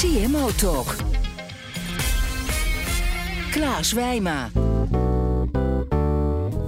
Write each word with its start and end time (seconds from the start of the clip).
CMO 0.00 0.48
Talk. 0.56 0.94
Klaas 3.50 3.92
Wijma. 3.92 4.50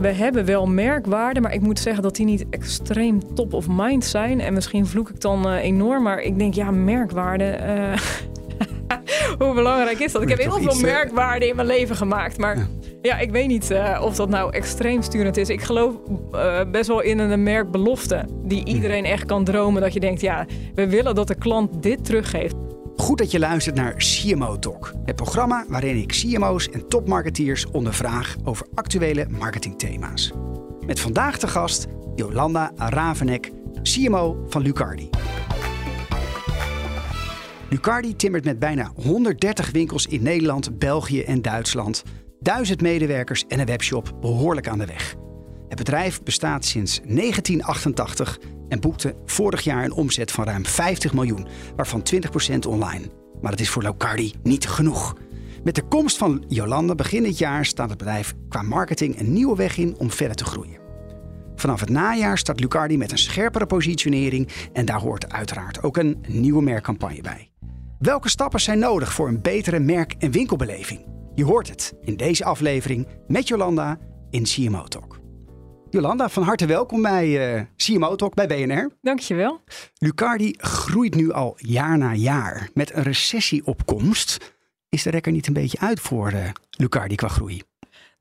We 0.00 0.08
hebben 0.08 0.44
wel 0.44 0.66
merkwaarden, 0.66 1.42
maar 1.42 1.54
ik 1.54 1.60
moet 1.60 1.78
zeggen 1.78 2.02
dat 2.02 2.16
die 2.16 2.26
niet 2.26 2.44
extreem 2.50 3.34
top 3.34 3.52
of 3.52 3.66
mind 3.68 4.04
zijn. 4.04 4.40
En 4.40 4.52
misschien 4.52 4.86
vloek 4.86 5.08
ik 5.08 5.20
dan 5.20 5.48
uh, 5.48 5.64
enorm, 5.64 6.02
maar 6.02 6.20
ik 6.20 6.38
denk, 6.38 6.54
ja, 6.54 6.70
merkwaarden. 6.70 7.78
Uh, 7.78 7.98
hoe 9.38 9.54
belangrijk 9.54 9.98
is 9.98 10.12
dat? 10.12 10.22
Ik 10.22 10.28
heb 10.28 10.38
heel 10.38 10.60
veel 10.60 10.80
merkwaarden 10.80 11.48
in 11.48 11.56
mijn 11.56 11.68
leven 11.68 11.96
gemaakt. 11.96 12.38
Maar 12.38 12.56
ja, 12.56 12.66
ja 13.02 13.18
ik 13.18 13.30
weet 13.30 13.48
niet 13.48 13.70
uh, 13.70 14.02
of 14.04 14.16
dat 14.16 14.28
nou 14.28 14.52
extreem 14.52 15.02
sturend 15.02 15.36
is. 15.36 15.48
Ik 15.48 15.62
geloof 15.62 15.94
best 16.70 16.88
wel 16.88 17.00
in 17.00 17.18
een 17.18 17.42
merkbelofte. 17.42 18.24
Die 18.44 18.64
iedereen 18.64 19.04
echt 19.04 19.24
kan 19.24 19.44
dromen. 19.44 19.82
Dat 19.82 19.92
je 19.92 20.00
denkt, 20.00 20.20
ja, 20.20 20.46
we 20.74 20.88
willen 20.88 21.14
dat 21.14 21.28
de 21.28 21.34
klant 21.34 21.82
dit 21.82 22.04
teruggeeft. 22.04 22.54
Goed 23.02 23.18
dat 23.18 23.30
je 23.30 23.38
luistert 23.38 23.76
naar 23.76 23.94
CMO 23.94 24.58
Talk, 24.58 24.92
het 25.04 25.16
programma 25.16 25.64
waarin 25.68 25.96
ik 25.96 26.08
CMO's 26.08 26.68
en 26.68 26.88
topmarketeers 26.88 27.66
ondervraag 27.66 28.36
over 28.44 28.66
actuele 28.74 29.26
marketingthema's. 29.28 30.32
Met 30.86 31.00
vandaag 31.00 31.38
de 31.38 31.48
gast 31.48 31.86
Jolanda 32.14 32.72
Ravenek, 32.76 33.50
CMO 33.82 34.44
van 34.48 34.62
Lucardi. 34.62 35.08
Lucardi 37.70 38.16
timmert 38.16 38.44
met 38.44 38.58
bijna 38.58 38.92
130 38.94 39.70
winkels 39.70 40.06
in 40.06 40.22
Nederland, 40.22 40.78
België 40.78 41.22
en 41.22 41.42
Duitsland, 41.42 42.02
duizend 42.40 42.80
medewerkers 42.80 43.44
en 43.48 43.60
een 43.60 43.66
webshop 43.66 44.12
behoorlijk 44.20 44.68
aan 44.68 44.78
de 44.78 44.86
weg. 44.86 45.14
Het 45.68 45.78
bedrijf 45.78 46.22
bestaat 46.22 46.64
sinds 46.64 47.00
1988 47.04 48.38
en 48.72 48.80
boekte 48.80 49.14
vorig 49.26 49.60
jaar 49.60 49.84
een 49.84 49.92
omzet 49.92 50.30
van 50.30 50.44
ruim 50.44 50.66
50 50.66 51.12
miljoen, 51.12 51.46
waarvan 51.76 52.02
20% 52.14 52.58
online. 52.68 53.10
Maar 53.40 53.50
dat 53.50 53.60
is 53.60 53.70
voor 53.70 53.82
Locardi 53.82 54.34
niet 54.42 54.68
genoeg. 54.68 55.16
Met 55.64 55.74
de 55.74 55.82
komst 55.82 56.16
van 56.16 56.44
Jolanda 56.48 56.94
begin 56.94 57.22
dit 57.22 57.38
jaar 57.38 57.64
staat 57.64 57.88
het 57.88 57.98
bedrijf 57.98 58.34
qua 58.48 58.62
marketing 58.62 59.20
een 59.20 59.32
nieuwe 59.32 59.56
weg 59.56 59.76
in 59.76 59.94
om 59.98 60.10
verder 60.10 60.36
te 60.36 60.44
groeien. 60.44 60.80
Vanaf 61.56 61.80
het 61.80 61.88
najaar 61.88 62.38
start 62.38 62.60
Lucardi 62.60 62.96
met 62.96 63.12
een 63.12 63.18
scherpere 63.18 63.66
positionering 63.66 64.48
en 64.72 64.84
daar 64.84 65.00
hoort 65.00 65.32
uiteraard 65.32 65.82
ook 65.82 65.96
een 65.96 66.24
nieuwe 66.28 66.62
merkcampagne 66.62 67.20
bij. 67.20 67.50
Welke 67.98 68.28
stappen 68.28 68.60
zijn 68.60 68.78
nodig 68.78 69.12
voor 69.12 69.28
een 69.28 69.42
betere 69.42 69.78
merk- 69.78 70.14
en 70.18 70.30
winkelbeleving? 70.30 71.04
Je 71.34 71.44
hoort 71.44 71.68
het 71.68 71.94
in 72.00 72.16
deze 72.16 72.44
aflevering 72.44 73.06
met 73.26 73.48
Jolanda 73.48 73.98
in 74.30 74.42
CMO 74.42 74.84
Talk. 74.84 75.21
Jolanda, 75.92 76.28
van 76.28 76.42
harte 76.42 76.66
welkom 76.66 77.02
bij 77.02 77.56
uh, 77.56 77.62
CMO 77.76 78.16
Talk 78.16 78.34
bij 78.34 78.46
BNR. 78.46 78.90
Dankjewel. 79.00 79.60
Lucardi 79.98 80.54
groeit 80.58 81.14
nu 81.14 81.32
al 81.32 81.54
jaar 81.56 81.98
na 81.98 82.14
jaar. 82.14 82.68
Met 82.74 82.94
een 82.94 83.02
recessieopkomst 83.02 84.54
is 84.88 85.02
de 85.02 85.10
rekker 85.10 85.32
niet 85.32 85.46
een 85.46 85.52
beetje 85.52 85.78
uit 85.80 86.00
voor 86.00 86.32
uh, 86.32 86.48
Lucardi 86.70 87.14
qua 87.14 87.28
groei? 87.28 87.62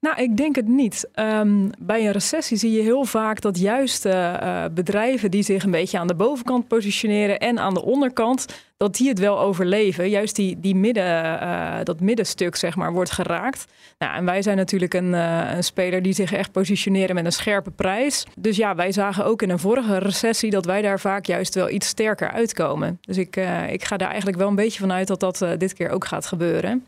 Nou, 0.01 0.21
ik 0.21 0.37
denk 0.37 0.55
het 0.55 0.67
niet. 0.67 1.09
Um, 1.15 1.69
bij 1.79 2.05
een 2.05 2.11
recessie 2.11 2.57
zie 2.57 2.71
je 2.71 2.81
heel 2.81 3.05
vaak 3.05 3.41
dat 3.41 3.59
juist 3.59 4.05
uh, 4.05 4.65
bedrijven 4.71 5.31
die 5.31 5.43
zich 5.43 5.63
een 5.63 5.71
beetje 5.71 5.99
aan 5.99 6.07
de 6.07 6.15
bovenkant 6.15 6.67
positioneren 6.67 7.39
en 7.39 7.59
aan 7.59 7.73
de 7.73 7.83
onderkant, 7.83 8.45
dat 8.77 8.95
die 8.95 9.09
het 9.09 9.19
wel 9.19 9.39
overleven. 9.39 10.09
Juist 10.09 10.35
die, 10.35 10.59
die 10.59 10.75
midden, 10.75 11.03
uh, 11.23 11.75
dat 11.83 11.99
middenstuk, 11.99 12.55
zeg 12.55 12.75
maar, 12.75 12.93
wordt 12.93 13.11
geraakt. 13.11 13.65
Nou, 13.97 14.15
en 14.15 14.25
wij 14.25 14.41
zijn 14.41 14.57
natuurlijk 14.57 14.93
een, 14.93 15.13
een 15.13 15.63
speler 15.63 16.01
die 16.01 16.13
zich 16.13 16.33
echt 16.33 16.51
positioneren 16.51 17.15
met 17.15 17.25
een 17.25 17.31
scherpe 17.31 17.71
prijs. 17.71 18.25
Dus 18.35 18.57
ja, 18.57 18.75
wij 18.75 18.91
zagen 18.91 19.25
ook 19.25 19.41
in 19.41 19.49
een 19.49 19.59
vorige 19.59 19.97
recessie 19.97 20.51
dat 20.51 20.65
wij 20.65 20.81
daar 20.81 20.99
vaak 20.99 21.25
juist 21.25 21.55
wel 21.55 21.69
iets 21.69 21.87
sterker 21.87 22.31
uitkomen. 22.31 22.99
Dus 23.01 23.17
ik, 23.17 23.35
ik 23.69 23.83
ga 23.83 23.97
daar 23.97 24.09
eigenlijk 24.09 24.37
wel 24.37 24.47
een 24.47 24.55
beetje 24.55 24.79
vanuit 24.79 25.07
dat 25.07 25.19
dat 25.19 25.45
dit 25.57 25.73
keer 25.73 25.89
ook 25.89 26.05
gaat 26.05 26.25
gebeuren. 26.25 26.85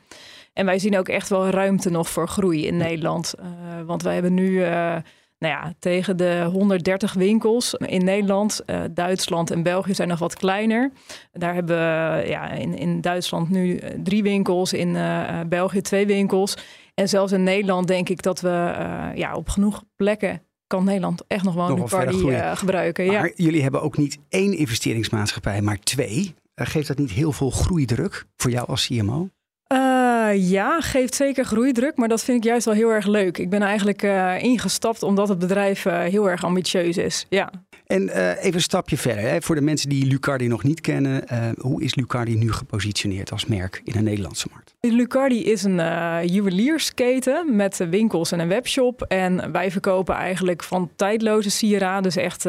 En 0.54 0.66
wij 0.66 0.80
zien 0.80 0.98
ook 0.98 1.08
echt 1.08 1.30
wel 1.30 1.50
ruimte 1.50 1.90
nog 1.90 2.10
voor 2.10 2.28
groei 2.28 2.66
in 2.66 2.78
Nederland. 2.78 3.34
Uh, 3.40 3.46
want 3.86 4.04
wij 4.04 4.14
hebben 4.14 4.34
nu 4.34 4.50
uh, 4.50 4.68
nou 5.38 5.54
ja, 5.54 5.74
tegen 5.80 6.18
de 6.18 6.50
130 6.52 7.14
winkels 7.14 7.74
in 7.74 8.04
Nederland. 8.04 8.62
Uh, 8.66 8.82
Duitsland 8.92 9.52
en 9.52 9.64
België 9.64 9.94
zijn 9.94 10.08
nog 10.08 10.20
wat 10.20 10.36
kleiner. 10.36 10.92
Daar 11.32 11.54
hebben 11.54 11.78
we 11.78 12.28
ja, 12.28 12.52
in, 12.52 12.78
in 12.78 13.02
Duitsland 13.02 13.50
nu 13.50 13.80
drie 14.04 14.24
winkels, 14.24 14.74
in 14.74 14.98
België 15.50 15.82
twee 15.82 16.06
winkels. 16.06 16.58
En 16.94 17.10
zelfs 17.10 17.32
in 17.32 17.44
Nederland 17.44 17.88
denk 17.88 18.10
ik 18.10 18.22
dat 18.22 18.42
we 18.42 18.74
ja, 19.16 19.36
op 19.36 19.50
genoeg 19.50 19.84
plekken 19.96 20.42
kan 20.68 20.84
Nederland 20.84 21.24
echt 21.28 21.44
nog 21.44 21.54
wel 21.54 21.70
een 21.70 21.84
party 21.84 22.56
gebruiken. 22.56 23.06
Maar 23.06 23.26
ja. 23.26 23.32
jullie 23.36 23.62
hebben 23.62 23.82
ook 23.82 23.98
niet 23.98 24.20
één 24.30 24.58
investeringsmaatschappij, 24.58 25.62
maar 25.62 25.80
twee. 25.80 26.36
geeft 26.56 26.88
dat 26.88 26.98
niet 26.98 27.12
heel 27.12 27.32
veel 27.32 27.50
groeidruk 27.50 28.26
voor 28.36 28.52
jou 28.52 28.68
als 28.68 28.88
CMO? 28.88 29.30
Uh, 29.74 30.03
ja, 30.32 30.82
geeft 30.82 31.16
zeker 31.16 31.46
groeidruk, 31.46 31.98
maar 31.98 32.08
dat 32.08 32.24
vind 32.24 32.38
ik 32.38 32.44
juist 32.44 32.66
wel 32.66 32.74
heel 32.74 32.90
erg 32.90 33.08
leuk. 33.08 33.38
Ik 33.38 33.50
ben 33.50 33.62
eigenlijk 33.62 34.04
uh, 34.04 34.44
ingestapt 34.44 35.04
omdat 35.04 35.30
het 35.30 35.40
bedrijf 35.40 35.86
uh, 35.86 36.00
heel 36.00 36.30
erg 36.30 36.44
ambitieus 36.44 36.98
is. 36.98 37.26
Ja. 37.30 37.52
En 37.86 38.10
even 38.38 38.54
een 38.54 38.62
stapje 38.62 38.98
verder, 38.98 39.24
hè. 39.24 39.42
voor 39.42 39.56
de 39.56 39.62
mensen 39.62 39.90
die 39.90 40.06
Lucardi 40.06 40.48
nog 40.48 40.64
niet 40.64 40.82
kennen, 40.82 41.24
hoe 41.58 41.84
is 41.84 41.96
Lucardi 41.96 42.36
nu 42.36 42.52
gepositioneerd 42.52 43.32
als 43.32 43.46
merk 43.46 43.82
in 43.84 43.94
de 43.94 44.02
Nederlandse 44.02 44.48
markt? 44.52 44.74
Lucardi 44.80 45.44
is 45.44 45.64
een 45.64 45.82
juweliersketen 46.28 47.56
met 47.56 47.78
winkels 47.90 48.32
en 48.32 48.40
een 48.40 48.48
webshop. 48.48 49.02
En 49.02 49.52
wij 49.52 49.72
verkopen 49.72 50.16
eigenlijk 50.16 50.64
van 50.64 50.90
tijdloze 50.96 51.50
sieraden, 51.50 52.04
dus 52.04 52.16
echt 52.16 52.42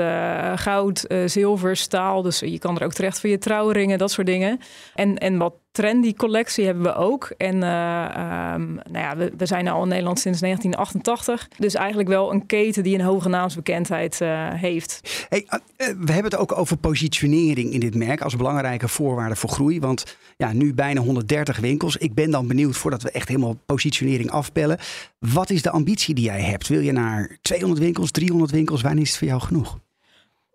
goud, 0.60 1.04
zilver, 1.26 1.76
staal. 1.76 2.22
Dus 2.22 2.38
je 2.38 2.58
kan 2.58 2.78
er 2.78 2.84
ook 2.84 2.92
terecht 2.92 3.20
voor 3.20 3.30
je 3.30 3.38
trouwringen, 3.38 3.98
dat 3.98 4.10
soort 4.10 4.26
dingen. 4.26 4.58
En, 4.94 5.18
en 5.18 5.38
wat 5.38 5.54
trendy 5.74 6.14
collectie 6.14 6.64
hebben 6.64 6.82
we 6.82 6.94
ook. 6.94 7.32
En 7.36 7.54
uh, 7.54 8.52
um, 8.54 8.74
nou 8.74 8.98
ja, 8.98 9.16
we, 9.16 9.32
we, 9.36 9.46
zijn 9.46 9.68
al 9.68 9.82
in 9.82 9.88
Nederland 9.88 10.18
sinds 10.18 10.40
1988. 10.40 11.48
Dus 11.58 11.74
eigenlijk 11.74 12.08
wel 12.08 12.32
een 12.32 12.46
keten 12.46 12.82
die 12.82 12.94
een 12.94 13.04
hoge 13.04 13.28
naamsbekendheid 13.28 14.20
uh, 14.20 14.48
heeft. 14.52 15.26
Hey, 15.28 15.46
uh, 15.46 15.58
we 15.76 16.12
hebben 16.12 16.30
het 16.30 16.36
ook 16.36 16.58
over 16.58 16.76
positionering 16.76 17.72
in 17.72 17.80
dit 17.80 17.94
merk 17.94 18.20
als 18.20 18.36
belangrijke 18.36 18.88
voorwaarde 18.88 19.36
voor 19.36 19.50
groei. 19.50 19.80
Want 19.80 20.16
ja, 20.36 20.52
nu 20.52 20.74
bijna 20.74 21.00
130 21.00 21.58
winkels. 21.58 21.96
Ik 21.96 22.14
ben 22.14 22.30
dan 22.30 22.46
benieuwd 22.46 22.76
voordat 22.76 23.02
we 23.02 23.10
echt 23.10 23.28
helemaal 23.28 23.56
positionering 23.66 24.30
afbellen. 24.30 24.78
Wat 25.18 25.50
is 25.50 25.62
de 25.62 25.70
ambitie 25.70 26.14
die 26.14 26.24
jij 26.24 26.42
hebt? 26.42 26.68
Wil 26.68 26.80
je 26.80 26.92
naar 26.92 27.38
200 27.42 27.80
winkels, 27.80 28.10
300 28.10 28.50
winkels? 28.50 28.82
Wanneer 28.82 29.02
is 29.02 29.08
het 29.08 29.18
voor 29.18 29.28
jou 29.28 29.40
genoeg? 29.40 29.78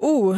Oeh, 0.01 0.37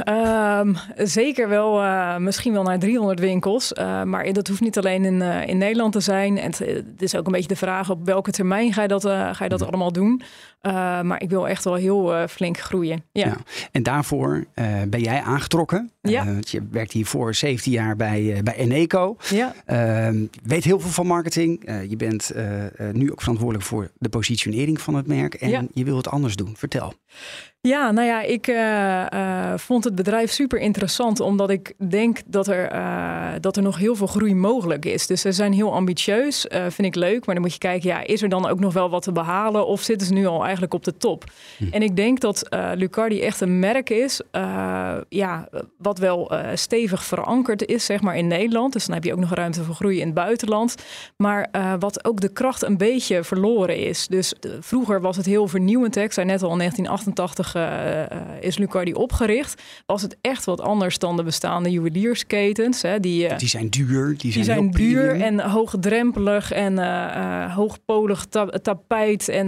um, 0.59 0.75
zeker 0.95 1.49
wel, 1.49 1.81
uh, 1.81 2.17
misschien 2.17 2.53
wel 2.53 2.63
naar 2.63 2.79
300 2.79 3.19
winkels. 3.19 3.73
Uh, 3.73 4.03
maar 4.03 4.33
dat 4.33 4.47
hoeft 4.47 4.61
niet 4.61 4.77
alleen 4.77 5.05
in, 5.05 5.21
uh, 5.21 5.47
in 5.47 5.57
Nederland 5.57 5.93
te 5.93 5.99
zijn. 5.99 6.37
En 6.37 6.51
het 6.65 7.01
is 7.01 7.15
ook 7.15 7.25
een 7.25 7.31
beetje 7.31 7.47
de 7.47 7.55
vraag 7.55 7.89
op 7.89 8.05
welke 8.05 8.31
termijn 8.31 8.73
ga 8.73 8.81
je 8.81 8.87
dat, 8.87 9.03
ga 9.05 9.43
je 9.43 9.49
dat 9.49 9.65
allemaal 9.65 9.91
doen. 9.91 10.21
Maar 11.01 11.21
ik 11.21 11.29
wil 11.29 11.47
echt 11.47 11.63
wel 11.63 11.75
heel 11.75 12.27
flink 12.27 12.59
groeien. 12.59 13.03
Ja. 13.11 13.25
ja. 13.25 13.37
En 13.71 13.83
daarvoor 13.83 14.45
ben 14.87 15.01
jij 15.01 15.21
aangetrokken. 15.21 15.91
Ja. 16.01 16.25
je 16.39 16.67
werkt 16.71 16.91
hiervoor 16.91 17.35
17 17.35 17.71
jaar 17.71 17.95
bij, 17.95 18.41
bij 18.43 18.55
Eneco. 18.55 19.17
Ja. 19.29 19.53
Ehm, 19.65 20.25
weet 20.43 20.63
heel 20.63 20.79
veel 20.79 20.89
van 20.89 21.07
marketing. 21.07 21.71
je 21.89 21.95
bent 21.95 22.31
nu 22.91 23.11
ook 23.11 23.19
verantwoordelijk 23.19 23.67
voor 23.67 23.91
de 23.97 24.09
positionering 24.09 24.81
van 24.81 24.95
het 24.95 25.07
merk. 25.07 25.33
En 25.33 25.49
ja. 25.49 25.65
je 25.73 25.83
wil 25.83 25.97
het 25.97 26.09
anders 26.09 26.35
doen. 26.35 26.55
Vertel. 26.57 26.93
Ja, 27.61 27.91
nou 27.91 28.07
ja, 28.07 28.21
ik 28.21 28.47
uh, 28.47 29.05
uh, 29.13 29.53
vond 29.57 29.83
het 29.83 29.95
bedrijf 29.95 30.31
super 30.31 30.59
interessant, 30.59 31.19
omdat 31.19 31.49
ik 31.49 31.73
denk 31.89 32.19
dat 32.25 32.47
er, 32.47 32.73
uh, 32.73 33.27
dat 33.39 33.57
er 33.57 33.63
nog 33.63 33.77
heel 33.77 33.95
veel 33.95 34.07
groei 34.07 34.35
mogelijk 34.35 34.85
is. 34.85 35.07
Dus 35.07 35.21
ze 35.21 35.31
zijn 35.31 35.53
heel 35.53 35.73
ambitieus, 35.73 36.45
vind 36.49 36.87
ik 36.87 36.95
leuk. 36.95 37.25
Maar 37.25 37.35
dan 37.35 37.43
moet 37.43 37.53
je 37.53 37.59
kijken, 37.59 37.89
ja, 37.89 38.03
is 38.03 38.21
er 38.21 38.29
dan 38.29 38.47
ook 38.47 38.59
nog 38.59 38.73
wel 38.73 38.89
wat 38.89 39.03
te 39.03 39.11
behalen 39.11 39.67
of 39.67 39.81
zitten 39.81 40.07
ze 40.07 40.13
nu 40.13 40.25
al 40.25 40.45
eigenlijk 40.51 40.73
op 40.73 40.83
de 40.83 40.97
top? 40.97 41.23
Hm. 41.57 41.65
En 41.71 41.81
ik 41.81 41.95
denk 41.95 42.19
dat 42.19 42.47
Lucardi 42.75 43.21
echt 43.21 43.41
een 43.41 43.59
merk 43.59 43.89
is, 43.89 44.21
ja, 45.09 45.49
wat 45.77 45.99
wel 45.99 46.31
stevig 46.53 47.03
verankerd 47.03 47.65
is, 47.65 47.85
zeg 47.85 48.01
maar, 48.01 48.17
in 48.17 48.27
Nederland. 48.27 48.73
Dus 48.73 48.85
dan 48.85 48.95
heb 48.95 49.03
je 49.03 49.13
ook 49.13 49.19
nog 49.19 49.33
ruimte 49.33 49.63
voor 49.63 49.75
groei 49.75 49.99
in 49.99 50.05
het 50.05 50.15
buitenland. 50.15 50.75
Maar 51.17 51.49
wat 51.79 52.05
ook 52.05 52.21
de 52.21 52.31
kracht 52.31 52.63
een 52.63 52.77
beetje 52.77 53.23
verloren 53.23 53.77
is. 53.77 54.07
Dus 54.07 54.33
vroeger 54.59 55.01
was 55.01 55.17
het 55.17 55.25
heel 55.25 55.47
vernieuwend. 55.47 55.95
Hè? 55.95 56.01
Ik 56.01 56.11
zei 56.11 56.25
net 56.25 56.43
al 56.43 56.51
in 56.51 56.57
1988 56.57 57.01
1988 57.01 57.55
uh, 57.55 58.47
is 58.47 58.57
Lucardi 58.57 58.93
opgericht. 58.93 59.61
Was 59.85 60.01
het 60.01 60.17
echt 60.21 60.45
wat 60.45 60.61
anders 60.61 60.99
dan 60.99 61.15
de 61.15 61.23
bestaande 61.23 61.71
juweliersketens. 61.71 62.81
Hè, 62.81 62.99
die, 62.99 63.35
die 63.35 63.47
zijn 63.47 63.69
duur. 63.69 64.17
Die 64.17 64.31
zijn, 64.31 64.43
die 64.45 64.53
zijn 64.53 64.71
duur 64.71 65.07
premium. 65.07 65.21
en 65.21 65.49
hoogdrempelig 65.49 66.51
en 66.51 66.77
hoogpolig 67.51 68.25
ta 68.25 68.45
tapijt. 68.45 69.29
En 69.29 69.47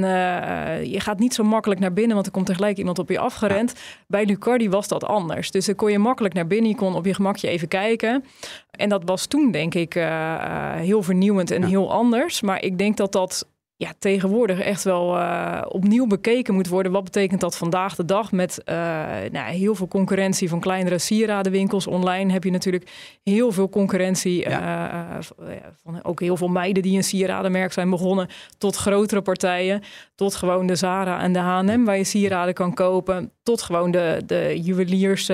je 0.94 1.00
gaat 1.00 1.19
niet 1.19 1.34
zo 1.34 1.44
makkelijk 1.44 1.80
naar 1.80 1.94
binnen, 1.94 2.13
want 2.13 2.25
er 2.25 2.31
komt 2.31 2.45
tegelijk 2.45 2.78
iemand 2.78 3.00
op 3.00 3.10
je 3.10 3.19
afgerend. 3.19 3.74
Ja. 3.75 3.81
Bij 4.07 4.25
Lucardi 4.25 4.69
was 4.69 4.88
dat 4.88 5.04
anders. 5.04 5.51
Dus 5.51 5.66
dan 5.66 5.75
kon 5.75 5.92
je 5.92 6.00
makkelijk 6.00 6.34
naar 6.34 6.48
binnen. 6.48 6.69
Je 6.69 6.75
kon 6.75 6.95
op 6.95 7.06
je 7.06 7.13
gemakje 7.13 7.48
even 7.48 7.68
kijken. 7.68 8.24
En 8.72 8.90
dat 8.90 9.01
was 9.06 9.25
toen, 9.25 9.51
denk 9.51 9.74
ik, 9.74 9.94
heel 10.75 11.04
vernieuwend 11.04 11.51
en 11.51 11.62
ja. 11.62 11.68
heel 11.68 11.92
anders. 11.92 12.42
Maar 12.42 12.63
ik 12.63 12.78
denk 12.78 12.98
dat 12.98 13.12
dat 13.12 13.51
ja, 13.75 13.94
tegenwoordig 14.00 14.60
echt 14.60 14.84
wel 14.84 15.18
uh, 15.18 15.62
opnieuw 15.68 16.07
bekeken 16.07 16.54
moet 16.54 16.68
worden. 16.68 16.92
Wat 16.92 17.04
betekent 17.04 17.42
dat 17.42 17.57
vandaag 17.57 17.95
de 17.95 18.06
dag 18.06 18.31
met 18.31 18.62
uh, 18.66 18.75
nou, 19.31 19.51
heel 19.51 19.75
veel 19.75 19.88
concurrentie 19.88 20.50
van 20.50 20.60
kleinere 20.60 20.98
sieradenwinkels. 20.98 21.88
Online 21.88 22.31
heb 22.31 22.44
je 22.44 22.51
natuurlijk 22.51 22.92
heel 23.24 23.51
veel 23.51 23.69
concurrentie. 23.69 24.50
Ja. 24.50 25.19
Uh, 25.40 25.56
van 25.84 26.04
ook 26.04 26.19
heel 26.19 26.38
veel 26.38 26.48
meiden 26.48 26.84
die 26.84 26.98
een 26.98 27.04
sieradenmerk 27.04 27.74
zijn 27.74 27.90
begonnen. 27.90 28.28
Tot 28.57 28.75
grotere 28.75 29.22
partijen. 29.22 29.81
Tot 30.23 30.35
gewoon 30.35 30.67
de 30.67 30.75
Zara 30.75 31.21
en 31.21 31.33
de 31.33 31.39
H&M 31.39 31.83
waar 31.83 31.97
je 31.97 32.03
sieraden 32.03 32.53
kan 32.53 32.73
kopen. 32.73 33.31
Tot 33.43 33.61
gewoon 33.61 33.91
de, 33.91 34.21
de 34.25 34.59
juweliers 34.61 35.31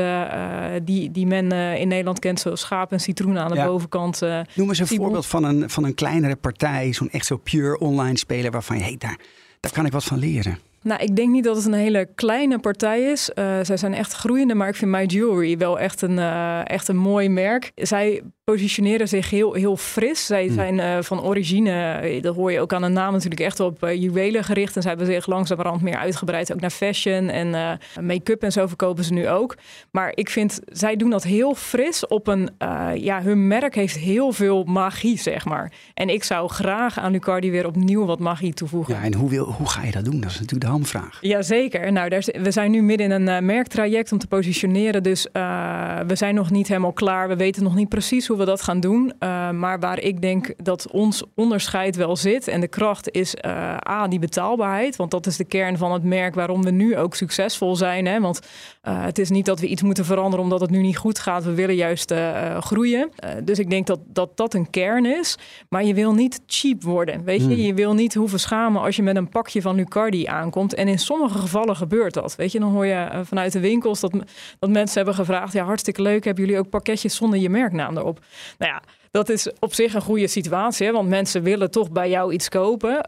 die, 0.84 1.12
die 1.12 1.28
men 1.28 1.52
in 1.52 1.88
Nederland 1.88 2.20
kent. 2.20 2.40
Zoals 2.40 2.62
schaap 2.62 2.92
en 2.92 3.00
citroen 3.00 3.38
aan 3.38 3.50
de 3.52 3.56
Ja. 3.56 3.66
bovenkant. 3.66 4.22
Noem 4.56 4.68
eens 4.70 4.80
een 4.80 4.88
voorbeeld 4.88 5.26
van 5.26 5.44
een, 5.44 5.70
van 5.70 5.84
een 5.84 5.94
kleinere 5.96 6.36
partij. 6.36 6.94
Zo'n 6.94 7.10
echt 7.10 7.26
zo 7.26 7.38
pure 7.38 7.80
online 7.80 8.18
speler 8.18 8.52
waarvan 8.52 8.78
je, 8.78 8.84
hey, 8.84 8.96
daar, 8.98 9.20
daar 9.60 9.72
kan 9.72 9.86
ik 9.86 9.92
wat 9.92 10.04
van 10.04 10.18
leren. 10.18 10.60
Nou, 10.82 11.02
ik 11.04 11.16
denk 11.16 11.30
niet 11.32 11.44
dat 11.44 11.56
het 11.56 11.66
een 11.66 11.74
hele 11.74 12.10
kleine 12.16 12.60
partij 12.60 13.02
is. 13.02 13.30
Uh, 13.36 13.46
zij 13.62 13.78
zijn 13.78 13.94
echt 13.94 14.14
groeiende, 14.14 14.56
maar 14.56 14.68
ik 14.68 14.76
vind 14.76 14.92
My 14.92 15.04
Jewelry 15.06 15.58
wel 15.58 15.80
echt 15.80 16.02
een, 16.02 16.18
uh, 16.18 16.70
echt 16.70 16.88
een 16.88 16.98
mooi 16.98 17.30
merk. 17.30 17.72
Zij 17.76 18.22
positioneren 18.52 19.08
zich 19.08 19.30
heel, 19.30 19.54
heel 19.54 19.78
fris. 19.78 20.26
Zij 20.26 20.46
Hmm. 20.46 20.54
zijn 20.54 20.78
uh, 20.78 20.98
van 21.02 21.24
origine, 21.24 22.20
dat 22.22 22.36
hoor 22.36 22.52
je 22.52 22.60
ook 22.60 22.74
aan 22.74 22.82
de 22.82 22.88
naam 22.88 23.14
natuurlijk, 23.14 23.42
echt 23.42 23.60
op 23.60 23.78
juwelen 23.80 24.44
gericht. 24.44 24.76
En 24.76 24.82
zij 24.82 24.92
hebben 24.92 25.14
zich 25.14 25.28
langzamerhand 25.28 25.82
meer 25.82 25.98
uitgebreid 25.98 26.54
ook 26.54 26.60
naar 26.60 26.70
fashion 26.70 27.30
en 27.30 27.48
uh, 27.48 27.72
make-up 28.02 28.44
en 28.44 28.52
zo 28.52 28.68
verkopen 28.68 29.04
ze 29.04 29.14
nu 29.14 29.30
ook. 29.30 29.58
Maar 29.92 30.12
ik 30.16 30.30
vind, 30.30 30.60
zij 30.66 30.96
doen 30.96 31.10
dat 31.10 31.24
heel 31.24 31.56
fris 31.56 32.08
op 32.08 32.28
een, 32.28 32.50
uh, 32.64 32.90
ja, 32.96 33.22
hun 33.22 33.48
merk 33.48 33.76
heeft 33.76 33.98
heel 33.98 34.32
veel 34.32 34.64
magie, 34.64 35.18
zeg 35.18 35.46
maar. 35.46 35.72
En 35.94 36.10
ik 36.10 36.24
zou 36.24 36.50
graag 36.50 37.00
aan 37.00 37.12
Lucardi 37.12 37.52
weer 37.52 37.66
opnieuw 37.68 38.06
wat 38.06 38.20
magie 38.20 38.54
toevoegen. 38.54 38.94
Ja, 38.94 39.04
en 39.04 39.14
hoe, 39.14 39.30
wil, 39.30 39.46
hoe 39.46 39.70
ga 39.70 39.84
je 39.84 39.92
dat 39.92 40.06
doen? 40.06 40.20
Dat 40.20 40.30
is 40.30 40.40
natuurlijk 40.40 40.66
de 40.66 40.72
hamvraag. 40.72 41.18
Jazeker. 41.22 41.92
Nou, 41.92 42.10
daar, 42.10 42.24
we 42.42 42.52
zijn 42.52 42.72
nu 42.72 42.82
midden 42.82 43.12
in 43.12 43.28
een 43.28 43.36
uh, 43.36 43.48
merktraject 43.48 44.12
om 44.12 44.18
te 44.18 44.28
positioneren. 44.28 45.04
Dus 45.04 45.28
uh, 45.34 46.00
we 46.08 46.16
zijn 46.16 46.36
nog 46.36 46.52
niet 46.52 46.68
helemaal 46.68 46.94
klaar. 46.94 47.28
We 47.28 47.36
weten 47.36 47.64
nog 47.64 47.76
niet 47.76 47.90
precies 47.90 48.28
hoe 48.28 48.38
we 48.40 48.46
dat 48.46 48.62
gaan 48.62 48.80
doen. 48.80 49.14
Uh, 49.20 49.50
maar 49.50 49.80
waar 49.80 50.00
ik 50.00 50.22
denk 50.22 50.54
dat 50.58 50.92
ons 50.92 51.24
onderscheid 51.36 51.96
wel 51.96 52.16
zit 52.16 52.48
en 52.48 52.62
de 52.62 52.68
kracht 52.68 53.12
is 53.12 53.36
uh, 53.46 53.78
A, 53.90 54.08
die 54.08 54.20
betaalbaarheid. 54.20 54.96
Want 54.96 55.12
dat 55.12 55.26
is 55.26 55.38
de 55.38 55.44
kern 55.44 55.78
van 55.78 55.92
het 55.92 56.04
merk 56.04 56.36
waarom 56.36 56.64
we 56.64 56.72
nu 56.72 56.98
ook 56.98 57.16
succesvol 57.16 57.76
zijn. 57.76 58.06
Hè? 58.06 58.20
Want 58.20 58.40
uh, 58.90 59.04
het 59.04 59.20
is 59.20 59.30
niet 59.30 59.46
dat 59.46 59.60
we 59.60 59.68
iets 59.68 59.82
moeten 59.82 60.06
veranderen 60.06 60.44
omdat 60.44 60.60
het 60.60 60.70
nu 60.70 60.82
niet 60.82 60.98
goed 60.98 61.20
gaat. 61.20 61.44
We 61.44 61.54
willen 61.54 61.76
juist 61.76 62.12
uh, 62.12 62.58
groeien. 62.58 63.10
dus 63.44 63.60
ik 63.60 63.70
denk 63.70 63.88
dat, 63.88 64.00
dat 64.06 64.38
dat 64.38 64.54
een 64.54 64.70
kern 64.70 65.06
is. 65.06 65.38
Maar 65.70 65.84
je 65.84 65.94
wil 65.94 66.14
niet 66.14 66.42
cheap 66.48 66.84
worden. 66.84 67.24
Weet 67.24 67.42
je, 67.42 67.48
Hmm. 67.48 67.58
je 67.58 67.74
wil 67.74 67.94
niet 67.94 68.14
hoeven 68.14 68.40
schamen 68.40 68.82
als 68.82 68.96
je 68.96 69.04
met 69.04 69.16
een 69.16 69.30
pakje 69.30 69.62
van 69.62 69.76
Lucardi 69.76 70.26
aankomt. 70.26 70.74
En 70.74 70.88
in 70.88 71.00
sommige 71.00 71.38
gevallen 71.38 71.76
gebeurt 71.76 72.14
dat. 72.14 72.36
Weet 72.36 72.52
je, 72.52 72.60
dan 72.60 72.72
hoor 72.72 72.86
je 72.86 73.22
vanuit 73.24 73.52
de 73.52 73.60
winkels 73.60 74.00
dat, 74.00 74.12
dat 74.60 74.70
mensen 74.70 74.96
hebben 74.96 75.16
gevraagd: 75.16 75.54
ja, 75.54 75.66
hartstikke 75.66 76.02
leuk, 76.02 76.24
hebben 76.26 76.44
jullie 76.44 76.60
ook 76.60 76.70
pakketjes 76.70 77.16
zonder 77.16 77.40
je 77.40 77.50
merknaam 77.50 77.98
erop? 77.98 78.20
Nou 78.58 78.72
ja. 78.72 78.82
Dat 79.12 79.30
is 79.30 79.50
op 79.60 79.74
zich 79.74 79.94
een 79.94 80.02
goede 80.02 80.28
situatie, 80.28 80.86
hè? 80.86 80.92
want 80.92 81.10
mensen 81.10 81.44
willen 81.44 81.72
toch 81.72 81.92
bij 81.92 82.10
jou 82.10 82.34
iets 82.34 82.50
kopen. 82.50 82.92
Uh, 82.92 83.02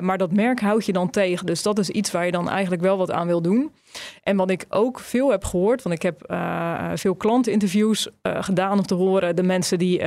maar 0.00 0.18
dat 0.18 0.32
merk 0.32 0.60
houd 0.60 0.86
je 0.86 0.92
dan 0.92 1.10
tegen. 1.10 1.46
Dus 1.46 1.62
dat 1.62 1.78
is 1.78 1.90
iets 1.90 2.10
waar 2.10 2.24
je 2.24 2.32
dan 2.32 2.48
eigenlijk 2.48 2.82
wel 2.82 2.96
wat 2.96 3.10
aan 3.10 3.26
wil 3.26 3.42
doen. 3.42 3.70
En 4.22 4.36
wat 4.36 4.50
ik 4.50 4.66
ook 4.68 4.98
veel 4.98 5.30
heb 5.30 5.44
gehoord, 5.44 5.82
want 5.82 5.94
ik 5.94 6.02
heb 6.02 6.30
uh, 6.30 6.90
veel 6.94 7.14
klantinterviews 7.14 8.08
uh, 8.22 8.42
gedaan 8.42 8.78
om 8.78 8.86
te 8.86 8.94
horen 8.94 9.36
de 9.36 9.42
mensen 9.42 9.78
die 9.78 10.02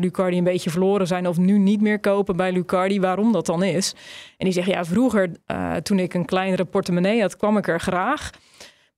Lucardi 0.00 0.38
een 0.38 0.44
beetje 0.44 0.70
verloren 0.70 1.06
zijn 1.06 1.28
of 1.28 1.38
nu 1.38 1.58
niet 1.58 1.80
meer 1.80 2.00
kopen 2.00 2.36
bij 2.36 2.52
Lucardi, 2.52 3.00
waarom 3.00 3.32
dat 3.32 3.46
dan 3.46 3.62
is. 3.62 3.94
En 4.36 4.44
die 4.44 4.52
zeggen 4.52 4.72
ja, 4.72 4.84
vroeger 4.84 5.30
toen 5.82 5.98
ik 5.98 6.14
een 6.14 6.24
kleinere 6.24 6.64
portemonnee 6.64 7.20
had, 7.20 7.36
kwam 7.36 7.56
ik 7.56 7.68
er 7.68 7.80
graag. 7.80 8.30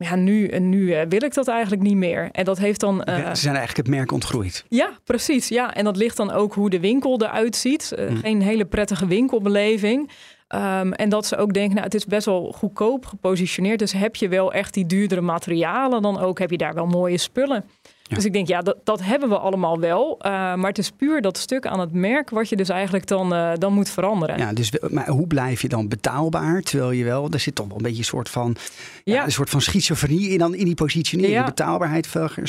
Ja, 0.03 0.17
nu, 0.17 0.47
nu 0.59 0.81
uh, 0.81 1.01
wil 1.09 1.23
ik 1.23 1.35
dat 1.35 1.49
eigenlijk 1.49 1.83
niet 1.83 1.97
meer. 1.97 2.29
En 2.33 2.45
dat 2.45 2.59
heeft 2.59 2.81
dan. 2.81 3.03
Uh, 3.09 3.15
Ze 3.15 3.37
zijn 3.41 3.57
eigenlijk 3.57 3.87
het 3.87 3.97
merk 3.97 4.13
ontgroeid. 4.13 4.65
Ja, 4.69 4.91
precies. 5.05 5.49
Ja, 5.49 5.75
en 5.75 5.85
dat 5.85 5.97
ligt 5.97 6.17
dan 6.17 6.31
ook 6.31 6.55
hoe 6.55 6.71
de 6.71 6.81
winkel 6.81 7.23
eruit 7.23 7.57
ziet. 7.57 7.93
Uh, 7.99 8.09
mm. 8.09 8.17
Geen 8.17 8.43
hele 8.43 8.65
prettige 8.65 9.07
winkelbeleving. 9.07 10.11
Um, 10.55 10.93
en 10.93 11.09
dat 11.09 11.27
ze 11.27 11.37
ook 11.37 11.53
denken, 11.53 11.73
nou, 11.73 11.85
het 11.85 11.95
is 11.95 12.07
best 12.07 12.27
wel 12.27 12.53
goedkoop 12.57 13.07
gepositioneerd. 13.07 13.79
Dus 13.79 13.93
heb 13.93 14.17
je 14.17 14.29
wel 14.29 14.53
echt 14.53 14.75
die 14.75 14.87
duurdere 14.87 15.21
materialen, 15.21 16.03
dan 16.03 16.19
ook 16.19 16.39
heb 16.39 16.51
je 16.51 16.57
daar 16.57 16.75
wel 16.75 16.87
mooie 16.87 17.19
spullen. 17.19 17.65
Ja. 18.13 18.19
Dus 18.19 18.27
ik 18.27 18.33
denk, 18.33 18.49
ja, 18.49 18.61
dat, 18.61 18.77
dat 18.85 19.03
hebben 19.03 19.29
we 19.29 19.39
allemaal 19.39 19.81
wel. 19.81 20.19
Uh, 20.19 20.31
maar 20.33 20.69
het 20.69 20.79
is 20.79 20.91
puur 20.91 21.21
dat 21.21 21.39
stuk 21.39 21.67
aan 21.67 21.81
het 21.81 21.93
merk 21.93 22.31
wat 22.31 22.49
je 22.49 22.57
dus 22.57 22.69
eigenlijk 22.69 23.07
dan, 23.07 23.35
uh, 23.35 23.51
dan 23.59 23.73
moet 23.73 23.91
veranderen. 23.91 24.39
Ja, 24.39 24.53
dus 24.53 24.73
maar 24.91 25.09
hoe 25.09 25.27
blijf 25.27 25.63
je 25.63 25.69
dan 25.69 25.89
betaalbaar? 25.89 26.63
Terwijl 26.63 26.91
je 26.91 27.05
wel, 27.05 27.29
er 27.31 27.41
zit 27.41 27.55
toch 27.55 27.67
wel 27.67 27.77
een 27.77 27.83
beetje 27.83 27.99
een 27.99 28.05
soort 28.05 28.29
van, 28.29 28.57
ja. 29.05 29.15
Ja, 29.15 29.25
een 29.25 29.33
soort 29.33 29.51
van 29.51 29.61
schizofrenie 29.61 30.29
in, 30.29 30.39
dan 30.39 30.55
in 30.55 30.65
die 30.65 30.75
positionering. 30.75 31.35
Ja. 31.35 31.45
Betaalbaarheid, 31.45 32.09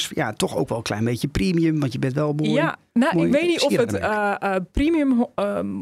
ja, 0.10 0.34
toch 0.34 0.56
ook 0.56 0.70
wel 0.70 0.78
een 0.78 0.84
klein 0.84 1.04
beetje 1.04 1.28
premium, 1.28 1.80
want 1.80 1.94
je 1.94 2.00
bent 2.00 2.14
wel 2.14 2.34
mooi. 2.34 2.52
Ja, 2.52 2.78
nou, 2.94 3.26
ik 3.26 3.32
weet 3.32 3.48
niet 3.48 3.62
of 3.62 3.76
het 3.76 3.94
uh, 3.94 4.36
uh, 4.44 4.56
premium 4.72 5.26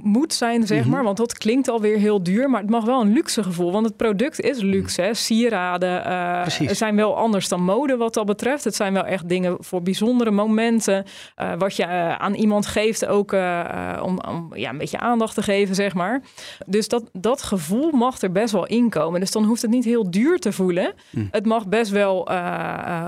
moet 0.03 0.33
zijn, 0.33 0.67
zeg 0.67 0.77
mm 0.77 0.83
-hmm. 0.83 0.91
maar. 0.91 1.03
Want 1.03 1.17
dat 1.17 1.37
klinkt 1.37 1.69
alweer 1.69 1.97
heel 1.97 2.23
duur. 2.23 2.49
Maar 2.49 2.61
het 2.61 2.69
mag 2.69 2.85
wel 2.85 3.01
een 3.01 3.13
luxe 3.13 3.43
gevoel. 3.43 3.71
Want 3.71 3.85
het 3.85 3.97
product 3.97 4.41
is 4.41 4.61
luxe. 4.61 5.01
Hè? 5.01 5.13
Sieraden 5.13 6.01
zijn 6.75 6.95
wel 6.95 7.17
anders 7.17 7.47
dan 7.47 7.63
mode 7.63 7.97
wat 7.97 8.13
dat 8.13 8.25
betreft. 8.25 8.63
Het 8.63 8.75
zijn 8.75 8.93
wel 8.93 9.05
echt 9.05 9.29
dingen 9.29 9.57
voor 9.71 9.81
bijzondere 9.81 10.31
momenten. 10.31 11.05
Uh, 11.41 11.53
wat 11.57 11.75
je 11.75 11.83
uh, 11.83 12.15
aan 12.15 12.33
iemand 12.33 12.65
geeft 12.65 13.05
ook 13.05 13.31
om, 14.01 14.19
om 14.19 14.55
ja, 14.55 14.69
een 14.69 14.77
beetje 14.77 14.99
aandacht 14.99 15.35
te 15.35 15.43
geven, 15.43 15.75
zeg 15.75 15.93
maar. 15.93 16.21
Dus 16.65 16.87
dat, 16.87 17.09
dat 17.11 17.41
gevoel 17.41 17.91
mag 17.91 18.21
er 18.21 18.31
best 18.31 18.53
wel 18.53 18.65
inkomen. 18.65 19.19
Dus 19.19 19.31
dan 19.31 19.43
hoeft 19.43 19.61
het 19.61 19.71
niet 19.71 19.85
heel 19.85 20.11
duur 20.11 20.39
te 20.39 20.51
voelen. 20.51 20.93
Mm. 21.09 21.27
Het 21.31 21.45
mag 21.45 21.67
best 21.67 21.91
wel 21.91 22.29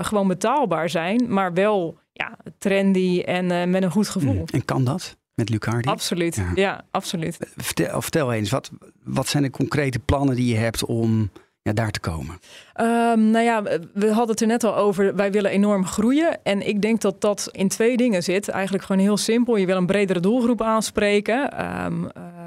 gewoon 0.00 0.28
betaalbaar 0.28 0.88
zijn. 0.88 1.24
Maar 1.28 1.52
wel 1.52 1.98
ja, 2.12 2.36
trendy 2.58 3.22
en 3.26 3.70
met 3.70 3.82
een 3.82 3.90
goed 3.90 4.08
gevoel. 4.08 4.34
Mm. 4.34 4.44
En 4.46 4.64
kan 4.64 4.84
dat 4.84 5.16
met 5.34 5.48
Lucardi? 5.48 5.88
Absoluut, 5.88 6.34
ja, 6.34 6.50
ja 6.54 6.84
absoluut. 6.90 7.38
Vertel, 7.56 8.02
vertel 8.02 8.32
eens, 8.32 8.50
wat, 8.50 8.70
wat 9.04 9.28
zijn 9.28 9.42
de 9.42 9.50
concrete 9.50 9.98
plannen 9.98 10.36
die 10.36 10.46
je 10.46 10.58
hebt 10.58 10.84
om 10.84 11.30
ja, 11.64 11.72
daar 11.72 11.90
te 11.90 12.00
komen? 12.00 12.38
Um, 12.80 13.30
nou 13.30 13.44
ja, 13.44 13.62
we 13.92 14.06
hadden 14.06 14.30
het 14.30 14.40
er 14.40 14.46
net 14.46 14.64
al 14.64 14.76
over. 14.76 15.16
Wij 15.16 15.32
willen 15.32 15.50
enorm 15.50 15.86
groeien. 15.86 16.42
En 16.42 16.66
ik 16.66 16.82
denk 16.82 17.00
dat 17.00 17.20
dat 17.20 17.48
in 17.52 17.68
twee 17.68 17.96
dingen 17.96 18.22
zit. 18.22 18.48
Eigenlijk 18.48 18.84
gewoon 18.84 19.02
heel 19.02 19.16
simpel. 19.16 19.56
Je 19.56 19.66
wil 19.66 19.76
een 19.76 19.86
bredere 19.86 20.20
doelgroep 20.20 20.62
aanspreken. 20.62 21.64
Um, 21.84 22.04
uh, 22.04 22.43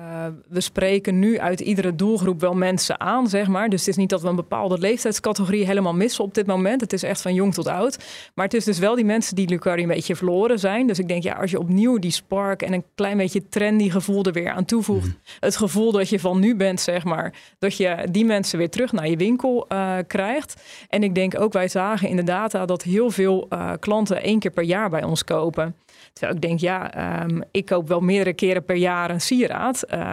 we 0.48 0.62
spreken 0.62 1.20
nu 1.20 1.40
uit 1.40 1.60
iedere 1.60 1.96
doelgroep 1.96 2.40
wel 2.40 2.54
mensen 2.54 3.00
aan, 3.00 3.28
zeg 3.28 3.48
maar. 3.48 3.70
Dus 3.70 3.80
het 3.80 3.90
is 3.90 3.96
niet 3.96 4.10
dat 4.10 4.22
we 4.22 4.28
een 4.28 4.36
bepaalde 4.36 4.78
leeftijdscategorie 4.78 5.66
helemaal 5.66 5.94
missen 5.94 6.24
op 6.24 6.34
dit 6.34 6.46
moment. 6.46 6.82
Het 6.82 6.94
is 6.94 7.04
echt 7.04 7.22
van 7.22 7.34
jong 7.34 7.54
tot 7.54 7.68
oud. 7.68 7.98
Maar 8.36 8.46
het 8.46 8.54
is 8.54 8.64
dus 8.64 8.80
wel 8.80 8.96
die 8.96 9.06
mensen 9.06 9.36
die 9.36 9.50
Lucardi 9.50 9.82
een 9.82 9.88
beetje 9.88 10.16
verloren 10.16 10.60
zijn. 10.60 10.88
Dus 10.88 11.00
ik 11.00 11.08
denk, 11.08 11.24
ja, 11.24 11.34
als 11.34 11.52
je 11.52 11.60
opnieuw 11.60 11.98
die 11.98 12.12
spark 12.12 12.62
en 12.62 12.74
een 12.74 12.84
klein 12.96 13.18
beetje 13.18 13.48
trendy 13.50 13.90
gevoel 13.90 14.24
er 14.24 14.34
weer 14.34 14.52
aan 14.52 14.66
toevoegt. 14.66 15.08
Mm. 15.08 15.18
Het 15.40 15.58
gevoel 15.58 15.92
dat 15.92 16.10
je 16.10 16.20
van 16.20 16.40
nu 16.40 16.56
bent, 16.56 16.80
zeg 16.82 17.04
maar. 17.04 17.34
Dat 17.60 17.78
je 17.78 18.08
die 18.12 18.26
mensen 18.26 18.58
weer 18.58 18.70
terug 18.70 18.92
naar 18.92 19.10
je 19.10 19.18
winkel 19.18 19.66
uh, 19.72 19.96
krijgt. 20.08 20.62
En 20.90 21.04
ik 21.04 21.16
denk 21.16 21.40
ook, 21.40 21.54
wij 21.54 21.68
zagen 21.68 22.10
in 22.10 22.16
de 22.16 22.24
data 22.24 22.66
dat 22.66 22.84
heel 22.84 23.12
veel 23.12 23.48
uh, 23.50 23.72
klanten 23.80 24.24
één 24.24 24.40
keer 24.40 24.52
per 24.52 24.64
jaar 24.64 24.90
bij 24.90 25.04
ons 25.04 25.24
kopen. 25.24 25.76
Terwijl 26.14 26.36
ik 26.36 26.42
denk, 26.42 26.60
ja, 26.60 27.24
um, 27.24 27.44
ik 27.52 27.66
koop 27.66 27.88
wel 27.88 28.00
meerdere 28.00 28.34
keren 28.34 28.66
per 28.66 28.76
jaar 28.76 29.10
een 29.10 29.22
sieraad. 29.22 29.84
Uh, 29.94 30.07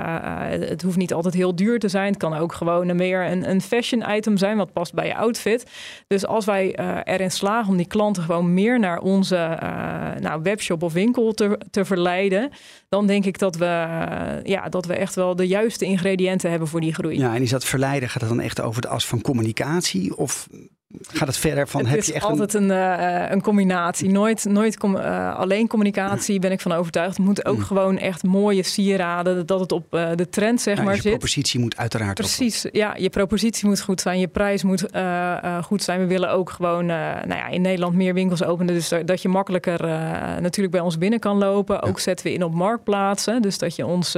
het 0.68 0.82
hoeft 0.82 0.96
niet 0.96 1.12
altijd 1.12 1.34
heel 1.34 1.56
duur 1.56 1.78
te 1.78 1.88
zijn. 1.88 2.06
Het 2.06 2.16
kan 2.16 2.34
ook 2.34 2.52
gewoon 2.52 2.96
meer 2.96 3.30
een, 3.30 3.50
een 3.50 3.60
fashion 3.60 4.04
item 4.10 4.36
zijn, 4.36 4.56
wat 4.56 4.72
past 4.72 4.94
bij 4.94 5.06
je 5.06 5.16
outfit. 5.16 5.70
Dus 6.06 6.26
als 6.26 6.44
wij 6.44 6.78
uh, 6.78 6.98
erin 7.04 7.30
slagen 7.30 7.70
om 7.70 7.76
die 7.76 7.86
klanten 7.86 8.22
gewoon 8.22 8.54
meer 8.54 8.78
naar 8.78 9.00
onze 9.00 9.58
nou, 10.20 10.42
webshop 10.42 10.82
of 10.82 10.92
winkel 10.92 11.32
te, 11.32 11.58
te 11.70 11.84
verleiden, 11.84 12.50
dan 12.88 13.06
denk 13.06 13.24
ik 13.24 13.38
dat 13.38 13.56
we, 13.56 13.86
ja, 14.42 14.68
dat 14.68 14.86
we 14.86 14.94
echt 14.94 15.14
wel 15.14 15.36
de 15.36 15.46
juiste 15.46 15.84
ingrediënten 15.84 16.50
hebben 16.50 16.68
voor 16.68 16.80
die 16.80 16.94
groei. 16.94 17.18
Ja, 17.18 17.34
en 17.34 17.42
is 17.42 17.50
dat 17.50 17.64
verleiden, 17.64 18.08
gaat 18.08 18.20
het 18.20 18.30
dan 18.30 18.40
echt 18.40 18.60
over 18.60 18.82
de 18.82 18.88
as 18.88 19.06
van 19.06 19.20
communicatie? 19.20 20.16
Of 20.16 20.48
gaat 21.00 21.28
het 21.28 21.36
verder 21.36 21.68
van 21.68 21.80
het 21.80 21.88
heb 21.90 21.98
is 21.98 22.06
je 22.06 22.12
echt 22.12 22.24
altijd 22.24 22.54
een, 22.54 22.70
eh, 22.70 23.30
een 23.30 23.42
combinatie. 23.42 24.10
Nooit, 24.10 24.44
nooit 24.44 24.78
com- 24.78 24.96
eh, 24.96 25.36
alleen 25.36 25.66
communicatie 25.66 26.38
ben 26.38 26.52
ik 26.52 26.60
van 26.60 26.72
overtuigd. 26.72 27.16
Het 27.16 27.26
moet 27.26 27.44
ook 27.46 27.56
Mm. 27.56 27.62
gewoon 27.62 27.98
echt 27.98 28.22
mooie 28.22 28.62
sieraden, 28.62 29.46
dat 29.46 29.60
het 29.60 29.72
op 29.72 29.94
eh, 29.94 30.08
de 30.14 30.28
trend 30.28 30.60
zeg 30.60 30.78
een 30.78 30.84
maar 30.84 30.94
je 30.94 31.00
zit. 31.00 31.10
propositie 31.10 31.60
moet 31.60 31.76
uiteraard 31.76 32.14
Precies, 32.14 32.66
ja, 32.72 32.94
je 32.96 33.10
propositie 33.10 33.68
moet 33.68 33.80
goed 33.80 34.00
zijn, 34.00 34.18
je 34.18 34.28
prijs 34.28 34.62
moet 34.62 34.86
goed 35.62 35.82
zijn. 35.82 36.00
We 36.00 36.06
willen 36.06 36.30
ook 36.30 36.50
gewoon 36.50 36.86
nou 36.86 37.34
ja, 37.34 37.46
in 37.48 37.62
Nederland 37.62 37.94
meer 37.94 38.14
winkels 38.14 38.44
openen, 38.44 38.74
dus 38.74 38.92
dat 39.04 39.22
je 39.22 39.28
makkelijker 39.28 39.80
natuurlijk 40.40 40.70
bij 40.74 40.80
ons 40.84 40.98
binnen 40.98 41.18
kan 41.18 41.38
lopen. 41.38 41.82
Ook 41.82 41.98
zetten 41.98 42.26
we 42.26 42.32
in 42.32 42.42
op 42.44 42.54
marktplaatsen, 42.54 43.42
dus 43.42 43.58
dat 43.58 43.76
je 43.76 43.86
ons 43.86 44.16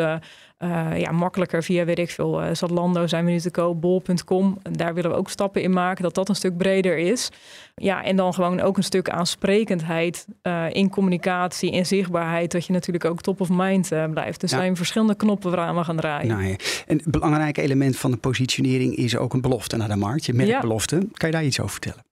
eh, 0.57 0.99
ja, 0.99 1.11
makkelijker 1.11 1.63
via, 1.63 1.85
weet 1.85 1.99
ik 1.99 2.11
veel, 2.11 2.43
eh, 2.43 2.55
Zalando 2.55 3.07
zijn 3.07 3.25
we 3.25 3.31
nu 3.31 3.39
te 3.39 3.51
koop, 3.51 3.81
bol.com. 3.81 4.59
En 4.63 4.73
Daar 4.73 4.95
willen 4.95 5.11
we 5.11 5.17
ook 5.17 5.31
stappen 5.31 5.63
in 5.63 5.73
maken, 5.73 6.03
dat 6.03 6.15
dat 6.15 6.29
een 6.29 6.35
stuk 6.35 6.57
breder 6.57 6.99
is. 6.99 7.29
Ja, 7.75 8.05
en 8.05 8.17
dan 8.17 8.35
gewoon 8.35 8.61
ook 8.61 8.77
een 8.77 8.83
stuk 8.83 9.09
aansprekendheid 9.11 10.27
eh, 10.43 10.65
in 10.71 10.91
communicatie, 10.91 11.71
in 11.71 11.87
zichtbaarheid, 11.87 12.51
dat 12.53 12.67
je 12.67 12.73
natuurlijk 12.73 13.05
ook 13.05 13.21
top 13.21 13.41
of 13.41 13.49
mind 13.53 13.89
blijft. 14.11 14.41
Dus 14.41 14.51
Ja. 14.51 14.57
zijn 14.57 14.77
verschillende 14.77 15.15
knoppen 15.15 15.51
waaraan 15.51 15.77
we 15.77 15.85
gaan 15.85 15.97
draaien. 15.97 16.29
Nou 16.29 16.43
ja. 16.47 16.57
En 16.87 17.01
een 17.05 17.11
belangrijk 17.11 17.57
element 17.59 17.97
van 17.97 18.11
de 18.11 18.17
positionering 18.17 18.97
is 18.97 19.17
ook 19.17 19.35
een 19.35 19.41
belofte 19.41 19.77
naar 19.77 19.89
de 19.89 19.97
markt. 19.97 20.25
Je 20.25 20.33
merkbelofte. 20.33 20.97
Kan 21.13 21.29
je 21.29 21.35
daar 21.35 21.45
iets 21.45 21.61
over 21.61 21.73
vertellen? 21.73 22.05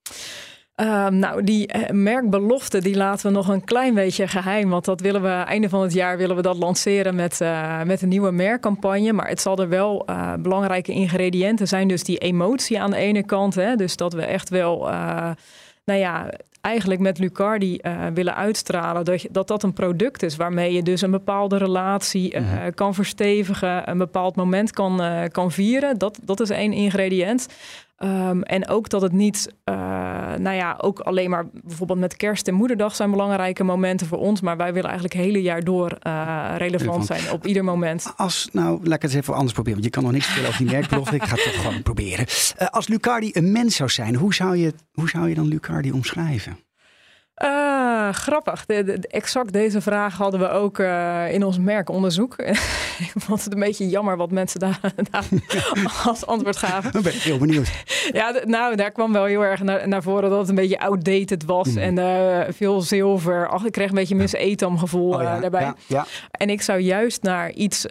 Ehm, 0.75 1.19
nou, 1.19 1.45
die 1.45 1.67
eh, 1.67 1.91
merkbelofte 1.91 2.81
die 2.81 2.97
laten 2.97 3.27
we 3.27 3.33
nog 3.33 3.49
een 3.49 3.65
klein 3.65 3.95
beetje 3.95 4.29
geheim. 4.29 4.71
Want 4.71 4.85
dat 4.85 5.01
willen 5.01 5.23
we 5.23 5.29
einde 5.29 5.69
van 5.69 5.83
het 5.83 5.93
jaar 5.93 6.17
willen 6.17 6.37
we 6.37 6.43
dat 6.43 6.57
lanceren 6.57 7.15
met, 7.15 7.41
eh, 7.41 7.83
met 7.83 8.03
een 8.03 8.09
nieuwe 8.09 8.31
merkcampagne. 8.31 9.13
Maar 9.13 9.29
het 9.29 9.41
zal 9.41 9.57
er 9.59 9.69
wel 9.69 10.03
eh, 10.07 10.33
belangrijke 10.39 10.93
ingrediënten 10.93 11.69
zijn. 11.69 11.89
Dus 11.89 12.05
die 12.05 12.19
emotie 12.19 12.81
aan 12.81 12.91
de 12.91 12.97
ene 12.97 13.23
kant. 13.25 13.55
Hè, 13.55 13.75
dus 13.77 13.97
dat 13.97 14.13
we 14.13 14.23
echt 14.25 14.49
wel, 14.49 14.79
nou 15.85 15.99
ja, 16.01 16.31
eigenlijk 16.61 17.01
met 17.01 17.19
Lucardi 17.19 17.81
willen 18.15 18.35
uitstralen 18.35 19.05
dat, 19.05 19.23
je- 19.23 19.29
dat 19.33 19.49
dat 19.49 19.63
een 19.63 19.73
product 19.73 20.23
is 20.23 20.37
waarmee 20.37 20.73
je 20.73 20.83
dus 20.83 21.01
een 21.01 21.11
bepaalde 21.11 21.57
relatie 21.57 22.33
eh, 22.33 22.45
kan 22.75 22.95
verstevigen, 22.95 23.91
een 23.91 23.99
bepaald 23.99 24.37
moment 24.37 24.71
kan, 24.71 25.03
kan 25.33 25.51
vieren. 25.53 25.99
Dat, 25.99 26.19
dat 26.23 26.41
is 26.41 26.51
één 26.51 26.73
ingrediënt. 26.73 27.47
Ehm, 27.97 28.41
en 28.41 28.69
ook 28.69 28.89
dat 28.89 29.03
het 29.03 29.13
niet, 29.13 29.55
eh, 29.65 29.75
nou 30.39 30.57
ja, 30.57 30.75
ook 30.79 31.01
alleen 31.01 31.31
maar 31.31 31.47
bijvoorbeeld 31.53 31.99
met 31.99 32.17
kerst 32.17 32.49
en 32.49 32.55
moederdag 32.55 32.95
zijn 32.95 33.11
belangrijke 33.11 33.65
momenten 33.65 34.07
voor 34.07 34.19
ons. 34.19 34.41
Maar 34.41 34.57
wij 34.57 34.73
willen 34.73 34.89
eigenlijk 34.91 35.15
het 35.15 35.25
hele 35.25 35.43
jaar 35.43 35.65
door 35.65 35.91
eh, 35.91 36.55
relevant 36.57 37.07
zijn 37.07 37.31
op 37.31 37.47
ieder 37.47 37.65
moment. 37.65 38.13
Als, 38.17 38.49
nou, 38.53 38.71
laat 38.83 38.97
ik 38.97 39.03
het 39.03 39.03
eens 39.03 39.15
even 39.15 39.35
anders 39.35 39.53
proberen. 39.53 39.81
Want 39.81 39.85
je 39.85 40.01
kan 40.01 40.03
nog 40.03 40.13
niks 40.13 40.25
vertellen 40.25 40.49
over 40.49 40.65
die 40.65 40.73
merkbelofte. 40.73 41.15
ik 41.15 41.23
ga 41.23 41.35
het 41.35 41.45
toch 41.45 41.61
gewoon 41.63 41.83
proberen. 41.83 42.27
Eh, 42.57 42.67
als 42.69 42.89
Lucardi 42.89 43.31
een 43.33 43.53
mens 43.53 43.77
zou 43.77 43.91
zijn, 43.91 44.15
hoe 44.15 44.35
zou 44.35 44.57
je, 44.57 44.75
hoe 44.93 45.09
zou 45.09 45.29
je 45.29 45.35
dan 45.35 45.49
Lucardi 45.49 45.93
omschrijven? 45.93 46.59
Eh, 47.95 48.09
grappig. 48.13 48.67
De, 48.67 48.99
exact 49.11 49.53
deze 49.53 49.81
vraag 49.81 50.17
hadden 50.17 50.41
we 50.41 50.49
ook 50.51 50.79
eh, 50.79 51.33
in 51.33 51.45
ons 51.45 51.59
merkonderzoek. 51.59 52.35
ik 53.07 53.13
vond 53.17 53.45
het 53.45 53.53
een 53.55 53.61
beetje 53.61 53.89
jammer 53.89 54.17
wat 54.17 54.31
mensen 54.31 54.61
daar, 54.61 54.81
daar 55.11 55.25
als 56.05 56.27
antwoord 56.27 56.57
gaven. 56.57 56.93
Dan 56.93 57.03
ben 57.03 57.15
ik 57.15 57.21
heel 57.21 57.39
benieuwd. 57.39 57.71
Ja, 58.13 58.35
nou, 58.45 58.77
daar 58.77 58.91
kwam 58.91 59.13
wel 59.13 59.25
heel 59.25 59.45
erg 59.45 59.63
naar, 59.63 59.89
naar 59.89 60.03
voren 60.03 60.31
dat 60.31 60.39
het 60.39 60.49
een 60.49 60.55
beetje 60.55 60.81
outdated 60.81 61.45
was. 61.45 61.69
Mhm. 61.69 61.79
En 61.79 61.99
eh, 61.99 62.53
veel 62.53 62.81
zilver. 62.81 63.49
Ach, 63.49 63.65
ik 63.65 63.73
kreeg 63.73 63.89
een 63.89 63.95
beetje 63.95 64.15
Miss 64.15 64.33
Etam 64.33 64.79
gevoel 64.79 65.15
Oh 65.15 65.23
ja, 65.23 65.35
eh, 65.35 65.41
daarbij. 65.41 65.61
ja, 65.61 65.75
ja. 65.87 66.07
En 66.31 66.51
ik 66.51 66.63
zou 66.63 66.79
juist 66.79 67.23
naar 67.23 67.51
iets, 67.53 67.87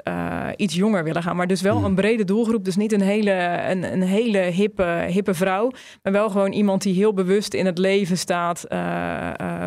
iets 0.56 0.76
jonger 0.76 1.04
willen 1.04 1.24
gaan. 1.24 1.36
Maar 1.36 1.48
dus 1.48 1.62
wel 1.62 1.76
Mhm. 1.78 1.86
een 1.86 1.96
brede 1.96 2.24
doelgroep. 2.24 2.66
Dus 2.66 2.76
niet 2.76 2.92
een 2.92 3.02
hele, 3.02 3.32
een, 3.70 3.94
een 3.94 4.02
hele 4.02 4.38
hippe, 4.38 5.06
hippe 5.08 5.34
vrouw. 5.34 5.72
Maar 6.04 6.14
wel 6.14 6.30
gewoon 6.30 6.52
iemand 6.52 6.82
die 6.82 6.94
heel 6.96 7.14
bewust 7.14 7.54
in 7.54 7.66
het 7.66 7.78
leven 7.78 8.18
staat. 8.18 8.66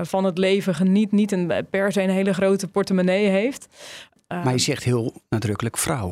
van 0.03 0.25
het 0.27 0.39
leven 0.39 0.75
geniet. 0.75 1.13
Niet 1.13 1.33
een, 1.33 1.53
per 1.71 1.93
se 1.93 2.03
een 2.03 2.11
hele 2.11 2.35
grote 2.35 2.69
portemonnee 2.69 3.29
heeft. 3.29 3.67
Maar 4.29 4.53
je 4.53 4.59
zegt 4.59 4.85
heel 4.85 5.13
nadrukkelijk 5.29 5.77
vrouw. 5.79 6.11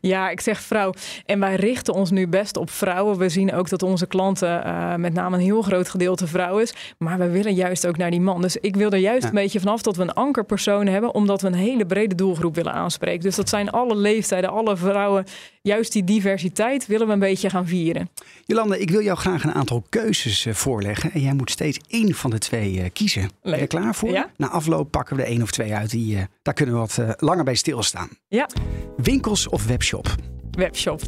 ja, 0.00 0.30
ik 0.30 0.40
zeg 0.40 0.60
vrouw. 0.60 0.92
En 1.26 1.40
wij 1.40 1.54
richten 1.54 1.94
ons 1.94 2.10
nu 2.10 2.28
best 2.28 2.56
op 2.56 2.70
vrouwen. 2.70 3.18
We 3.18 3.28
zien 3.28 3.54
ook 3.54 3.68
dat 3.68 3.82
onze 3.82 4.06
klanten 4.06 4.64
eh, 4.64 4.94
met 4.94 5.12
name 5.14 5.36
een 5.36 5.42
heel 5.42 5.62
groot 5.62 5.88
gedeelte 5.88 6.26
vrouw 6.26 6.58
is. 6.58 6.74
Maar 6.98 7.18
we 7.18 7.28
willen 7.30 7.54
juist 7.54 7.86
ook 7.86 7.96
naar 7.96 8.10
die 8.10 8.20
man. 8.20 8.40
Dus 8.42 8.56
ik 8.56 8.76
wil 8.76 8.90
er 8.90 8.98
juist 8.98 9.22
Ja. 9.22 9.28
een 9.28 9.34
beetje 9.34 9.60
vanaf 9.60 9.82
dat 9.82 9.96
we 9.96 10.02
een 10.02 10.12
ankerpersoon 10.12 10.86
hebben. 10.86 11.14
Omdat 11.14 11.40
we 11.40 11.46
een 11.46 11.54
hele 11.54 11.86
brede 11.86 12.14
doelgroep 12.14 12.54
willen 12.54 12.72
aanspreken. 12.72 13.20
Dus 13.20 13.36
dat 13.36 13.48
zijn 13.48 13.70
alle 13.70 13.96
leeftijden, 13.96 14.50
alle 14.50 14.76
vrouwen. 14.76 15.24
Juist 15.66 15.92
die 15.92 16.04
diversiteit 16.04 16.86
willen 16.86 17.06
we 17.06 17.12
een 17.12 17.18
beetje 17.18 17.50
gaan 17.50 17.66
vieren. 17.66 18.08
Jolande, 18.44 18.78
ik 18.78 18.90
wil 18.90 19.02
jou 19.02 19.18
graag 19.18 19.44
een 19.44 19.52
aantal 19.52 19.84
keuzes 19.88 20.46
eh, 20.46 20.54
voorleggen. 20.54 21.12
En 21.12 21.20
jij 21.20 21.34
moet 21.34 21.50
steeds 21.50 21.78
één 21.88 22.14
van 22.14 22.30
de 22.30 22.38
twee 22.38 22.80
eh, 22.80 22.90
kiezen. 22.92 23.30
Ben 23.42 23.58
je 23.58 23.66
klaar 23.66 23.94
voor? 23.94 24.10
Ja. 24.10 24.30
Na 24.36 24.48
afloop 24.48 24.90
pakken 24.90 25.16
we 25.16 25.22
er 25.22 25.28
één 25.28 25.42
of 25.42 25.50
twee 25.50 25.74
uit. 25.74 25.90
Die, 25.90 26.16
eh, 26.16 26.22
daar 26.42 26.54
kunnen 26.54 26.74
we 26.74 26.80
wat 26.80 27.20
langer 27.20 27.44
bij 27.44 27.54
stilstaan. 27.54 28.08
Ja, 28.28 28.48
Winkels 28.96 29.48
of 29.48 29.66
webshop? 29.66 30.14
webshop. 30.50 31.00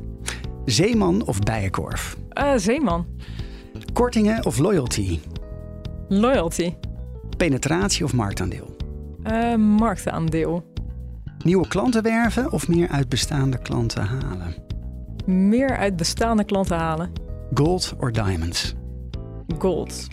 Zeeman 0.64 1.26
of 1.26 1.38
Bijenkorf? 1.38 2.16
Zeeman. 2.56 3.06
Kortingen 3.92 4.44
of 4.46 4.58
loyalty? 4.58 5.20
Loyalty. 6.08 6.74
Penetratie 7.36 8.04
of 8.04 8.12
marktaandeel? 8.12 8.76
Marktaandeel. 9.56 10.74
Nieuwe 11.42 11.68
klanten 11.68 12.02
werven 12.02 12.52
of 12.52 12.68
meer 12.68 12.88
uit 12.88 13.08
bestaande 13.08 13.58
klanten 13.58 14.04
halen? 14.04 14.54
Meer 15.26 15.76
uit 15.76 15.96
bestaande 15.96 16.44
klanten 16.44 16.76
halen. 16.76 17.12
Gold 17.54 17.94
or 17.98 18.12
diamonds? 18.12 18.74
Gold. 19.58 20.08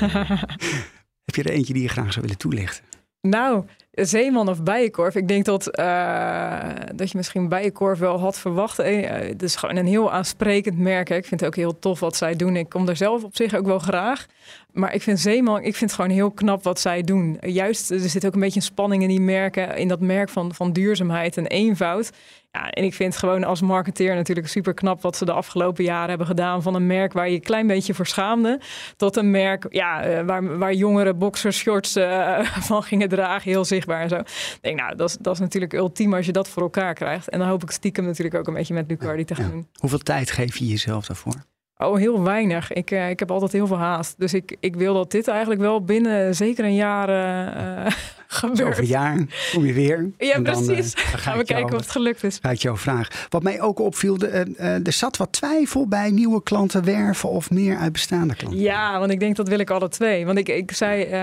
Heb 1.24 1.34
je 1.34 1.42
er 1.42 1.50
eentje 1.50 1.72
die 1.72 1.82
je 1.82 1.88
graag 1.88 2.12
zou 2.12 2.20
willen 2.20 2.38
toelichten? 2.38 2.84
Nou, 3.20 3.64
Zeeman 4.04 4.48
of 4.48 4.62
Bijenkorf. 4.62 5.14
Ik 5.14 5.28
denk 5.28 5.44
dat, 5.44 5.66
eh, 5.68 6.70
dat 6.94 7.10
je 7.10 7.16
misschien 7.16 7.48
Bijenkorf 7.48 7.98
wel 7.98 8.18
had 8.18 8.38
verwacht. 8.38 8.78
Eh, 8.78 9.08
het 9.08 9.42
is 9.42 9.56
gewoon 9.56 9.76
een 9.76 9.86
heel 9.86 10.12
aansprekend 10.12 10.78
merk. 10.78 11.10
Ik 11.10 11.26
vind 11.26 11.40
het 11.40 11.48
ook 11.48 11.56
heel 11.56 11.78
tof 11.78 12.00
wat 12.00 12.16
zij 12.16 12.36
doen. 12.36 12.56
Ik 12.56 12.68
kom 12.68 12.88
er 12.88 12.96
zelf 12.96 13.24
op 13.24 13.36
zich 13.36 13.54
ook 13.54 13.66
wel 13.66 13.78
graag. 13.78 14.26
Maar 14.72 14.94
ik 14.94 15.02
vind 15.02 15.20
Zeeman, 15.20 15.56
ik 15.56 15.76
vind 15.76 15.90
het 15.90 15.92
gewoon 15.92 16.10
heel 16.10 16.30
knap 16.30 16.62
wat 16.62 16.80
zij 16.80 17.02
doen. 17.02 17.38
Juist, 17.40 17.90
er 17.90 17.98
zit 17.98 18.26
ook 18.26 18.34
een 18.34 18.40
beetje 18.40 18.60
een 18.60 18.66
spanning 18.66 19.02
in 19.02 19.08
die 19.08 19.20
merken. 19.20 19.76
In 19.76 19.88
dat 19.88 20.00
merk 20.00 20.28
van, 20.28 20.54
van 20.54 20.72
duurzaamheid 20.72 21.36
en 21.36 21.46
eenvoud. 21.46 22.10
Ja, 22.52 22.70
en 22.70 22.84
ik 22.84 22.94
vind 22.94 23.16
gewoon 23.16 23.44
als 23.44 23.60
marketeer 23.60 24.14
natuurlijk 24.14 24.48
super 24.48 24.74
knap 24.74 25.02
wat 25.02 25.16
ze 25.16 25.24
de 25.24 25.32
afgelopen 25.32 25.84
jaren 25.84 26.08
hebben 26.08 26.26
gedaan. 26.26 26.62
Van 26.62 26.74
een 26.74 26.86
merk 26.86 27.12
waar 27.12 27.28
je 27.28 27.34
een 27.34 27.40
klein 27.42 27.66
beetje 27.66 27.94
voor 27.94 28.06
schaamde. 28.06 28.60
Tot 28.96 29.16
een 29.16 29.30
merk 29.30 29.66
ja, 29.68 30.02
eh, 30.02 30.24
waar, 30.26 30.58
waar 30.58 30.74
jongeren 30.74 31.18
boxershorts 31.18 31.92
van 32.68 32.82
gingen 32.82 33.08
dragen. 33.08 33.50
Heel 33.50 33.64
zichtbaar 33.64 33.85
en 33.94 34.08
zo. 34.08 34.16
Ik 34.16 34.58
denk, 34.60 34.78
nou, 34.78 34.96
dat 34.96 35.08
is, 35.08 35.16
dat 35.20 35.34
is 35.34 35.40
natuurlijk 35.40 35.72
ultiem 35.72 36.14
als 36.14 36.26
je 36.26 36.32
dat 36.32 36.48
voor 36.48 36.62
elkaar 36.62 36.94
krijgt. 36.94 37.28
En 37.28 37.38
dan 37.38 37.48
hoop 37.48 37.62
ik 37.62 37.70
stiekem 37.70 38.04
natuurlijk 38.04 38.36
ook 38.36 38.46
een 38.46 38.54
beetje 38.54 38.74
met 38.74 38.88
Lucardi 38.88 39.24
te 39.24 39.34
gaan 39.34 39.50
doen. 39.50 39.68
Hoeveel 39.80 39.98
tijd 39.98 40.30
geef 40.30 40.56
je 40.56 40.66
jezelf 40.66 41.06
daarvoor? 41.06 41.34
Oh, 41.78 41.96
heel 41.96 42.22
weinig. 42.22 42.72
Ik, 42.72 42.90
eh, 42.90 43.10
ik 43.10 43.18
heb 43.18 43.30
altijd 43.30 43.52
heel 43.52 43.66
veel 43.66 43.78
haast. 43.78 44.18
Dus 44.18 44.34
ik, 44.34 44.56
ik 44.60 44.76
wil 44.76 44.94
dat 44.94 45.10
dit 45.10 45.28
eigenlijk 45.28 45.60
wel 45.60 45.84
binnen 45.84 46.34
zeker 46.34 46.64
een 46.64 46.74
jaar 46.74 47.08
eh, 47.08 47.86
eh, 47.86 47.92
gebeurt. 48.26 48.62
over 48.62 48.78
een 48.78 48.86
jaar 48.86 49.24
kom 49.52 49.66
je 49.66 49.72
weer. 49.72 50.10
Ja, 50.18 50.32
en 50.34 50.44
dan, 50.44 50.54
eh, 50.54 50.64
precies. 50.66 50.94
dan 50.94 51.04
ga 51.04 51.18
Gaan 51.18 51.38
we 51.38 51.44
kijken 51.44 51.74
of 51.74 51.80
het 51.80 51.90
gelukt 51.90 52.24
is. 52.24 52.38
ga 52.42 52.50
ik 52.50 52.58
jou 52.58 52.78
vragen. 52.78 53.14
Wat 53.28 53.42
mij 53.42 53.60
ook 53.60 53.78
opviel, 53.78 54.18
de, 54.18 54.26
eh, 54.26 54.74
eh, 54.74 54.86
er 54.86 54.92
zat 54.92 55.16
wat 55.16 55.32
twijfel 55.32 55.88
bij 55.88 56.10
nieuwe 56.10 56.42
klanten 56.42 56.84
werven 56.84 57.28
of 57.28 57.50
meer 57.50 57.76
uit 57.76 57.92
bestaande 57.92 58.34
klanten. 58.34 58.60
Ja, 58.60 58.98
want 58.98 59.10
ik 59.10 59.20
denk 59.20 59.36
dat 59.36 59.48
wil 59.48 59.58
ik 59.58 59.70
alle 59.70 59.88
twee. 59.88 60.26
Want 60.26 60.38
ik, 60.38 60.48
ik 60.48 60.72
zei 60.72 61.02
eh, 61.02 61.22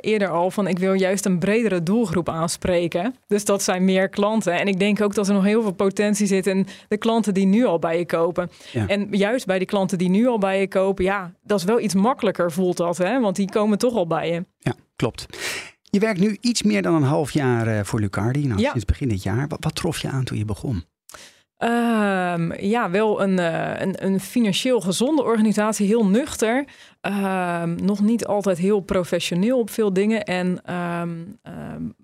eerder 0.00 0.28
al 0.28 0.50
van 0.50 0.66
ik 0.66 0.78
wil 0.78 0.92
juist 0.92 1.24
een 1.24 1.38
bredere 1.38 1.82
doelgroep 1.82 2.28
aanspreken. 2.28 3.14
Dus 3.26 3.44
dat 3.44 3.62
zijn 3.62 3.84
meer 3.84 4.08
klanten. 4.08 4.52
En 4.52 4.66
ik 4.66 4.78
denk 4.78 5.00
ook 5.00 5.14
dat 5.14 5.28
er 5.28 5.34
nog 5.34 5.44
heel 5.44 5.62
veel 5.62 5.72
potentie 5.72 6.26
zit 6.26 6.46
in 6.46 6.66
de 6.88 6.96
klanten 6.96 7.34
die 7.34 7.46
nu 7.46 7.64
al 7.64 7.78
bij 7.78 7.98
je 7.98 8.06
kopen. 8.06 8.50
Ja. 8.72 8.86
En 8.86 9.08
juist 9.10 9.46
bij 9.46 9.58
die 9.58 9.66
klanten 9.66 9.98
die 9.98 10.08
nu 10.10 10.26
al 10.26 10.38
bij 10.38 10.60
je 10.60 10.68
kopen, 10.68 11.04
ja, 11.04 11.32
dat 11.42 11.58
is 11.58 11.64
wel 11.64 11.80
iets 11.80 11.94
makkelijker 11.94 12.52
voelt 12.52 12.76
dat. 12.76 12.98
Hè? 12.98 13.20
Want 13.20 13.36
die 13.36 13.50
komen 13.50 13.78
toch 13.78 13.94
al 13.94 14.06
bij 14.06 14.30
je. 14.30 14.44
Ja, 14.58 14.74
klopt. 14.96 15.26
Je 15.90 15.98
werkt 16.00 16.20
nu 16.20 16.36
iets 16.40 16.62
meer 16.62 16.82
dan 16.82 16.94
een 16.94 17.02
half 17.02 17.30
jaar 17.30 17.66
eh, 17.66 17.84
voor 17.84 18.00
Lucardi, 18.00 18.46
nou, 18.46 18.60
Ja. 18.60 18.70
sinds 18.70 18.84
begin 18.84 19.08
dit 19.08 19.22
jaar. 19.22 19.48
Wat, 19.48 19.64
wat 19.64 19.74
trof 19.74 19.98
je 19.98 20.08
aan 20.08 20.24
toen 20.24 20.38
je 20.38 20.44
begon? 20.44 20.84
Ehm, 21.56 22.52
ja, 22.64 22.90
wel 22.90 23.22
een, 23.22 23.38
eh, 23.38 23.80
een, 23.80 24.04
een 24.04 24.20
financieel 24.20 24.80
gezonde 24.80 25.22
organisatie, 25.22 25.86
heel 25.86 26.06
nuchter. 26.06 26.64
Ehm, 27.00 27.74
nog 27.84 28.00
niet 28.00 28.26
altijd 28.26 28.58
heel 28.58 28.80
professioneel 28.80 29.58
op 29.58 29.70
veel 29.70 29.92
dingen. 29.92 30.24
En 30.24 30.60
ehm, 30.64 31.10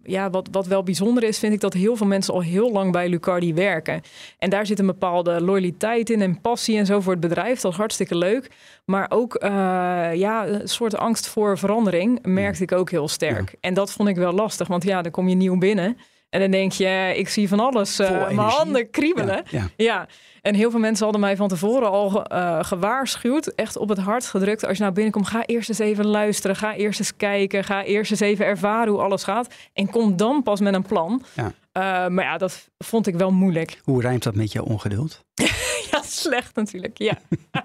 ja, 0.03 0.31
wat, 0.31 0.49
wat 0.51 0.67
wel 0.67 0.83
bijzonder 0.83 1.23
is, 1.23 1.39
vind 1.39 1.53
ik 1.53 1.61
dat 1.61 1.73
heel 1.73 1.97
veel 1.97 2.07
mensen 2.07 2.35
al 2.35 2.43
heel 2.43 2.73
lang 2.73 2.93
bij 2.93 3.09
Lucardi 3.09 3.55
werken. 3.55 4.01
En 4.39 4.51
daar 4.51 4.67
zit 4.67 4.79
een 4.79 4.87
bepaalde 4.87 5.41
loyaliteit 5.41 6.11
in 6.11 6.21
en 6.23 6.41
passie 6.41 6.79
en 6.79 6.87
zo 6.87 7.01
voor 7.01 7.13
het 7.13 7.21
bedrijf. 7.21 7.61
Dat 7.61 7.73
is 7.73 7.79
hartstikke 7.79 8.17
leuk. 8.17 8.51
Maar 8.85 9.07
ook 9.09 9.35
eh, 9.35 9.51
ja, 10.15 10.47
een 10.47 10.69
soort 10.69 10.97
angst 10.97 11.29
voor 11.29 11.59
verandering 11.59 12.19
merkte 12.23 12.63
ik 12.63 12.73
ook 12.73 12.91
heel 12.91 13.09
sterk. 13.09 13.55
En 13.61 13.75
dat 13.75 13.93
vond 13.93 14.09
ik 14.09 14.17
wel 14.17 14.33
lastig, 14.33 14.69
want 14.69 14.85
ja, 14.85 15.03
dan 15.03 15.13
kom 15.13 15.29
je 15.29 15.35
nieuw 15.35 15.59
binnen. 15.59 15.97
En 16.29 16.41
dan 16.41 16.51
denk 16.51 16.73
je, 16.73 17.13
ik 17.17 17.29
zie 17.29 17.49
van 17.49 17.61
alles. 17.61 17.99
Eh, 17.99 18.11
mijn 18.11 18.39
handen 18.39 18.91
kriebelen. 18.91 19.43
Ja, 19.51 19.59
ja. 19.61 19.69
Ja, 19.77 20.07
en 20.41 20.55
heel 20.55 20.71
veel 20.71 20.81
mensen 20.81 21.05
hadden 21.05 21.21
mij 21.21 21.37
van 21.37 21.49
tevoren 21.49 21.91
al 21.91 22.25
eh, 22.25 22.65
gewaarschuwd, 22.65 23.47
echt 23.47 23.77
op 23.77 23.89
het 23.89 23.99
hart 23.99 24.27
gedrukt. 24.27 24.67
Als 24.67 24.77
je 24.77 24.83
nou 24.83 24.95
binnenkomt, 24.95 25.27
ga 25.27 25.47
eerst 25.47 25.69
eens 25.69 25.79
even 25.79 26.07
luisteren, 26.07 26.57
ga 26.57 26.75
eerst 26.75 26.99
eens 26.99 27.17
kijken, 27.17 27.65
ga 27.65 27.85
eerst 27.85 28.11
eens 28.11 28.21
even 28.21 28.47
ervaren 28.47 28.93
hoe 28.93 29.03
alles 29.03 29.25
gaat. 29.25 29.55
En 29.73 29.91
kom 29.91 30.17
dan 30.17 30.43
pas 30.43 30.61
met 30.61 30.75
een 30.75 30.83
plan. 30.83 31.23
Ja. 31.35 31.53
Maar 32.09 32.25
ja, 32.25 32.39
dat 32.39 32.69
vond 32.79 33.07
ik 33.07 33.15
wel 33.15 33.31
moeilijk. 33.31 33.81
Hoe 33.83 34.01
rijmt 34.01 34.23
dat 34.23 34.35
met 34.35 34.53
jouw 34.53 34.65
ongeduld? 34.65 35.21
Slecht 36.23 36.55
natuurlijk. 36.55 36.99
Ja. 36.99 37.19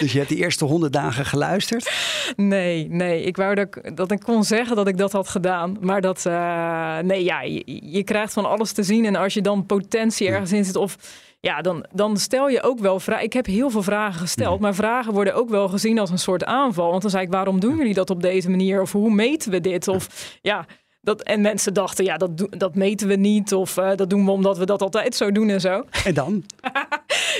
Dus 0.00 0.12
je 0.12 0.18
hebt 0.18 0.30
die 0.30 0.38
eerste 0.38 0.64
honderd 0.64 0.92
dagen 0.92 1.26
geluisterd. 1.26 1.92
Nee, 2.36 2.88
nee. 2.88 3.22
Ik 3.22 3.36
wou 3.36 3.54
dat 3.54 3.66
ik, 3.66 3.96
dat 3.96 4.10
ik 4.10 4.20
kon 4.20 4.44
zeggen 4.44 4.76
dat 4.76 4.88
ik 4.88 4.96
dat 4.96 5.12
had 5.12 5.28
gedaan. 5.28 5.76
Maar 5.80 6.00
dat, 6.00 6.26
eh, 6.26 6.98
nee, 6.98 7.24
ja, 7.24 7.40
je, 7.42 7.80
je 7.82 8.02
krijgt 8.02 8.32
van 8.32 8.44
alles 8.44 8.72
te 8.72 8.82
zien. 8.82 9.04
En 9.04 9.16
als 9.16 9.34
je 9.34 9.42
dan 9.42 9.66
potentie 9.66 10.28
ergens 10.28 10.52
in 10.52 10.64
zit 10.64 10.76
of... 10.76 10.96
Ja, 11.40 11.60
dan, 11.60 11.86
dan 11.92 12.16
stel 12.16 12.48
je 12.48 12.62
ook 12.62 12.78
wel 12.78 13.00
vragen. 13.00 13.24
Ik 13.24 13.32
heb 13.32 13.46
heel 13.46 13.70
veel 13.70 13.82
vragen 13.82 14.20
gesteld, 14.20 14.60
maar 14.60 14.74
vragen 14.74 15.12
worden 15.12 15.34
ook 15.34 15.48
wel 15.48 15.68
gezien 15.68 15.98
als 15.98 16.10
een 16.10 16.18
soort 16.18 16.44
aanval. 16.44 16.90
Want 16.90 17.02
dan 17.02 17.10
zei 17.10 17.24
ik, 17.24 17.30
waarom 17.30 17.60
doen 17.60 17.76
jullie 17.76 17.94
dat 17.94 18.10
op 18.10 18.22
deze 18.22 18.50
manier? 18.50 18.80
Of 18.80 18.92
hoe 18.92 19.10
meten 19.10 19.50
we 19.50 19.60
dit? 19.60 19.88
Of 19.88 20.36
ja, 20.42 20.66
dat, 21.02 21.22
en 21.22 21.40
mensen 21.40 21.74
dachten, 21.74 22.04
ja, 22.04 22.16
dat, 22.16 22.30
dat 22.50 22.74
meten 22.74 23.08
we 23.08 23.14
niet. 23.14 23.54
Of 23.54 23.76
eh, 23.76 23.90
dat 23.96 24.10
doen 24.10 24.24
we 24.24 24.30
omdat 24.30 24.58
we 24.58 24.66
dat 24.66 24.82
altijd 24.82 25.14
zo 25.14 25.32
doen 25.32 25.48
en 25.48 25.60
zo. 25.60 25.84
En 26.04 26.14
dan? 26.14 26.44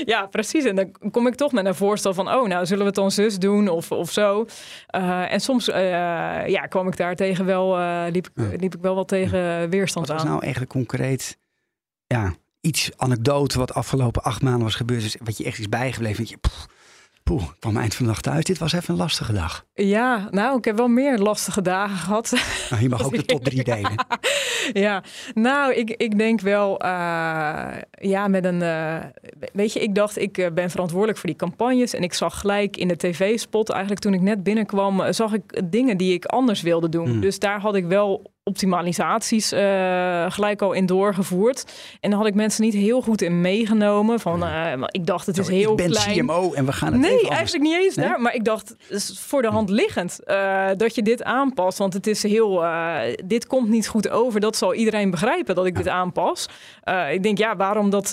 Ja, 0.05 0.27
precies. 0.27 0.65
En 0.65 0.77
dan 0.77 0.91
kom 1.11 1.27
ik 1.27 1.35
toch 1.35 1.53
met 1.53 1.67
een 1.67 1.75
voorstel 1.75 2.15
van, 2.15 2.29
oh, 2.29 2.47
nou 2.49 2.67
zullen 2.67 2.79
we 2.83 2.87
het 2.87 2.95
dan 2.95 3.11
zus 3.11 3.39
doen 3.39 3.69
of, 3.69 3.91
of 3.91 4.11
zo. 4.11 4.47
Eh, 4.87 5.33
en 5.33 5.41
soms 5.41 5.69
eh, 5.69 5.81
ja, 6.47 6.67
kwam 6.69 6.87
ik 6.89 6.97
daar 6.97 7.15
tegen 7.17 7.45
wel, 7.45 7.79
liep, 8.11 8.29
ik- 8.35 8.61
liep 8.61 8.75
ik 8.75 8.81
wel 8.81 8.95
wat 8.95 9.09
tegen 9.09 9.71
weerstand 9.71 10.07
Wat 10.09 10.21
aan. 10.21 10.27
nou 10.27 10.41
eigenlijk 10.41 10.73
concreet 10.73 11.39
ja, 12.07 12.35
iets 12.61 12.91
anekdote 12.97 13.59
wat 13.59 13.75
afgelopen 13.75 14.23
acht 14.23 14.43
maanden 14.43 14.63
was 14.63 14.75
gebeurd? 14.75 15.03
Dus 15.03 15.17
wat 15.25 15.37
je 15.37 15.45
echt 15.45 15.59
is 15.59 15.69
bijgebleven. 15.69 16.19
Dat 16.25 16.29
je, 16.31 16.39
poeh, 17.23 17.43
ik 17.43 17.57
kwam 17.59 17.77
eind 17.77 17.95
van 17.95 18.07
de 18.07 18.13
dag 18.13 18.21
thuis. 18.21 18.45
Dit 18.45 18.59
was 18.59 18.73
even 18.73 18.95
een 18.95 19.01
lastige 19.01 19.33
dag. 19.33 19.65
Ja, 19.75 20.29
nou, 20.31 20.59
ik 20.59 20.65
heb 20.65 20.77
wel 20.77 20.89
meer 20.89 21.19
lastige 21.19 21.63
dagen 21.63 21.97
gehad. 21.97 22.33
Nou, 22.71 22.83
je 22.83 22.89
mag 22.89 23.05
ook 23.05 23.17
de 23.21 23.25
top 23.25 23.45
drie 23.45 23.65
delen. 23.65 24.07
ja, 24.73 25.03
nou, 25.35 25.75
ik, 25.75 25.91
ik 25.91 26.19
denk 26.19 26.41
wel, 26.41 26.81
eh, 26.81 27.69
ja, 28.01 28.29
met 28.29 28.45
een, 28.45 28.63
eh, 28.63 28.97
weet 29.53 29.73
je, 29.73 29.81
ik 29.81 29.95
dacht, 29.95 30.19
ik 30.19 30.39
eh, 30.39 30.51
ben 30.53 30.71
verantwoordelijk 30.71 31.19
voor 31.19 31.29
die 31.29 31.39
campagnes 31.39 31.95
en 31.95 32.03
ik 32.03 32.15
zag 32.15 32.41
gelijk 32.41 32.77
in 32.77 32.89
de 32.89 32.97
tv-spot, 32.97 33.71
eigenlijk 33.71 34.01
toen 34.01 34.15
ik 34.15 34.21
net 34.21 34.43
binnenkwam, 34.43 35.13
zag 35.13 35.33
ik 35.33 35.71
dingen 35.71 35.97
die 35.97 36.13
ik 36.13 36.25
anders 36.25 36.63
wilde 36.63 36.89
doen. 36.89 37.09
Hmm. 37.09 37.21
Dus 37.21 37.39
daar 37.39 37.61
had 37.61 37.75
ik 37.75 37.85
wel 37.87 38.32
optimalisaties 38.45 39.53
eh, 39.53 40.25
gelijk 40.29 40.63
al 40.63 40.73
in 40.73 40.87
doorgevoerd. 40.87 41.65
En 42.01 42.11
dan 42.11 42.19
had 42.19 42.29
ik 42.29 42.35
mensen 42.35 42.65
niet 42.65 42.75
heel 42.75 43.01
goed 43.01 43.23
in 43.23 43.41
meegenomen. 43.41 44.21
Van, 44.21 44.45
eh, 44.45 44.73
ik 44.87 45.07
dacht, 45.07 45.27
het 45.27 45.39
is 45.39 45.47
Zo, 45.47 45.53
heel 45.53 45.71
ik 45.71 45.77
ben 45.77 45.91
klein. 45.91 46.19
CMO 46.19 46.53
en 46.53 46.65
we 46.67 46.73
gaan 46.73 46.93
het 46.93 47.01
Nee, 47.01 47.29
eigenlijk 47.29 47.65
niet 47.65 47.75
eens 47.75 47.95
Nee? 47.95 48.07
daar. 48.07 48.21
Maar 48.21 48.35
ik 48.35 48.45
dacht, 48.45 48.75
is 48.89 49.21
voor 49.27 49.43
de 49.43 49.49
hand 49.49 49.71
liggend 49.71 50.25
eh, 50.25 50.69
dat 50.77 50.95
je 50.95 51.03
dit 51.03 51.23
aanpast. 51.23 51.79
Want 51.79 51.93
het 51.93 52.07
is 52.07 52.23
heel, 52.23 52.65
dit 53.25 53.47
komt 53.47 53.69
niet 53.69 53.89
goed 53.89 54.09
over. 54.09 54.41
Dat 54.41 54.57
zal 54.57 54.75
iedereen 54.75 55.11
begrijpen 55.11 55.55
dat 55.55 55.67
ik 55.67 55.77
dit 55.77 55.89
aanpas. 55.89 56.49
Ik 57.11 57.23
denk, 57.23 57.39
ja, 57.39 57.57
waarom 57.57 57.91
dat, 57.91 58.11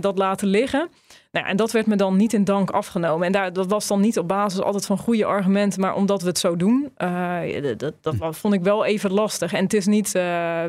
dat 0.00 0.18
laten 0.18 0.48
liggen? 0.48 0.88
Nou, 1.32 1.46
en 1.46 1.56
dat 1.56 1.70
werd 1.72 1.86
me 1.86 1.96
dan 1.96 2.16
niet 2.16 2.32
in 2.32 2.44
dank 2.44 2.70
afgenomen. 2.70 3.26
En 3.26 3.32
daar, 3.32 3.52
dat 3.52 3.66
was 3.66 3.86
dan 3.86 4.00
niet 4.00 4.18
op 4.18 4.28
basis 4.28 4.60
altijd 4.60 4.86
van 4.86 4.98
goede 4.98 5.24
argumenten, 5.24 5.80
maar 5.80 5.94
omdat 5.94 6.22
we 6.22 6.28
het 6.28 6.38
zo 6.38 6.56
doen. 6.56 6.90
Eh, 6.96 7.40
dat, 7.62 7.78
dat, 7.78 7.94
dat 8.00 8.16
wa- 8.16 8.32
vond 8.32 8.54
ik 8.54 8.62
wel 8.62 8.84
even 8.84 9.10
lastig. 9.12 9.52
En 9.52 9.62
het 9.62 9.72
is 9.74 9.86
niet, 9.86 10.06
eh, 10.14 10.22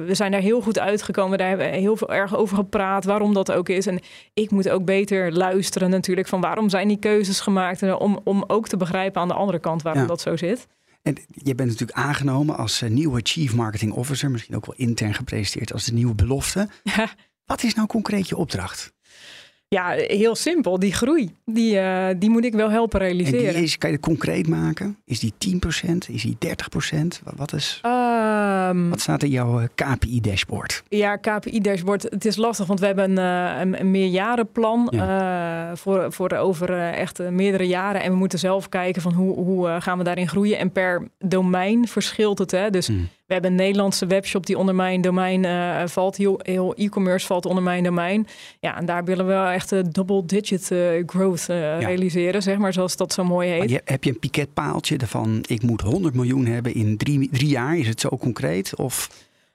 we 0.05 0.09
zijn 0.11 0.31
daar 0.31 0.41
heel 0.41 0.61
goed 0.61 0.79
uitgekomen. 0.79 1.37
Daar 1.37 1.47
hebben 1.47 1.71
we 1.71 1.77
heel 1.77 1.97
veel 1.97 2.13
erg 2.13 2.35
over 2.35 2.55
gepraat, 2.57 3.05
waarom 3.05 3.33
dat 3.33 3.51
ook 3.51 3.69
is. 3.69 3.87
En 3.87 3.99
ik 4.33 4.51
moet 4.51 4.69
ook 4.69 4.85
beter 4.85 5.31
luisteren 5.33 5.89
natuurlijk 5.89 6.27
van 6.27 6.41
waarom 6.41 6.69
zijn 6.69 6.87
die 6.87 6.99
keuzes 6.99 7.39
gemaakt. 7.39 7.81
En 7.81 7.95
om, 7.97 8.19
om 8.23 8.43
ook 8.47 8.67
te 8.67 8.77
begrijpen 8.77 9.21
aan 9.21 9.27
de 9.27 9.33
andere 9.33 9.59
kant 9.59 9.81
waarom 9.81 10.01
Ja. 10.01 10.07
dat 10.07 10.21
zo 10.21 10.37
zit. 10.37 10.67
En 11.01 11.15
je 11.31 11.55
bent 11.55 11.69
natuurlijk 11.69 11.97
aangenomen 11.99 12.57
als 12.57 12.81
eh, 12.81 12.89
nieuwe 12.89 13.19
Chief 13.23 13.55
Marketing 13.55 13.93
Officer. 13.93 14.31
Misschien 14.31 14.55
ook 14.55 14.65
wel 14.65 14.75
intern 14.77 15.13
gepresenteerd 15.13 15.73
als 15.73 15.85
de 15.85 15.93
nieuwe 15.93 16.15
belofte. 16.15 16.67
Wat 17.45 17.63
is 17.63 17.73
nou 17.75 17.87
concreet 17.87 18.29
je 18.29 18.37
opdracht? 18.37 18.92
Ja, 19.73 19.89
heel 19.97 20.35
simpel. 20.35 20.79
Die 20.79 20.93
groei, 20.93 21.31
die, 21.45 21.79
eh, 21.79 22.05
die 22.17 22.29
moet 22.29 22.45
ik 22.45 22.53
wel 22.53 22.69
helpen 22.71 22.99
En 22.99 23.05
realiseren. 23.07 23.53
die 23.53 23.63
is, 23.63 23.77
kan 23.77 23.89
je 23.89 23.95
het 23.95 24.05
concreet 24.05 24.47
maken? 24.47 24.97
Is 25.05 25.19
die 25.19 25.33
10%? 25.37 26.09
Is 26.09 26.21
die 26.21 26.35
30%? 26.39 27.21
Wat- 27.35 27.53
is, 27.53 27.79
Ehm, 27.81 28.89
wat 28.89 28.99
staat 29.01 29.23
in 29.23 29.29
jouw 29.29 29.59
eh, 29.59 29.67
KPI-dashboard? 29.75 30.83
Ja, 30.89 31.15
KPI-dashboard. 31.15 32.03
Het 32.03 32.25
is 32.25 32.35
lastig, 32.35 32.67
want 32.67 32.79
we 32.79 32.85
hebben 32.85 33.17
een, 33.17 33.53
eh, 33.55 33.59
een, 33.61 33.79
een 33.79 33.91
meerjarenplan 33.91 34.93
voor, 35.73 36.11
voor 36.11 36.31
over 36.31 36.79
echt 36.91 37.29
meerdere 37.29 37.67
jaren. 37.67 38.01
En 38.03 38.11
we 38.11 38.17
moeten 38.17 38.39
zelf 38.39 38.69
kijken 38.69 39.01
van 39.01 39.13
hoe, 39.13 39.35
hoe 39.35 39.77
gaan 39.81 39.97
we 39.97 40.03
daarin 40.03 40.27
groeien. 40.27 40.57
En 40.57 40.71
per 40.71 41.07
domein 41.19 41.87
verschilt 41.87 42.39
het. 42.39 42.51
Hè? 42.51 42.69
Dus 42.69 42.87
Hmm. 42.87 43.07
We 43.25 43.33
hebben 43.33 43.51
een 43.51 43.57
Nederlandse 43.57 44.05
webshop 44.05 44.45
die 44.45 44.57
onder 44.57 44.75
mijn 44.75 45.01
domein 45.01 45.45
eh, 45.45 45.87
valt. 45.87 46.17
Heel, 46.17 46.39
heel 46.41 46.73
e-commerce 46.75 47.25
valt 47.25 47.45
onder 47.45 47.63
mijn 47.63 47.83
domein. 47.83 48.27
Ja, 48.59 48.77
en 48.77 48.85
daar 48.85 49.03
willen 49.03 49.27
we 49.27 49.33
echt 49.33 49.71
eh, 49.71 49.79
double-digit 49.89 50.71
eh, 50.71 50.79
growth 51.05 51.45
realiseren, 51.79 52.41
zeg 52.41 52.57
maar, 52.57 52.73
zoals 52.73 52.95
dat 52.95 53.13
zo 53.13 53.23
mooi 53.23 53.49
heet. 53.49 53.69
Je, 53.69 53.81
heb 53.85 54.03
je 54.03 54.09
een 54.09 54.19
piketpaaltje 54.19 54.97
ervan, 54.97 55.43
ik 55.47 55.61
moet 55.61 55.81
100 55.81 56.15
miljoen 56.15 56.45
hebben 56.45 56.73
in 56.73 56.97
drie, 56.97 57.29
drie 57.31 57.49
jaar? 57.49 57.77
Is 57.77 57.87
het 57.87 57.99
zo 57.99 58.09
concreet? 58.09 58.75
Of 58.75 59.09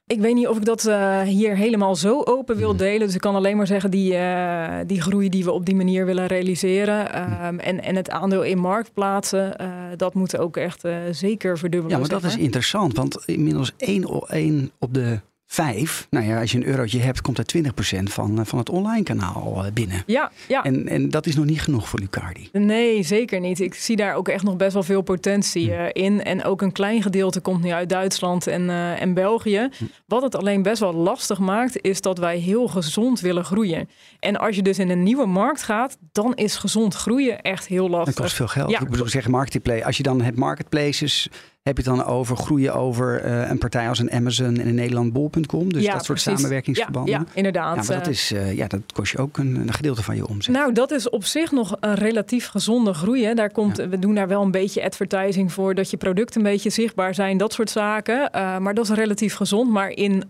Ik 0.09 0.21
weet 0.21 0.35
niet 0.35 0.49
of 0.49 0.57
ik 0.57 0.65
dat 0.65 0.87
eh, 0.87 1.21
hier 1.21 1.57
helemaal 1.57 1.97
zo 1.97 2.23
open 2.23 2.57
wil 2.57 2.77
delen. 2.77 3.07
Dus 3.07 3.15
ik 3.15 3.21
kan 3.21 3.35
alleen 3.35 3.57
maar 3.57 3.67
zeggen 3.67 3.91
die, 3.91 4.15
eh, 4.15 4.79
die 4.87 5.01
groei 5.01 5.29
die 5.29 5.45
we 5.45 5.53
op 5.53 5.67
die 5.67 5.75
manier 5.75 6.07
willen 6.07 6.27
realiseren. 6.27 7.13
ehm, 7.13 7.59
en, 7.59 7.83
en 7.83 7.97
het 7.97 8.11
aandeel 8.11 8.43
in 8.43 8.59
marktplaatsen, 8.59 9.59
eh, 9.59 9.69
dat 9.97 10.15
moet 10.15 10.39
ook 10.39 10.57
echt 10.57 10.85
zeker 11.11 11.59
verdubbelen. 11.59 11.95
Ja, 11.95 12.01
maar 12.01 12.21
dat 12.21 12.31
is 12.31 12.37
interessant, 12.37 12.97
want 12.97 13.23
inmiddels 13.27 13.73
1 13.77 14.71
op 14.79 14.95
de 14.95 15.21
5, 15.51 16.07
nou 16.11 16.27
ja, 16.27 16.41
als 16.41 16.53
je 16.53 16.59
een 16.59 16.67
eurotje 16.67 16.99
hebt, 16.99 17.21
komt 17.21 17.39
er 17.39 17.45
20% 17.45 18.13
van, 18.13 18.39
eh, 18.39 18.45
van 18.45 18.59
het 18.59 18.71
online 18.71 19.03
kanaal 19.03 19.65
eh, 19.65 19.73
binnen. 19.73 20.03
Ja, 20.07 20.31
ja. 20.49 20.65
En, 20.65 20.89
en 20.89 21.11
dat 21.11 21.27
is 21.27 21.37
nog 21.37 21.45
niet 21.45 21.61
genoeg 21.61 21.89
voor 21.89 22.01
Lucardi. 22.01 22.49
Nee, 22.53 23.03
zeker 23.03 23.41
niet. 23.41 23.61
Ik 23.61 23.75
zie 23.75 23.97
daar 23.97 24.15
ook 24.15 24.29
echt 24.29 24.45
nog 24.45 24.57
best 24.57 24.73
wel 24.73 24.83
veel 24.83 25.03
potentie 25.03 25.75
eh, 25.75 26.05
in. 26.05 26.25
En 26.25 26.45
ook 26.45 26.63
een 26.63 26.73
klein 26.73 27.03
gedeelte 27.03 27.41
komt 27.41 27.63
nu 27.63 27.71
uit 27.71 27.89
Duitsland 27.89 28.47
en, 28.47 28.71
en 28.99 29.15
België. 29.15 29.69
Wat 30.07 30.23
het 30.23 30.35
alleen 30.35 30.63
best 30.63 30.81
wel 30.81 30.95
lastig 30.95 31.39
maakt, 31.39 31.83
is 31.83 32.01
dat 32.01 32.19
wij 32.19 32.39
heel 32.39 32.69
gezond 32.69 33.21
willen 33.21 33.45
groeien. 33.45 33.89
En 34.19 34.37
als 34.37 34.57
je 34.57 34.63
dus 34.63 34.79
in 34.79 34.91
een 34.91 35.03
nieuwe 35.03 35.27
markt 35.27 35.63
gaat, 35.63 35.99
dan 36.13 36.35
is 36.35 36.57
gezond 36.57 36.95
groeien 36.95 37.41
echt 37.41 37.67
heel 37.67 37.89
lastig. 37.89 38.15
Dat 38.15 38.25
kost 38.25 38.37
veel 38.37 38.49
geld. 38.49 38.71
Ja. 38.71 38.81
Ik 38.81 38.91
bedoel 38.91 39.09
zeggen 39.09 39.31
marketplace. 39.31 39.85
Als 39.85 39.97
je 39.97 40.03
dan 40.03 40.21
hebt 40.21 40.37
marketplaces, 40.37 41.29
heb 41.69 41.85
je 41.85 41.91
het 41.91 41.99
dan 41.99 42.07
over 42.07 42.37
groeien 42.37 42.75
over 42.75 43.21
eh, 43.21 43.51
een 43.51 43.59
partij 43.59 43.89
als 43.89 43.99
een 43.99 44.13
Amazon 44.13 44.57
en 44.57 44.67
in 44.67 44.75
Nederland 44.75 45.13
bol.com. 45.13 45.73
Dus 45.73 45.83
Ja, 45.83 45.93
dat 45.93 46.05
soort 46.05 46.23
precies. 46.23 46.41
samenwerkingsverbanden. 46.41 47.13
Ja, 47.13 47.19
ja, 47.19 47.27
inderdaad. 47.35 47.77
Ja, 47.77 47.83
maar 47.87 48.05
dat, 48.05 48.07
is, 48.07 48.33
eh, 48.33 48.57
ja, 48.57 48.67
dat 48.67 48.81
kost 48.93 49.13
je 49.13 49.19
ook 49.19 49.39
een, 49.39 49.57
een 49.57 49.73
gedeelte 49.73 50.03
van 50.03 50.17
je 50.17 50.29
omzet. 50.29 50.55
Nou, 50.55 50.73
dat 50.73 50.91
is 50.91 51.11
op 51.11 51.25
zich 51.25 51.53
nog 51.53 51.77
een 51.81 51.95
relatief 51.95 52.47
gezonde 52.47 52.95
groei. 52.95 53.25
Hè. 53.25 53.35
Daar 53.35 53.51
komt, 53.51 53.77
We 53.77 53.99
doen 53.99 54.15
daar 54.15 54.29
wel 54.29 54.43
een 54.43 54.51
beetje 54.51 54.85
advertising 54.85 55.53
voor, 55.53 55.75
dat 55.75 55.91
je 55.91 55.97
producten 55.97 56.41
een 56.41 56.51
beetje 56.53 56.71
zichtbaar 56.71 57.15
zijn, 57.15 57.37
dat 57.39 57.53
soort 57.53 57.71
zaken. 57.71 58.31
Eh, 58.31 58.59
maar 58.59 58.75
dat 58.75 58.85
is 58.85 58.97
relatief 58.97 59.35
gezond. 59.35 59.71
Maar 59.71 59.91
in 59.91 60.25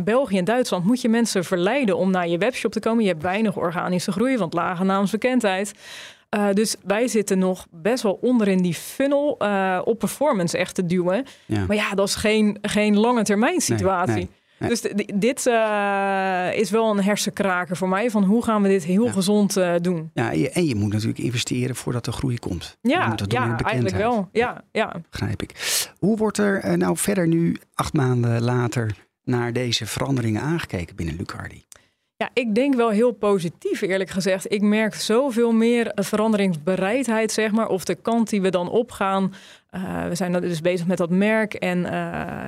België 0.00 0.38
en 0.38 0.44
Duitsland 0.44 0.84
moet 0.84 1.00
je 1.00 1.08
mensen 1.08 1.44
verleiden 1.44 1.96
om 1.96 2.10
naar 2.10 2.28
je 2.28 2.38
webshop 2.38 2.72
te 2.72 2.80
komen. 2.80 3.04
Je 3.04 3.10
hebt 3.10 3.22
weinig 3.22 3.56
organische 3.56 4.12
groei, 4.12 4.36
want 4.36 4.54
lage 4.54 4.84
naamsbekendheid. 4.84 5.72
Eh, 6.36 6.52
dus 6.52 6.76
wij 6.84 7.08
zitten 7.08 7.38
nog 7.38 7.66
best 7.70 8.02
wel 8.02 8.18
onder 8.20 8.48
in 8.48 8.62
die 8.62 8.74
funnel 8.74 9.38
eh, 9.38 9.80
op 9.84 9.98
performance 9.98 10.58
echt 10.58 10.74
te 10.74 10.86
duwen. 10.86 11.24
Ja. 11.46 11.64
Maar 11.66 11.76
ja, 11.76 11.90
dat 11.94 12.08
is 12.08 12.14
geen, 12.14 12.58
geen 12.62 12.98
lange 12.98 13.22
termijn 13.22 13.60
situatie. 13.60 14.14
nee, 14.14 14.28
nee. 14.58 14.68
Dus 14.68 14.80
dit 15.14 15.46
eh, 15.46 16.48
is 16.54 16.70
wel 16.70 16.90
een 16.90 17.02
hersenkraker 17.02 17.76
voor 17.76 17.88
mij. 17.88 18.10
Van 18.10 18.24
hoe 18.24 18.44
gaan 18.44 18.62
we 18.62 18.68
dit 18.68 18.84
heel 18.84 19.04
Ja. 19.04 19.12
gezond 19.12 19.54
doen? 19.80 20.10
Ja, 20.14 20.32
en 20.32 20.66
je, 20.66 20.74
moet 20.74 20.92
natuurlijk 20.92 21.18
investeren 21.18 21.76
voordat 21.76 22.04
de 22.04 22.12
groei 22.12 22.38
komt. 22.38 22.78
je 22.80 22.88
Ja, 22.88 23.08
moet 23.08 23.18
dat 23.18 23.30
doen 23.30 23.42
in 23.42 23.48
ja 23.48 23.58
eigenlijk 23.58 23.96
wel. 23.96 24.28
Ja, 24.32 24.64
ja. 24.72 24.96
Begrijp 25.10 25.42
ik. 25.42 25.84
Hoe 25.98 26.16
wordt 26.16 26.38
er 26.38 26.78
nou 26.78 26.96
verder 26.96 27.28
nu, 27.28 27.56
acht 27.74 27.92
maanden 27.92 28.42
later, 28.42 28.94
naar 29.24 29.52
deze 29.52 29.86
veranderingen 29.86 30.42
aangekeken 30.42 30.96
binnen 30.96 31.16
Lucardi? 31.16 31.65
Ja, 32.18 32.30
ik 32.32 32.54
denk 32.54 32.74
wel 32.74 32.90
heel 32.90 33.12
positief, 33.12 33.80
eerlijk 33.80 34.10
gezegd. 34.10 34.52
Ik 34.52 34.62
merk 34.62 34.94
zoveel 34.94 35.52
meer 35.52 35.86
eh, 35.86 36.04
veranderingsbereidheid, 36.04 37.32
zeg 37.32 37.50
maar. 37.50 37.68
Of 37.68 37.84
de 37.84 37.94
kant 37.94 38.30
die 38.30 38.42
we 38.42 38.50
dan 38.50 38.70
opgaan. 38.70 39.34
Eh, 39.70 40.06
we 40.08 40.14
zijn 40.14 40.32
dus 40.32 40.60
bezig 40.60 40.86
met 40.86 40.98
dat 40.98 41.10
merk. 41.10 41.54
En 41.54 41.84
eh, 41.84 41.92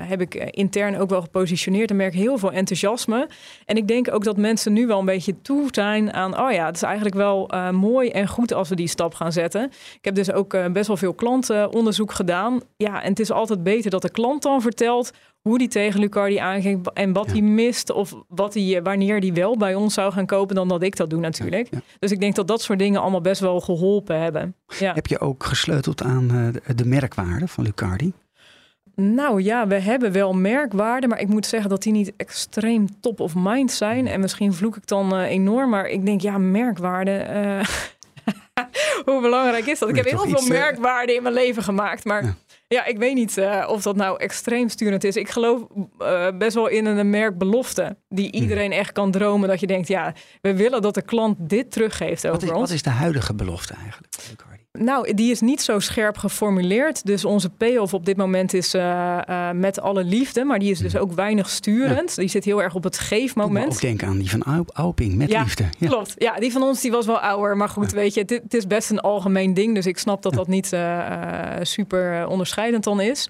heb 0.09 0.21
ik 0.21 0.35
intern 0.35 0.97
ook 0.97 1.11
wel 1.11 1.21
gepositioneerd. 1.21 1.91
En 1.91 1.97
merk 1.97 2.15
heel 2.15 2.39
veel 2.39 2.53
enthousiasme. 2.53 3.29
En 3.65 3.77
ik 3.77 3.89
denk 3.89 4.13
ook 4.13 4.25
dat 4.25 4.37
mensen 4.37 4.73
nu 4.73 4.87
wel 4.87 4.99
een 4.99 5.05
beetje 5.05 5.41
toe 5.43 5.69
zijn 5.71 6.13
aan... 6.13 6.41
oh 6.41 6.53
ja, 6.53 6.67
het 6.67 6.77
is 6.77 6.83
eigenlijk 6.83 7.15
wel 7.15 7.51
mooi 7.73 8.11
en 8.11 8.29
goed 8.29 8.53
als 8.53 8.69
we 8.69 8.75
die 8.75 8.89
stap 8.89 9.15
gaan 9.15 9.33
zetten. 9.33 9.65
Ik 9.95 10.05
heb 10.05 10.15
dus 10.15 10.33
ook 10.33 10.73
best 10.73 10.87
wel 10.87 10.97
veel 10.97 11.15
klantenonderzoek 11.15 12.13
gedaan. 12.13 12.61
Ja, 12.77 13.03
en 13.03 13.09
het 13.09 13.21
is 13.21 13.31
altijd 13.31 13.63
beter 13.63 13.91
dat 13.91 14.03
de 14.03 14.11
klant 14.11 14.43
dan 14.43 14.63
vertelt 14.63 15.13
hoe 15.43 15.59
die 15.59 15.69
tegen 15.69 16.01
Lucardi 16.01 16.37
aanging 16.37 16.87
en 16.95 17.13
wat 17.13 17.27
Ja. 17.27 17.33
hij 17.33 17.41
mist 17.41 17.91
of 17.91 18.15
wat 18.29 18.55
hij, 18.55 18.81
wanneer 18.83 19.21
die 19.21 19.33
wel 19.33 19.57
bij 19.57 19.75
ons 19.75 19.95
zou 19.95 20.13
gaan 20.13 20.27
kopen 20.27 20.55
dan 20.55 20.69
dat 20.69 20.83
ik 20.83 20.97
dat 20.97 21.11
doe 21.11 21.21
natuurlijk. 21.21 21.69
Ja. 21.71 21.79
Dus 21.99 22.11
ik 22.11 22.21
denk 22.21 22.35
dat 22.35 22.49
dat 22.49 22.63
soort 22.63 22.79
dingen 22.79 23.01
allemaal 23.01 23.21
best 23.21 23.41
wel 23.41 23.61
geholpen 23.61 24.21
hebben. 24.21 24.55
Ja. 24.79 24.95
Heb 24.95 25.07
je 25.07 25.19
ook 25.19 25.45
gesleuteld 25.45 26.03
aan 26.03 26.31
eh, 26.31 26.63
de, 26.67 26.75
de 26.75 26.85
merkwaarde 26.87 27.49
van 27.49 27.65
Lucardi? 27.65 28.13
Nou 28.95 29.43
ja, 29.43 29.67
we 29.67 29.75
hebben 29.75 30.13
wel 30.13 30.33
merkwaarden, 30.33 31.09
maar 31.09 31.21
ik 31.21 31.29
moet 31.29 31.47
zeggen 31.47 31.71
dat 31.71 31.83
die 31.83 31.93
niet 31.93 32.13
extreem 32.17 32.87
top 33.01 33.21
of 33.21 33.33
mind 33.37 33.71
zijn. 33.73 34.07
En 34.07 34.21
misschien 34.21 34.53
vloek 34.55 34.77
ik 34.77 34.87
dan 34.87 35.15
eh, 35.17 35.23
enorm, 35.31 35.71
maar 35.71 35.87
ik 35.89 36.07
denk 36.07 36.21
ja, 36.21 36.39
merkwaarden. 36.39 37.29
eh, 37.29 37.67
Hoe 39.05 39.21
belangrijk 39.21 39.67
is 39.67 39.79
dat? 39.79 39.89
Ik 39.89 39.97
heb 39.97 40.05
heel 40.05 40.27
veel 40.29 40.49
merkwaarden 40.49 41.17
in 41.17 41.23
mijn 41.23 41.35
leven 41.35 41.63
gemaakt, 41.63 42.05
maar 42.05 42.35
Ja. 42.69 42.85
ik 42.85 42.99
weet 42.99 43.15
niet 43.15 43.39
eh, 43.39 43.67
of 43.71 43.83
dat 43.83 43.97
nou 43.97 44.19
extreem 44.21 44.69
sturend 44.69 45.05
is. 45.05 45.17
Ik 45.17 45.29
geloof 45.31 45.63
eh, 45.99 46.29
best 46.39 46.55
wel 46.55 46.67
in 46.69 46.87
een 46.87 47.11
merkbelofte 47.11 47.97
die 48.09 48.29
Hmm. 48.31 48.41
iedereen 48.43 48.73
echt 48.73 48.93
kan 48.93 49.11
dromen. 49.11 49.49
Dat 49.49 49.61
je 49.61 49.67
denkt, 49.67 49.89
ja, 49.89 50.15
we 50.41 50.55
willen 50.55 50.83
dat 50.83 50.95
de 50.95 51.03
klant 51.03 51.37
dit 51.49 51.71
teruggeeft 51.71 52.27
over 52.27 52.31
Wat 52.41 52.43
is, 52.43 52.51
ons. 52.51 52.61
wat 52.61 52.71
is 52.71 52.83
de 52.83 52.91
huidige 52.91 53.35
belofte 53.35 53.75
eigenlijk 53.75 54.13
Lucardi? 54.31 54.67
Nou, 54.79 55.15
die 55.15 55.31
is 55.31 55.41
niet 55.41 55.63
zo 55.63 55.79
scherp 55.79 56.17
geformuleerd. 56.17 57.07
Dus 57.07 57.25
onze 57.25 57.51
payoff 57.51 57.95
op 57.95 58.05
dit 58.07 58.17
moment 58.17 58.55
is 58.55 58.75
eh, 58.75 59.19
eh, 59.29 59.55
met 59.57 59.81
alle 59.81 60.05
liefde. 60.05 60.45
Maar 60.45 60.59
die 60.59 60.71
is 60.71 60.79
dus 60.79 60.97
ook 60.97 61.13
weinig 61.13 61.49
sturend. 61.51 62.15
Die 62.15 62.29
zit 62.29 62.45
heel 62.45 62.63
erg 62.63 62.75
op 62.75 62.85
het 62.85 62.99
geefmoment. 62.99 63.73
ook 63.73 63.81
denken 63.81 64.09
aan 64.09 64.19
die 64.19 64.31
van 64.31 64.43
Au- 64.43 64.65
Auping, 64.73 65.15
met 65.15 65.31
Ja, 65.31 65.43
liefde. 65.43 65.65
Ja. 65.79 65.89
Klopt. 65.89 66.15
Ja, 66.17 66.35
die 66.35 66.53
van 66.53 66.63
ons 66.63 66.81
die 66.81 66.91
was 66.91 67.07
wel 67.07 67.19
ouder. 67.19 67.57
Maar 67.57 67.69
goed, 67.69 67.93
weet 67.93 68.15
je, 68.15 68.21
het, 68.27 68.55
is 68.55 68.67
best 68.67 68.91
een 68.91 69.01
algemeen 69.01 69.55
ding. 69.55 69.75
Dus 69.75 69.87
ik 69.87 69.99
snap 69.99 70.23
dat 70.23 70.35
dat 70.35 70.49
niet 70.49 70.73
eh, 70.73 71.43
super 71.63 72.27
onderscheidend 72.27 72.85
dan 72.85 73.01
is. 73.01 73.29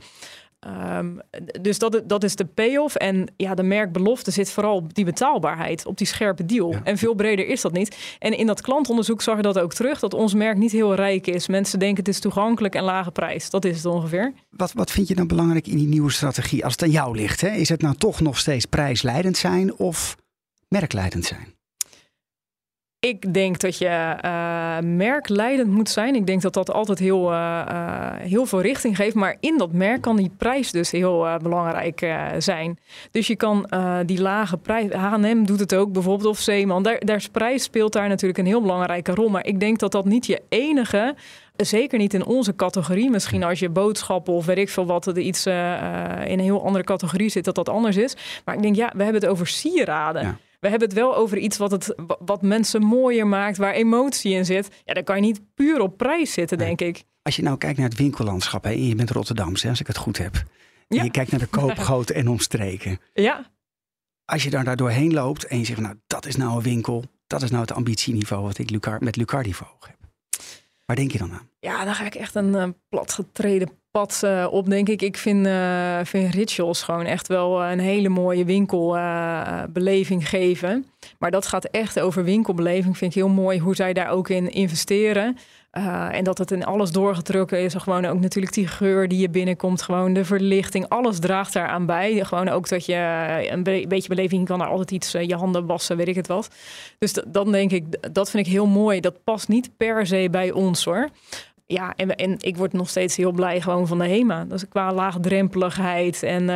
Ehm, 0.58 1.16
dus 1.60 1.78
dat, 1.78 2.02
dat 2.04 2.24
is 2.24 2.36
de 2.36 2.44
payoff. 2.44 2.94
En 2.94 3.32
ja, 3.36 3.54
de 3.54 3.62
merkbelofte 3.62 4.30
zit 4.30 4.50
vooral 4.50 4.76
op 4.76 4.94
die 4.94 5.04
betaalbaarheid, 5.04 5.86
op 5.86 5.98
die 5.98 6.06
scherpe 6.06 6.44
deal. 6.44 6.70
Ja. 6.72 6.80
En 6.84 6.98
veel 6.98 7.14
breder 7.14 7.46
is 7.46 7.60
dat 7.60 7.72
niet. 7.72 8.16
En 8.18 8.36
in 8.36 8.46
dat 8.46 8.60
klantonderzoek 8.60 9.22
zag 9.22 9.36
je 9.36 9.42
dat 9.42 9.58
ook 9.58 9.74
terug, 9.74 9.98
dat 9.98 10.14
ons 10.14 10.34
merk 10.34 10.56
niet 10.56 10.72
heel 10.72 10.94
rijk 10.94 11.26
is. 11.26 11.48
Mensen 11.48 11.78
denken 11.78 11.98
het 11.98 12.08
is 12.08 12.20
toegankelijk 12.20 12.74
en 12.74 12.82
lage 12.82 13.10
prijs. 13.10 13.50
Dat 13.50 13.64
is 13.64 13.76
het 13.76 13.86
ongeveer. 13.86 14.32
Wat, 14.50 14.72
wat 14.72 14.90
vind 14.90 15.08
je 15.08 15.14
dan 15.14 15.26
belangrijk 15.26 15.66
in 15.66 15.76
die 15.76 15.88
nieuwe 15.88 16.10
strategie? 16.10 16.64
Als 16.64 16.72
het 16.72 16.82
aan 16.82 16.90
jou 16.90 17.16
ligt, 17.16 17.40
hè? 17.40 17.50
is 17.50 17.68
het 17.68 17.82
nou 17.82 17.94
toch 17.94 18.20
nog 18.20 18.38
steeds 18.38 18.64
prijsleidend 18.64 19.36
zijn 19.36 19.74
of 19.74 20.16
merkleidend 20.68 21.24
zijn? 21.24 21.57
Ik 23.00 23.34
denk 23.34 23.58
dat 23.58 23.78
je 23.78 24.16
eh, 24.20 24.78
merkleidend 24.78 25.70
moet 25.70 25.88
zijn. 25.88 26.14
Ik 26.14 26.26
denk 26.26 26.42
dat 26.42 26.54
dat 26.54 26.72
altijd 26.72 26.98
heel, 26.98 27.32
eh, 27.32 27.61
eh, 27.61 28.20
heel 28.20 28.46
veel 28.46 28.61
richting 28.61 28.96
geeft. 28.96 29.14
Maar 29.14 29.37
in 29.40 29.58
dat 29.58 29.72
merk 29.72 30.00
kan 30.00 30.16
die 30.16 30.30
prijs 30.37 30.70
dus 30.70 30.90
heel 30.90 31.38
belangrijk 31.42 32.14
zijn. 32.38 32.78
Dus 33.11 33.26
je 33.26 33.37
kan 33.37 33.70
die 34.06 34.20
lage 34.20 34.56
prijs... 34.56 34.92
H&M 34.92 35.44
doet 35.44 35.61
het 35.61 35.74
ook 35.74 35.92
bijvoorbeeld, 35.92 36.28
of 36.28 36.38
Zeeman. 36.38 36.82
Daar, 36.82 37.04
daar 37.04 37.26
prijs 37.32 37.62
speelt 37.62 37.92
daar 37.92 38.08
natuurlijk 38.08 38.38
een 38.38 38.46
heel 38.46 38.61
belangrijke 38.61 39.14
rol. 39.14 39.28
Maar 39.28 39.46
ik 39.46 39.61
denk 39.61 39.78
dat 39.78 39.92
dat 39.92 40.04
niet 40.04 40.26
je 40.26 40.42
enige... 40.48 41.14
Zeker 41.56 41.98
niet 41.98 42.14
in 42.14 42.24
onze 42.24 42.56
categorie. 42.56 43.11
Misschien 43.11 43.44
als 43.44 43.58
je 43.58 43.68
boodschappen 43.68 44.32
of 44.32 44.46
weet 44.46 44.58
ik 44.58 44.68
veel 44.68 44.87
wat... 44.87 45.06
er 45.06 45.18
iets 45.18 45.46
in 45.46 45.52
een 46.26 46.40
heel 46.40 46.64
andere 46.64 46.84
categorie 46.84 47.28
zit, 47.28 47.44
dat 47.44 47.54
dat 47.54 47.68
anders 47.68 47.96
is. 47.96 48.16
Maar 48.44 48.54
ik 48.54 48.62
denk, 48.62 48.76
ja, 48.76 48.92
we 48.96 49.02
hebben 49.02 49.20
het 49.20 49.30
over 49.30 49.46
sieraden. 49.46 50.22
Ja. 50.22 50.38
We 50.60 50.68
hebben 50.68 50.88
het 50.88 50.96
wel 50.98 51.16
over 51.16 51.38
iets 51.38 51.56
wat, 51.56 51.70
het, 51.70 51.94
wat 52.18 52.42
mensen 52.42 52.82
mooier 52.82 53.26
maakt, 53.26 53.56
waar 53.56 53.72
emotie 53.72 54.32
in 54.32 54.44
zit. 54.44 54.68
Ja, 54.84 54.94
dan 54.94 55.04
kan 55.04 55.16
je 55.16 55.22
niet 55.22 55.40
puur 55.54 55.80
op 55.80 55.96
prijs 55.96 56.32
zitten, 56.32 56.58
denk 56.58 56.80
ik. 56.80 57.04
Als 57.22 57.36
je 57.36 57.42
nou 57.42 57.58
kijkt 57.58 57.78
naar 57.78 57.88
het 57.88 57.98
winkellandschap 57.98 58.64
hè, 58.64 58.70
en 58.70 58.86
je 58.86 58.94
bent 58.94 59.10
Rotterdamse, 59.10 59.68
als 59.68 59.80
ik 59.80 59.86
het 59.86 59.96
goed 59.96 60.18
heb. 60.18 60.34
En 60.34 60.96
Ja. 60.96 61.02
je 61.02 61.10
kijkt 61.10 61.30
naar 61.30 61.40
de 61.40 61.46
koopgoten 61.46 62.14
en 62.14 62.28
omstreken. 62.28 63.00
Ja, 63.14 63.50
Als 64.24 64.42
je 64.42 64.50
daar, 64.50 64.64
daar 64.64 64.76
doorheen 64.76 65.12
loopt 65.12 65.44
en 65.46 65.58
je 65.58 65.64
zegt, 65.64 65.80
nou 65.80 65.94
dat 66.06 66.26
is 66.26 66.36
nou 66.36 66.56
een 66.56 66.62
winkel. 66.62 67.04
Dat 67.26 67.42
is 67.42 67.50
nou 67.50 67.62
het 67.62 67.72
ambitieniveau 67.72 68.42
wat 68.42 68.58
ik 68.58 68.70
Lucar, 68.70 69.02
met 69.04 69.16
Lucardi 69.16 69.54
voor 69.54 69.72
ogen 69.76 69.90
heb. 69.90 70.10
Waar 70.86 70.96
denk 70.96 71.12
je 71.12 71.18
dan 71.18 71.32
aan? 71.32 71.48
ja 71.60 71.84
dan 71.84 71.94
ga 71.94 72.04
ik 72.04 72.14
echt 72.14 72.34
een 72.34 72.54
eh, 72.54 72.68
platgetreden 72.88 73.70
eh, 74.06 74.46
op, 74.50 74.68
denk 74.68 74.88
ik. 74.88 75.02
Ik 75.02 75.16
vind, 75.16 75.46
eh 75.46 75.98
vind 76.02 76.34
Rituals 76.34 76.82
gewoon 76.82 77.04
echt 77.04 77.28
wel 77.28 77.64
een 77.64 77.78
hele 77.78 78.08
mooie 78.08 78.44
winkelbeleving 78.44 80.28
geven. 80.28 80.87
Maar 81.18 81.30
dat 81.30 81.46
gaat 81.46 81.64
echt 81.64 82.00
over 82.00 82.24
winkelbeleving. 82.24 82.96
Vind 82.96 83.14
ik 83.14 83.22
heel 83.22 83.32
mooi 83.32 83.58
hoe 83.58 83.74
zij 83.74 83.92
daar 83.92 84.08
ook 84.08 84.28
in 84.28 84.50
investeren. 84.50 85.37
Uh, 85.72 86.14
en 86.14 86.24
dat 86.24 86.38
het 86.38 86.50
in 86.50 86.64
alles 86.64 86.90
doorgetrokken 86.90 87.61
is. 87.61 87.74
Gewoon 87.74 88.04
ook 88.04 88.20
natuurlijk 88.20 88.54
die 88.54 88.66
geur 88.66 89.08
die 89.08 89.18
je 89.18 89.30
binnenkomt. 89.30 89.82
Gewoon 89.82 90.12
de 90.12 90.24
verlichting. 90.24 90.88
Alles 90.88 91.18
draagt 91.18 91.52
daaraan 91.52 91.87
bij. 91.87 92.24
Gewoon 92.24 92.48
ook 92.48 92.68
dat 92.68 92.87
je 92.87 92.94
een 93.50 93.62
be 93.62 93.84
beetje 93.88 94.08
beleving 94.08 94.46
kan. 94.46 94.61
Er 94.61 94.66
altijd 94.66 94.90
iets, 94.90 95.14
uh, 95.14 95.22
je 95.22 95.34
handen 95.34 95.66
wassen, 95.66 95.96
weet 95.96 96.08
ik 96.08 96.14
het 96.14 96.26
wat. 96.26 96.48
Dus 96.98 97.12
dan 97.26 97.52
denk 97.52 97.70
ik, 97.70 98.14
dat 98.14 98.30
vind 98.30 98.46
ik 98.46 98.52
heel 98.52 98.66
mooi. 98.66 99.00
Dat 99.00 99.24
past 99.24 99.48
niet 99.48 99.70
per 99.76 100.06
se 100.06 100.28
bij 100.30 100.50
ons 100.50 100.84
hoor. 100.84 101.08
Ja, 101.70 101.92
en, 101.96 102.16
en 102.16 102.35
ik 102.38 102.57
word 102.57 102.72
nog 102.72 102.88
steeds 102.88 103.16
heel 103.16 103.33
blij 103.33 103.61
gewoon 103.61 103.87
van 103.87 103.98
de 103.98 104.09
HEMA. 104.09 104.44
Dat 104.44 104.59
is 104.59 104.68
qua 104.68 104.92
laagdrempeligheid. 104.92 106.22
En 106.22 106.42
uh, 106.42 106.48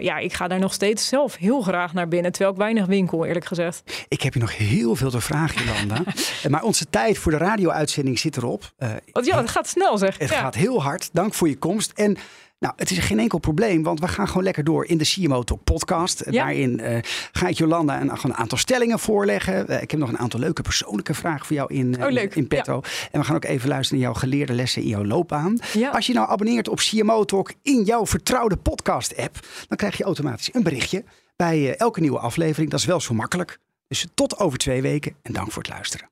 ja, 0.00 0.18
ik 0.18 0.32
ga 0.32 0.48
daar 0.48 0.58
nog 0.58 0.72
steeds 0.72 1.08
zelf 1.08 1.36
heel 1.36 1.60
graag 1.60 1.92
naar 1.92 2.08
binnen. 2.08 2.32
Terwijl 2.32 2.52
ik 2.52 2.58
weinig 2.58 2.86
winkel, 2.86 3.24
eerlijk 3.24 3.44
gezegd. 3.44 4.06
Ik 4.08 4.22
heb 4.22 4.34
je 4.34 4.40
nog 4.40 4.56
heel 4.56 4.96
veel 4.96 5.10
te 5.10 5.20
vragen, 5.20 5.64
Jolanda. 5.64 6.02
maar 6.50 6.62
onze 6.62 6.86
tijd 6.90 7.18
voor 7.18 7.32
de 7.32 7.38
radio-uitzending 7.38 8.18
zit 8.18 8.36
erop. 8.36 8.72
Uh, 8.78 8.88
Want 9.12 9.26
ja, 9.26 9.36
het 9.40 9.50
gaat 9.50 9.68
snel 9.68 9.98
zeg. 9.98 10.18
Het 10.18 10.30
ja. 10.30 10.40
gaat 10.40 10.54
heel 10.54 10.82
hard. 10.82 11.08
Dank 11.12 11.34
voor 11.34 11.48
je 11.48 11.58
komst. 11.58 11.92
En 11.94 12.16
nou, 12.60 12.74
het 12.76 12.90
is 12.90 12.98
geen 12.98 13.18
enkel 13.18 13.38
probleem, 13.38 13.82
want 13.82 14.00
we 14.00 14.08
gaan 14.08 14.28
gewoon 14.28 14.42
lekker 14.42 14.64
door 14.64 14.86
in 14.86 14.98
de 14.98 15.04
CMO 15.04 15.42
Talk 15.42 15.64
podcast. 15.64 16.22
Ja. 16.24 16.30
Daarin 16.30 16.80
uh, 16.80 16.98
ga 17.32 17.48
ik 17.48 17.56
Jolanda 17.56 18.00
een, 18.00 18.10
een 18.22 18.34
aantal 18.34 18.58
stellingen 18.58 18.98
voorleggen. 18.98 19.70
Uh, 19.70 19.82
ik 19.82 19.90
heb 19.90 20.00
nog 20.00 20.08
een 20.08 20.18
aantal 20.18 20.40
leuke 20.40 20.62
persoonlijke 20.62 21.14
vragen 21.14 21.46
voor 21.46 21.56
jou 21.56 21.74
in, 21.74 21.96
uh, 22.00 22.06
oh, 22.06 22.36
in 22.36 22.48
petto. 22.48 22.80
Ja. 22.82 22.88
En 23.10 23.20
we 23.20 23.26
gaan 23.26 23.36
ook 23.36 23.44
even 23.44 23.68
luisteren 23.68 24.02
naar 24.02 24.10
jouw 24.10 24.20
geleerde 24.20 24.52
lessen 24.52 24.82
in 24.82 24.88
jouw 24.88 25.04
loopbaan. 25.04 25.58
Ja. 25.72 25.90
Als 25.90 26.06
je 26.06 26.12
nou 26.12 26.28
abonneert 26.28 26.68
op 26.68 26.78
CMO 26.78 27.24
Talk 27.24 27.52
in 27.62 27.82
jouw 27.82 28.06
vertrouwde 28.06 28.56
podcast 28.56 29.16
app, 29.16 29.38
dan 29.68 29.76
krijg 29.76 29.96
je 29.96 30.04
automatisch 30.04 30.54
een 30.54 30.62
berichtje 30.62 31.04
bij 31.36 31.76
elke 31.76 32.00
nieuwe 32.00 32.18
aflevering. 32.18 32.70
Dat 32.70 32.80
is 32.80 32.86
wel 32.86 33.00
zo 33.00 33.14
makkelijk. 33.14 33.58
Dus 33.88 34.06
tot 34.14 34.38
over 34.38 34.58
twee 34.58 34.82
weken 34.82 35.14
en 35.22 35.32
dank 35.32 35.52
voor 35.52 35.62
het 35.62 35.72
luisteren. 35.72 36.08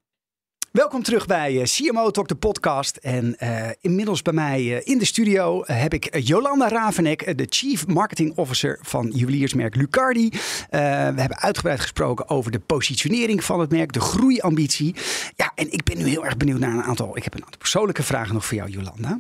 Welkom 0.73 1.03
terug 1.03 1.27
bij 1.27 1.53
uh, 1.53 1.63
CMO 1.63 2.11
Talk, 2.11 2.29
de 2.29 2.35
podcast. 2.35 2.97
En 2.97 3.37
uh, 3.43 3.69
inmiddels 3.81 4.23
bij 4.23 4.33
mij 4.33 4.63
uh, 4.63 4.81
in 4.85 4.99
de 4.99 5.05
studio 5.05 5.63
heb 5.67 5.95
ik 5.95 6.19
Jolanda 6.19 6.69
Ravenek, 6.69 7.39
de 7.39 7.47
Chief 7.49 7.87
Marketing 7.87 8.37
Officer 8.37 8.79
van 8.83 9.11
juweliersmerk 9.15 9.75
Lucardi. 9.75 10.29
we 10.71 10.77
hebben 10.77 11.39
uitgebreid 11.39 11.81
gesproken 11.81 12.29
over 12.29 12.51
de 12.51 12.59
positionering 12.59 13.45
van 13.45 13.61
het 13.61 13.71
merk, 13.71 13.93
de 13.93 14.01
groeiambitie. 14.01 14.95
Ja, 15.37 15.53
en 15.55 15.73
ik 15.73 15.85
ben 15.85 15.99
nu 15.99 16.09
heel 16.09 16.25
erg 16.25 16.37
benieuwd 16.37 16.59
naar 16.59 16.73
een 16.73 16.83
aantal, 16.83 17.17
ik 17.17 17.25
heb 17.25 17.35
een 17.35 17.45
aantal 17.45 17.59
persoonlijke 17.59 18.03
vragen 18.03 18.35
nog 18.35 18.45
voor 18.45 18.57
jou, 18.57 18.71
Jolanda. 18.71 19.19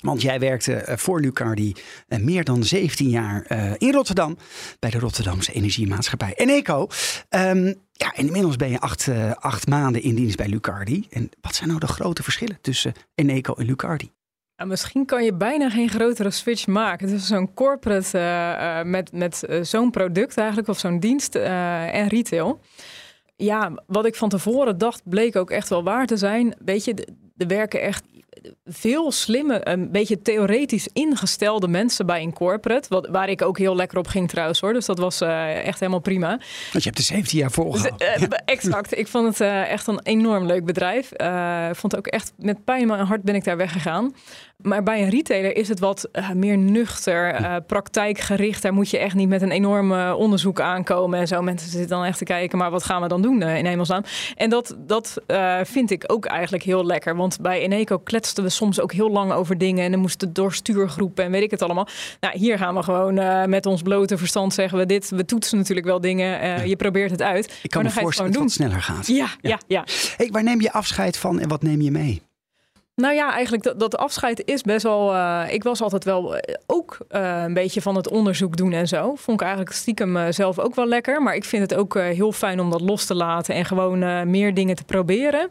Want 0.00 0.22
jij 0.22 0.38
werkte 0.38 0.84
voor 0.96 1.20
Lucardi 1.20 1.74
meer 2.08 2.44
dan 2.44 2.64
17 2.64 3.08
jaar 3.08 3.46
in 3.78 3.92
Rotterdam 3.92 4.36
bij 4.78 4.90
de 4.90 4.98
Rotterdamse 4.98 5.52
Energiemaatschappij 5.52 6.34
Eneco. 6.34 6.88
Um, 7.30 7.85
ja, 7.96 8.14
inmiddels 8.14 8.56
ben 8.56 8.70
je 8.70 8.80
acht, 8.80 9.06
uh, 9.06 9.32
acht 9.32 9.68
maanden 9.68 10.02
in 10.02 10.14
dienst 10.14 10.36
bij 10.36 10.48
Lucardi. 10.48 11.06
En 11.10 11.30
wat 11.40 11.54
zijn 11.54 11.68
nou 11.68 11.80
de 11.80 11.86
grote 11.86 12.22
verschillen 12.22 12.58
tussen 12.60 12.92
Eneco 13.14 13.54
en 13.54 13.66
Lucardi? 13.66 14.12
Ja, 14.56 14.64
misschien 14.64 15.04
kan 15.04 15.24
je 15.24 15.34
bijna 15.34 15.70
geen 15.70 15.88
grotere 15.88 16.30
switch 16.30 16.66
maken. 16.66 17.08
Is 17.08 17.26
zo'n 17.26 17.54
corporate 17.54 18.18
uh, 18.18 18.22
uh, 18.22 18.82
met, 18.82 19.12
met 19.12 19.42
zo'n 19.62 19.90
product 19.90 20.36
eigenlijk, 20.36 20.68
of 20.68 20.78
zo'n 20.78 21.00
dienst 21.00 21.34
en 21.34 22.08
retail. 22.08 22.60
Ja, 23.36 23.72
wat 23.86 24.06
ik 24.06 24.14
van 24.14 24.28
tevoren 24.28 24.78
dacht, 24.78 25.02
bleek 25.04 25.36
ook 25.36 25.50
echt 25.50 25.68
wel 25.68 25.84
waar 25.84 26.06
te 26.06 26.16
zijn. 26.16 26.54
Weet 26.64 26.84
je, 26.84 26.94
er 27.36 27.46
werken 27.46 27.80
echt 27.80 28.04
veel 28.64 29.12
slimme, 29.12 29.68
een 29.68 29.90
beetje 29.90 30.22
theoretisch 30.22 30.88
ingestelde 30.92 31.68
mensen 31.68 32.06
bij 32.06 32.22
een 32.22 32.32
corporate. 32.32 32.88
Wat, 32.88 33.08
waar 33.08 33.28
ik 33.28 33.42
ook 33.42 33.58
heel 33.58 33.76
lekker 33.76 33.98
op 33.98 34.06
ging 34.06 34.28
trouwens 34.28 34.60
hoor. 34.60 34.72
Dus 34.72 34.86
dat 34.86 34.98
was 34.98 35.22
uh, 35.22 35.66
echt 35.66 35.80
helemaal 35.80 36.00
prima. 36.00 36.28
Want 36.28 36.84
je 36.84 36.90
hebt 36.90 36.98
er 36.98 37.04
17 37.04 37.38
jaar. 37.38 37.50
Dus, 37.50 37.84
uh, 37.84 38.38
exact. 38.44 38.98
Ik 38.98 39.08
vond 39.08 39.26
het 39.26 39.40
uh, 39.40 39.70
echt 39.70 39.86
een 39.86 40.00
enorm 40.02 40.46
leuk 40.46 40.64
bedrijf. 40.64 41.10
Vond 41.72 41.96
ook 41.96 42.06
echt 42.06 42.32
met 42.36 42.64
pijn 42.64 42.80
in 42.80 42.86
mijn 42.86 43.06
hart 43.06 43.22
ben 43.22 43.34
ik 43.34 43.44
daar 43.44 43.56
weggegaan. 43.56 44.14
Maar 44.62 44.82
bij 44.82 45.02
een 45.02 45.08
retailer 45.08 45.56
is 45.56 45.68
het 45.68 45.78
wat 45.78 46.08
meer 46.34 46.58
nuchter, 46.58 47.62
praktijkgericht. 47.66 48.62
Daar 48.62 48.72
moet 48.72 48.90
je 48.90 48.98
echt 48.98 49.14
niet 49.14 49.28
met 49.28 49.42
een 49.42 49.50
enorm 49.50 49.92
onderzoek 50.12 50.60
aankomen 50.60 51.18
en 51.18 51.26
zo. 51.26 51.42
Mensen 51.42 51.70
zitten 51.70 51.88
dan 51.88 52.04
echt 52.04 52.18
te 52.18 52.24
kijken, 52.24 52.58
maar 52.58 52.70
wat 52.70 52.84
gaan 52.84 53.02
we 53.02 53.08
dan 53.08 53.22
doen 53.22 53.42
in 53.42 53.66
hemelsnaam? 53.66 54.02
En 54.34 54.50
dat, 54.50 54.76
dat 54.78 55.22
vind 55.62 55.90
ik 55.90 56.04
ook 56.06 56.24
eigenlijk 56.24 56.62
heel 56.62 56.86
lekker. 56.86 57.16
Want 57.16 57.40
bij 57.40 57.60
Eneco 57.60 57.98
kletsten 57.98 58.44
we 58.44 58.50
soms 58.50 58.80
ook 58.80 58.92
heel 58.92 59.10
lang 59.10 59.32
over 59.32 59.58
dingen. 59.58 59.84
En 59.84 59.90
dan 59.90 60.00
moesten 60.00 60.32
door 60.32 60.54
stuurgroepen 60.54 61.24
en 61.24 61.30
weet 61.30 61.42
ik 61.42 61.50
het 61.50 61.62
allemaal. 61.62 61.88
Nou, 62.20 62.38
hier 62.38 62.58
gaan 62.58 62.74
we 62.74 62.82
gewoon 62.82 63.14
met 63.50 63.66
ons 63.66 63.82
blote 63.82 64.18
verstand 64.18 64.54
zeggen 64.54 64.78
we 64.78 64.86
dit. 64.86 65.10
We 65.10 65.24
toetsen 65.24 65.58
natuurlijk 65.58 65.86
wel 65.86 66.00
dingen. 66.00 66.68
Je 66.68 66.76
probeert 66.76 67.10
het 67.10 67.22
uit. 67.22 67.58
Ik 67.62 67.70
kan 67.70 67.82
maar 67.82 67.92
me 67.94 68.00
voorstellen 68.00 68.32
dat 68.32 68.42
het 68.42 68.52
sneller 68.52 68.82
gaat. 68.82 69.06
Ja, 69.06 69.14
ja, 69.14 69.28
ja. 69.40 69.58
ja. 69.66 69.84
Hey, 70.16 70.28
waar 70.32 70.42
neem 70.42 70.60
je 70.60 70.72
afscheid 70.72 71.16
van 71.16 71.40
en 71.40 71.48
wat 71.48 71.62
neem 71.62 71.80
je 71.80 71.90
mee? 71.90 72.22
Nou 72.96 73.14
ja, 73.14 73.32
eigenlijk 73.32 73.62
dat, 73.62 73.78
dat 73.80 73.96
afscheid 73.96 74.44
is 74.44 74.62
best 74.62 74.82
wel. 74.82 75.14
Uh, 75.14 75.44
ik 75.50 75.62
was 75.62 75.80
altijd 75.82 76.04
wel 76.04 76.34
uh, 76.34 76.40
ook 76.66 76.98
uh, 77.10 77.42
een 77.42 77.54
beetje 77.54 77.82
van 77.82 77.96
het 77.96 78.08
onderzoek 78.08 78.56
doen 78.56 78.72
en 78.72 78.88
zo. 78.88 79.14
Vond 79.14 79.40
ik 79.40 79.46
eigenlijk 79.46 79.76
stiekem 79.76 80.32
zelf 80.32 80.58
ook 80.58 80.74
wel 80.74 80.86
lekker. 80.86 81.22
Maar 81.22 81.34
ik 81.34 81.44
vind 81.44 81.70
het 81.70 81.78
ook 81.78 81.98
heel 81.98 82.32
fijn 82.32 82.60
om 82.60 82.70
dat 82.70 82.80
los 82.80 83.04
te 83.04 83.14
laten 83.14 83.54
en 83.54 83.64
gewoon 83.64 84.30
meer 84.30 84.54
dingen 84.54 84.76
te 84.76 84.84
proberen. 84.84 85.50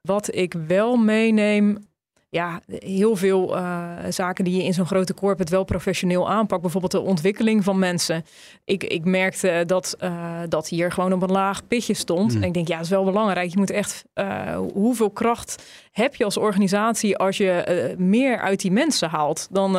Wat 0.00 0.34
ik 0.34 0.54
wel 0.66 0.96
meeneem, 0.96 1.87
ja, 2.30 2.60
heel 2.66 3.16
veel 3.16 3.56
uh, 3.56 3.90
zaken 4.08 4.44
die 4.44 4.56
je 4.56 4.64
in 4.64 4.74
zo'n 4.74 4.86
grote 4.86 5.14
corporate 5.14 5.52
wel 5.52 5.64
professioneel 5.64 6.30
aanpakt. 6.30 6.62
Bijvoorbeeld 6.62 6.92
de 6.92 7.00
ontwikkeling 7.00 7.64
van 7.64 7.78
mensen. 7.78 8.24
Ik, 8.64 8.84
ik 8.84 9.04
merkte 9.04 9.62
dat, 9.66 9.96
uh, 10.00 10.40
dat 10.48 10.68
hier 10.68 10.92
gewoon 10.92 11.12
op 11.12 11.22
een 11.22 11.30
laag 11.30 11.66
pitje 11.66 11.94
stond. 11.94 12.32
Hmm. 12.32 12.42
En 12.42 12.48
ik 12.48 12.54
denk, 12.54 12.68
ja, 12.68 12.74
dat 12.76 12.84
is 12.84 12.90
wel 12.90 13.04
belangrijk. 13.04 13.50
Je 13.50 13.58
moet 13.58 13.70
echt, 13.70 14.04
uh, 14.14 14.58
hoeveel 14.72 15.10
kracht 15.10 15.62
heb 15.92 16.14
je 16.14 16.24
als 16.24 16.36
organisatie 16.36 17.16
als 17.16 17.36
je 17.36 17.94
meer 17.98 18.38
uit 18.38 18.60
die 18.60 18.72
mensen 18.72 19.08
haalt? 19.08 19.48
Dan, 19.50 19.72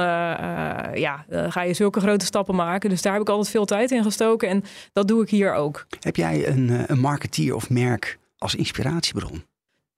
ja, 0.93 1.25
dan 1.27 1.51
ga 1.51 1.61
je 1.61 1.73
zulke 1.73 1.99
grote 1.99 2.25
stappen 2.25 2.55
maken. 2.55 2.89
Dus 2.89 3.01
daar 3.01 3.13
heb 3.13 3.21
ik 3.21 3.29
altijd 3.29 3.49
veel 3.49 3.65
tijd 3.65 3.91
in 3.91 4.03
gestoken. 4.03 4.49
En 4.49 4.63
dat 4.93 5.07
doe 5.07 5.21
ik 5.21 5.29
hier 5.29 5.53
ook. 5.53 5.85
Heb 5.99 6.15
jij 6.15 6.47
een, 6.47 6.83
een 6.87 6.99
marketeer 6.99 7.55
of 7.55 7.69
merk 7.69 8.19
als 8.37 8.55
inspiratiebron? 8.55 9.48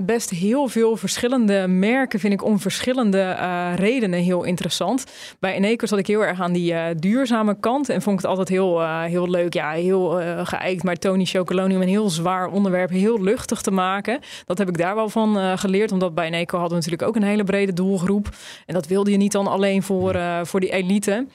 Best 0.06 0.30
heel 0.30 0.68
veel 0.68 0.98
verschillende 0.98 1.68
merken 1.68 2.20
vind 2.20 2.34
ik 2.34 2.44
om 2.44 2.60
verschillende 2.60 3.18
uh, 3.40 3.72
redenen 3.76 4.20
heel 4.20 4.44
interessant. 4.44 5.06
Bij 5.40 5.54
Eneco 5.54 5.86
zat 5.86 6.00
ik 6.00 6.08
heel 6.08 6.26
erg 6.26 6.42
aan 6.42 6.52
die 6.52 6.74
uh, 6.74 6.86
duurzame 6.98 7.60
kant 7.60 7.90
en 7.90 8.02
vond 8.02 8.16
ik 8.16 8.22
het 8.22 8.30
altijd 8.30 8.50
heel, 8.50 8.82
uh, 8.82 9.04
heel 9.04 9.30
leuk. 9.30 9.54
Ja, 9.54 9.72
heel 9.72 10.10
geëikt, 10.44 10.84
maar 10.84 10.96
Tony 10.96 11.26
Chocoloni 11.26 11.76
om 11.76 11.82
een 11.82 11.88
heel 11.88 12.10
zwaar 12.10 12.52
onderwerp 12.52 12.90
heel 12.90 13.22
luchtig 13.22 13.62
te 13.62 13.72
maken. 13.72 14.20
Dat 14.46 14.58
heb 14.58 14.68
ik 14.68 14.78
daar 14.78 14.96
wel 14.96 15.10
van 15.10 15.58
geleerd, 15.58 15.92
omdat 15.92 16.16
bij 16.16 16.26
Eneco 16.26 16.58
hadden 16.58 16.78
we 16.78 16.84
natuurlijk 16.84 17.10
ook 17.10 17.16
een 17.16 17.30
hele 17.30 17.44
brede 17.44 17.74
doelgroep. 17.74 18.30
En 18.66 18.74
dat 18.74 18.88
wilde 18.88 19.12
je 19.12 19.18
niet 19.18 19.32
dan 19.32 19.48
alleen 19.48 19.84
voor, 19.84 20.16
voor 20.44 20.60
die 20.60 20.72
elite. 20.72 21.26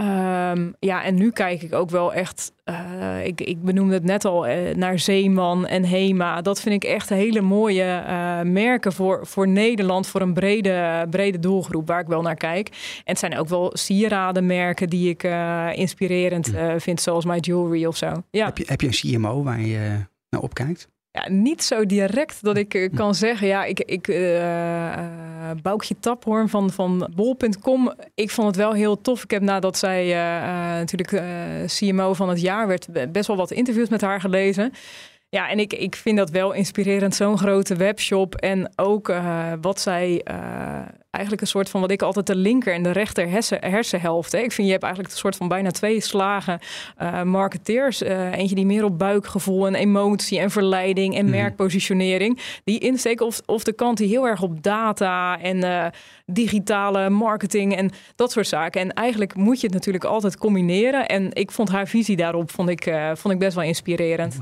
Um, 0.00 0.74
ja, 0.78 1.04
en 1.04 1.14
nu 1.14 1.30
kijk 1.30 1.62
ik 1.62 1.74
ook 1.74 1.90
wel 1.90 2.14
echt, 2.14 2.52
uh, 2.64 3.26
ik, 3.26 3.40
ik 3.40 3.62
benoemde 3.62 3.94
het 3.94 4.04
net 4.04 4.24
al, 4.24 4.48
uh, 4.48 4.74
naar 4.74 4.98
Zeeman 4.98 5.66
en 5.66 5.84
Hema. 5.84 6.40
Dat 6.42 6.60
vind 6.60 6.84
ik 6.84 6.90
echt 6.90 7.08
hele 7.08 7.40
mooie 7.40 8.02
uh, 8.06 8.40
merken 8.40 8.92
voor, 8.92 9.26
voor 9.26 9.48
Nederland, 9.48 10.06
voor 10.06 10.20
een 10.20 10.32
brede, 10.32 11.06
brede 11.10 11.38
doelgroep 11.38 11.86
waar 11.86 12.00
ik 12.00 12.06
wel 12.06 12.22
naar 12.22 12.34
kijk. 12.34 12.68
En 12.68 13.02
het 13.04 13.18
zijn 13.18 13.38
ook 13.38 13.48
wel 13.48 13.70
sieradenmerken 13.74 14.88
die 14.88 15.08
ik 15.08 15.22
inspirerend 15.76 16.52
vind, 16.76 17.00
zoals 17.00 17.24
My 17.24 17.38
Jewelry 17.38 17.84
of 17.84 17.96
zo. 17.96 18.12
Ja. 18.30 18.44
Heb, 18.44 18.58
je, 18.58 18.64
heb 18.66 18.80
je 18.80 18.86
een 18.86 19.18
CMO 19.18 19.42
waar 19.42 19.60
je 19.60 20.06
naar 20.30 20.40
opkijkt? 20.40 20.88
Ja, 21.16 21.28
niet 21.28 21.62
zo 21.62 21.86
direct 21.86 22.44
dat 22.44 22.56
ik 22.56 22.74
uh, 22.74 22.88
kan 22.94 23.14
zeggen. 23.14 23.46
Ja, 23.46 23.64
ik, 23.64 23.80
ik 23.80 24.08
uh, 24.08 25.50
Boukje 25.62 25.94
Taphoorn 26.00 26.48
van, 26.48 26.70
van 26.70 27.10
bol.com. 27.14 27.94
Ik 28.14 28.30
vond 28.30 28.46
het 28.46 28.56
wel 28.56 28.72
heel 28.72 29.00
tof. 29.00 29.22
Ik 29.22 29.30
heb 29.30 29.42
nadat 29.42 29.78
zij 29.78 30.06
natuurlijk 30.78 31.22
CMO 31.66 32.14
van 32.14 32.28
het 32.28 32.40
jaar 32.40 32.66
werd, 32.66 33.12
best 33.12 33.26
wel 33.26 33.36
wat 33.36 33.50
interviews 33.50 33.88
met 33.88 34.00
haar 34.00 34.20
gelezen. 34.20 34.72
Ja, 35.28 35.48
en 35.48 35.58
ik, 35.58 35.72
ik 35.72 35.96
vind 35.96 36.16
dat 36.16 36.30
wel 36.30 36.52
inspirerend, 36.52 37.14
zo'n 37.14 37.38
grote 37.38 37.76
webshop. 37.76 38.34
En 38.34 38.72
ook 38.76 39.12
wat 39.60 39.80
zij 39.80 40.24
eigenlijk 41.14 41.40
een 41.40 41.48
soort 41.48 41.70
van 41.70 41.80
wat 41.80 41.90
ik 41.90 42.02
altijd 42.02 42.26
de 42.26 42.36
linker 42.36 42.74
en 42.74 42.82
de 42.82 42.90
rechter 42.90 43.28
hersen, 43.28 43.58
hersenhelft. 43.60 44.32
Hè. 44.32 44.38
Ik 44.38 44.52
vind 44.52 44.66
je 44.66 44.72
hebt 44.72 44.84
eigenlijk 44.84 45.14
een 45.14 45.20
soort 45.20 45.36
van 45.36 45.48
bijna 45.48 45.70
twee 45.70 46.00
slagen 46.00 46.58
uh, 47.02 47.22
marketeers. 47.22 48.00
eentje 48.00 48.54
die 48.54 48.66
meer 48.66 48.84
op 48.84 48.98
buikgevoel 48.98 49.66
en 49.66 49.74
emotie 49.74 50.38
en 50.38 50.50
verleiding 50.50 51.16
en 51.16 51.24
mm. 51.24 51.30
merkpositionering. 51.30 52.40
Die 52.64 52.78
insteken 52.78 53.26
of, 53.26 53.40
of 53.46 53.64
de 53.64 53.72
kant 53.72 53.98
die 53.98 54.08
heel 54.08 54.26
erg 54.26 54.42
op 54.42 54.62
data 54.62 55.40
en 55.40 55.92
digitale 56.26 57.10
marketing 57.10 57.76
en 57.76 57.90
dat 58.16 58.32
soort 58.32 58.46
zaken. 58.46 58.80
En 58.80 58.92
eigenlijk 58.92 59.34
moet 59.34 59.60
je 59.60 59.66
het 59.66 59.74
natuurlijk 59.74 60.04
altijd 60.04 60.36
combineren. 60.36 61.06
En 61.06 61.28
ik 61.32 61.50
vond 61.50 61.68
haar 61.68 61.88
visie 61.88 62.16
daarop 62.16 62.50
vond 62.50 62.68
ik, 62.68 62.94
vond 63.14 63.34
ik 63.34 63.40
best 63.40 63.54
wel 63.54 63.64
inspirerend. 63.64 64.38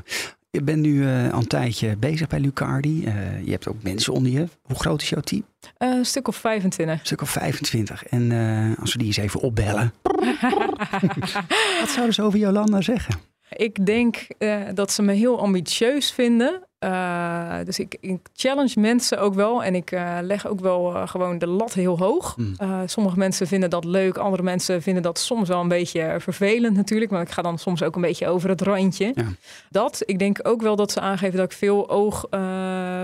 Je 0.53 0.63
bent 0.63 0.81
nu 0.83 0.95
uh, 0.95 1.33
al 1.33 1.39
een 1.39 1.47
tijdje 1.47 1.97
bezig 1.97 2.29
bij 2.29 2.41
Lucardi. 2.41 3.05
Uh, 3.05 3.45
je 3.45 3.51
hebt 3.51 3.69
ook 3.69 3.83
mensen 3.83 4.13
onder 4.13 4.33
je. 4.33 4.47
Hoe 4.63 4.79
groot 4.79 5.03
is 5.03 5.09
jouw 5.09 5.21
team? 5.21 5.45
Uh, 5.79 5.97
een 5.97 6.05
stuk 6.07 6.29
of 6.29 6.37
25. 6.37 6.99
Een 6.99 7.07
stuk 7.07 7.21
of 7.21 7.31
25. 7.31 8.05
En 8.05 8.33
als 8.81 8.93
we 8.93 8.99
die 8.99 9.07
eens 9.07 9.17
even 9.17 9.41
opbellen. 9.41 9.93
Wat 11.81 11.91
zouden 11.91 12.15
ze 12.15 12.23
over 12.23 12.39
Jolanda 12.39 12.81
zeggen? 12.81 13.15
Ik 13.49 13.87
denk 13.87 14.27
dat 14.75 14.93
ze 14.93 15.03
me 15.03 15.13
heel 15.13 15.41
ambitieus 15.41 16.13
vinden. 16.13 16.63
Uh, 16.85 17.55
dus 17.65 17.79
ik, 17.79 17.97
ik, 18.01 18.21
challenge 18.35 18.81
mensen 18.81 19.21
ook 19.21 19.35
wel 19.35 19.65
en 19.65 19.75
ik 19.75 19.91
uh, 19.91 20.19
leg 20.21 20.47
ook 20.47 20.61
wel 20.61 20.95
uh, 20.95 21.09
gewoon 21.09 21.39
de 21.39 21.47
lat 21.47 21.75
heel 21.75 21.99
hoog. 21.99 22.37
Mm. 22.37 22.57
sommige 22.87 23.19
mensen 23.19 23.47
vinden 23.47 23.71
dat 23.71 23.85
leuk, 23.85 24.17
andere 24.17 24.43
mensen 24.43 24.83
vinden 24.83 25.03
dat 25.03 25.19
soms 25.19 25.49
wel 25.49 25.61
een 25.61 25.69
beetje 25.69 26.17
vervelend 26.19 26.77
natuurlijk. 26.77 27.11
Maar 27.11 27.23
ik 27.23 27.31
ga 27.31 27.43
dan 27.43 27.59
soms 27.59 27.83
ook 27.83 27.95
een 27.95 28.03
beetje 28.03 28.29
over 28.29 28.49
het 28.49 28.61
randje. 28.61 29.13
Ja. 29.15 29.25
Dat, 29.71 30.03
ik 30.05 30.19
denk 30.19 30.39
ook 30.43 30.63
wel 30.63 30.77
dat 30.77 30.93
ze 30.93 31.01
aangeven 31.01 31.37
dat 31.37 31.53
ik 31.53 31.59
veel 31.59 31.91
oog 31.91 32.27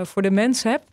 voor 0.03 0.21
de 0.21 0.31
mens 0.31 0.63
heb. 0.63 0.83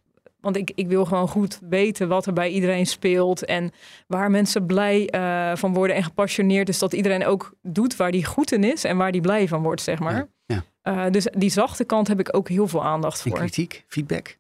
Want 0.41 0.57
ik, 0.57 0.73
ik 0.75 0.89
wil 0.89 1.05
gewoon 1.05 1.29
goed 1.29 1.59
weten 1.69 2.09
wat 2.09 2.27
er 2.27 2.33
bij 2.33 2.51
iedereen 2.51 2.87
speelt 2.87 3.45
en 3.45 3.73
waar 4.07 4.31
mensen 4.31 4.67
blij 4.67 5.09
van 5.55 5.75
worden 5.75 5.97
en 5.97 6.05
gepassioneerd. 6.05 6.67
Dus 6.67 6.79
dat 6.79 6.93
iedereen 6.93 7.27
ook 7.27 7.53
doet 7.63 7.97
waar 7.97 8.11
die 8.11 8.25
goed 8.25 8.53
in 8.53 8.65
is 8.65 8.85
en 8.85 8.97
waar 8.97 9.13
die 9.13 9.21
blij 9.21 9.49
van 9.49 9.63
wordt, 9.63 9.83
zeg 9.83 9.99
maar. 9.99 10.15
Ja. 10.47 10.65
Uh, 10.89 11.05
dus 11.11 11.27
die 11.33 11.51
zachte 11.51 11.85
kant 11.85 12.09
heb 12.09 12.21
ik 12.21 12.37
ook 12.37 12.49
heel 12.49 12.69
veel 12.69 12.85
aandacht 12.85 13.23
voor. 13.23 13.33
En 13.33 13.39
kritiek, 13.39 13.85
feedback? 13.89 14.37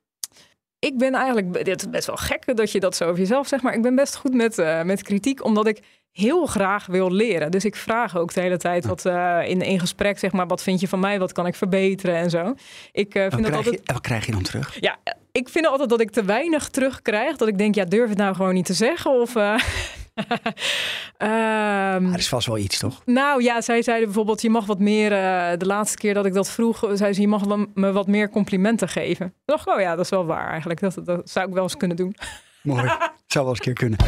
Ik 0.78 0.98
ben 0.98 1.14
eigenlijk, 1.14 1.64
dit 1.64 1.80
is 1.80 1.90
best 1.90 2.06
wel 2.06 2.16
gek 2.16 2.56
dat 2.56 2.72
je 2.72 2.80
dat 2.80 2.96
zo 2.96 3.04
over 3.04 3.18
jezelf 3.18 3.46
zegt, 3.46 3.62
maar 3.62 3.74
ik 3.74 3.82
ben 3.82 3.94
best 3.94 4.16
goed 4.16 4.34
met, 4.34 4.58
uh, 4.58 4.82
met 4.82 5.02
kritiek, 5.02 5.44
omdat 5.44 5.66
ik 5.66 5.82
heel 6.16 6.46
graag 6.46 6.86
wil 6.86 7.12
leren. 7.12 7.50
Dus 7.50 7.64
ik 7.64 7.76
vraag 7.76 8.16
ook 8.16 8.34
de 8.34 8.40
hele 8.40 8.56
tijd 8.56 8.86
wat 8.86 9.04
uh, 9.04 9.40
in, 9.44 9.60
in 9.60 9.80
gesprek, 9.80 10.18
zeg 10.18 10.32
maar, 10.32 10.46
wat 10.46 10.62
vind 10.62 10.80
je 10.80 10.88
van 10.88 11.00
mij, 11.00 11.18
wat 11.18 11.32
kan 11.32 11.46
ik 11.46 11.54
verbeteren 11.54 12.16
en 12.16 12.30
zo. 12.30 12.54
Ik 12.92 13.14
uh, 13.14 13.22
vind 13.22 13.32
wat 13.32 13.42
dat 13.42 13.52
altijd. 13.52 13.74
Je, 13.74 13.92
wat 13.92 14.00
krijg 14.00 14.26
je 14.26 14.32
dan 14.32 14.42
terug? 14.42 14.80
Ja, 14.80 14.96
ik 15.32 15.48
vind 15.48 15.66
altijd 15.66 15.88
dat 15.88 16.00
ik 16.00 16.10
te 16.10 16.24
weinig 16.24 16.68
terugkrijg. 16.68 17.36
Dat 17.36 17.48
ik 17.48 17.58
denk, 17.58 17.74
ja, 17.74 17.84
durf 17.84 18.08
het 18.08 18.18
nou 18.18 18.34
gewoon 18.34 18.54
niet 18.54 18.66
te 18.66 18.74
zeggen 18.74 19.20
of. 19.20 19.34
Uh, 19.34 19.58
um, 21.18 22.12
er 22.12 22.18
is 22.18 22.28
vast 22.28 22.46
wel 22.46 22.58
iets, 22.58 22.78
toch? 22.78 23.02
Nou 23.04 23.42
ja, 23.42 23.60
zij 23.60 23.82
zeiden 23.82 24.06
bijvoorbeeld: 24.06 24.42
je 24.42 24.50
mag 24.50 24.66
wat 24.66 24.78
meer. 24.78 25.12
Uh, 25.12 25.58
de 25.58 25.66
laatste 25.66 25.96
keer 25.96 26.14
dat 26.14 26.26
ik 26.26 26.34
dat 26.34 26.50
vroeg, 26.50 26.84
zei 26.92 27.12
ze: 27.12 27.20
je 27.20 27.28
mag 27.28 27.66
me 27.74 27.92
wat 27.92 28.06
meer 28.06 28.30
complimenten 28.30 28.88
geven. 28.88 29.34
Dacht, 29.44 29.66
oh 29.66 29.80
ja, 29.80 29.96
dat 29.96 30.04
is 30.04 30.10
wel 30.10 30.26
waar 30.26 30.50
eigenlijk. 30.50 30.80
Dat, 30.80 30.98
dat 31.04 31.30
zou 31.30 31.48
ik 31.48 31.54
wel 31.54 31.62
eens 31.62 31.76
kunnen 31.76 31.96
doen. 31.96 32.16
Mooi, 32.62 32.82
zou 33.26 33.44
wel 33.44 33.48
eens 33.48 33.58
een 33.58 33.64
keer 33.64 33.72
kunnen. 33.72 33.98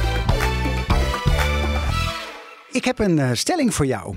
Ik 2.70 2.84
heb 2.84 2.98
een 2.98 3.18
uh, 3.18 3.30
stelling 3.32 3.74
voor 3.74 3.86
jou. 3.86 4.16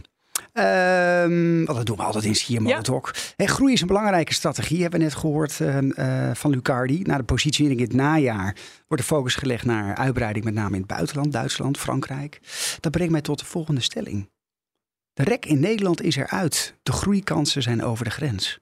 Um, 0.54 1.66
want 1.66 1.78
dat 1.78 1.86
doen 1.86 1.98
we 1.98 2.04
altijd 2.04 2.46
in 2.48 2.64
ja. 2.64 2.82
Hey, 3.36 3.46
groei 3.46 3.74
is 3.74 3.82
een 3.82 3.88
belangrijke 3.88 4.34
strategie, 4.34 4.82
hebben 4.82 5.00
we 5.00 5.06
net 5.06 5.16
gehoord 5.16 5.60
uh, 5.60 5.78
uh, 5.82 6.32
van 6.34 6.52
Lucardi. 6.52 7.02
Na 7.02 7.18
de 7.18 7.24
positionering 7.24 7.80
in 7.80 7.86
het 7.86 7.96
najaar 7.96 8.56
wordt 8.88 9.04
de 9.04 9.10
focus 9.10 9.36
gelegd 9.36 9.66
naar 9.66 9.96
uitbreiding, 9.96 10.46
met 10.46 10.54
name 10.54 10.74
in 10.74 10.82
het 10.82 10.88
buitenland, 10.88 11.32
Duitsland, 11.32 11.78
Frankrijk. 11.78 12.40
Dat 12.80 12.92
brengt 12.92 13.12
mij 13.12 13.22
tot 13.22 13.40
de 13.40 13.46
volgende 13.46 13.82
stelling. 13.82 14.30
De 15.14 15.24
rek 15.24 15.46
in 15.46 15.60
Nederland 15.60 16.02
is 16.02 16.16
eruit. 16.16 16.76
De 16.84 16.92
groeikansen 16.92 17.62
zijn 17.62 17.84
over 17.84 18.06
de 18.06 18.12
grens. 18.12 18.60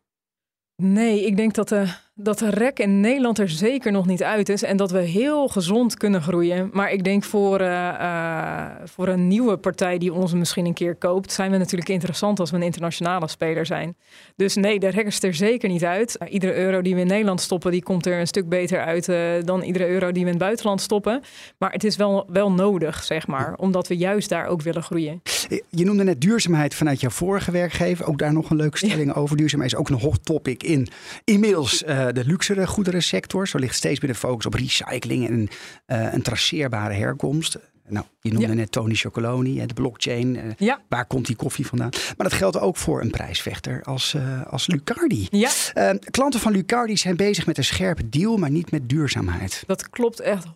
Nee, 0.75 1.25
ik 1.25 1.37
denk 1.37 1.53
dat 1.53 1.69
de, 1.69 1.87
dat 2.21 2.39
de 2.39 2.49
rek 2.49 2.79
in 2.79 2.99
Nederland 2.99 3.39
er 3.39 3.49
zeker 3.49 3.91
nog 3.91 4.05
niet 4.05 4.23
uit 4.23 4.49
is 4.49 4.63
en 4.63 4.77
dat 4.77 4.91
we 4.91 4.99
heel 4.99 5.47
gezond 5.47 5.97
kunnen 5.97 6.21
groeien. 6.21 6.69
Maar 6.73 6.91
ik 6.91 7.03
denk 7.03 7.23
voor, 7.23 7.61
uh, 7.61 7.67
uh, 7.67 8.65
voor 8.83 9.07
een 9.07 9.27
nieuwe 9.27 9.57
partij 9.57 9.97
die 9.97 10.13
ons 10.13 10.33
misschien 10.33 10.65
een 10.65 10.73
keer 10.73 10.95
koopt, 10.95 11.31
zijn 11.31 11.51
we 11.51 11.57
natuurlijk 11.57 11.89
interessant 11.89 12.39
als 12.39 12.51
we 12.51 12.57
een 12.57 12.63
internationale 12.63 13.27
speler 13.27 13.65
zijn. 13.65 13.95
Dus 14.35 14.55
nee, 14.55 14.79
de 14.79 14.87
rek 14.87 15.05
is 15.05 15.23
er 15.23 15.33
zeker 15.33 15.69
niet 15.69 15.83
uit. 15.85 16.17
Uh, 16.21 16.33
iedere 16.33 16.55
euro 16.55 16.81
die 16.81 16.95
we 16.95 17.01
in 17.01 17.07
Nederland 17.07 17.41
stoppen, 17.41 17.71
die 17.71 17.83
komt 17.83 18.05
er 18.05 18.19
een 18.19 18.27
stuk 18.27 18.49
beter 18.49 18.79
uit 18.79 19.05
dan 19.45 19.61
iedere 19.61 19.87
euro 19.87 20.11
die 20.11 20.23
we 20.23 20.29
in 20.29 20.35
het 20.35 20.43
buitenland 20.43 20.81
stoppen. 20.81 21.21
Maar 21.57 21.71
het 21.71 21.83
is 21.83 21.95
wel, 21.95 22.25
wel 22.31 22.51
nodig, 22.51 23.03
zeg 23.03 23.27
maar, 23.27 23.53
omdat 23.55 23.87
we 23.87 23.97
juist 23.97 24.29
daar 24.29 24.47
ook 24.47 24.61
willen 24.61 24.83
groeien. 24.83 25.21
Je 25.69 25.85
noemde 25.85 26.03
net 26.03 26.21
duurzaamheid 26.21 26.75
vanuit 26.75 27.01
jouw 27.01 27.09
vorige 27.09 27.51
werkgever. 27.51 28.05
Ook 28.05 28.17
daar 28.17 28.33
nog 28.33 28.49
een 28.49 28.57
leuke 28.57 28.77
stelling 28.77 29.13
ja. 29.13 29.21
over. 29.21 29.37
Duurzaamheid 29.37 29.71
is 29.71 29.77
ook 29.77 29.89
een 29.89 29.99
hot 29.99 30.25
topic 30.25 30.63
in 30.63 30.87
inmiddels 31.23 31.83
uh, 31.83 32.07
de 32.13 32.25
luxere 32.25 32.67
goederensector. 32.67 33.47
Zo 33.47 33.57
ligt 33.57 33.75
steeds 33.75 33.99
meer 33.99 34.11
de 34.11 34.17
focus 34.17 34.45
op 34.45 34.53
recycling 34.53 35.27
en 35.27 35.39
uh, 35.87 36.13
een 36.13 36.21
traceerbare 36.21 36.93
herkomst. 36.93 37.57
Nou, 37.89 38.05
je 38.21 38.31
noemde 38.31 38.47
ja. 38.47 38.53
net 38.53 38.71
Tony 38.71 38.93
Chocoloni, 38.93 39.65
de 39.65 39.73
blockchain. 39.73 40.55
Ja. 40.57 40.81
Waar 40.89 41.05
komt 41.05 41.25
die 41.25 41.35
koffie 41.35 41.67
vandaan? 41.67 41.89
Maar 41.89 42.29
dat 42.29 42.33
geldt 42.33 42.59
ook 42.59 42.77
voor 42.77 43.01
een 43.01 43.09
prijsvechter 43.09 43.83
als, 43.83 44.13
uh, 44.13 44.45
als 44.47 44.67
Lucardi. 44.67 45.27
Ja. 45.29 45.49
Uh, 45.75 45.89
klanten 46.11 46.39
van 46.39 46.51
Lucardi 46.51 46.97
zijn 46.97 47.15
bezig 47.15 47.45
met 47.45 47.57
een 47.57 47.63
scherpe 47.63 48.09
deal, 48.09 48.37
maar 48.37 48.49
niet 48.49 48.71
met 48.71 48.89
duurzaamheid. 48.89 49.63
Dat 49.67 49.89
klopt 49.89 50.19
echt 50.19 50.45
100%. 50.45 50.47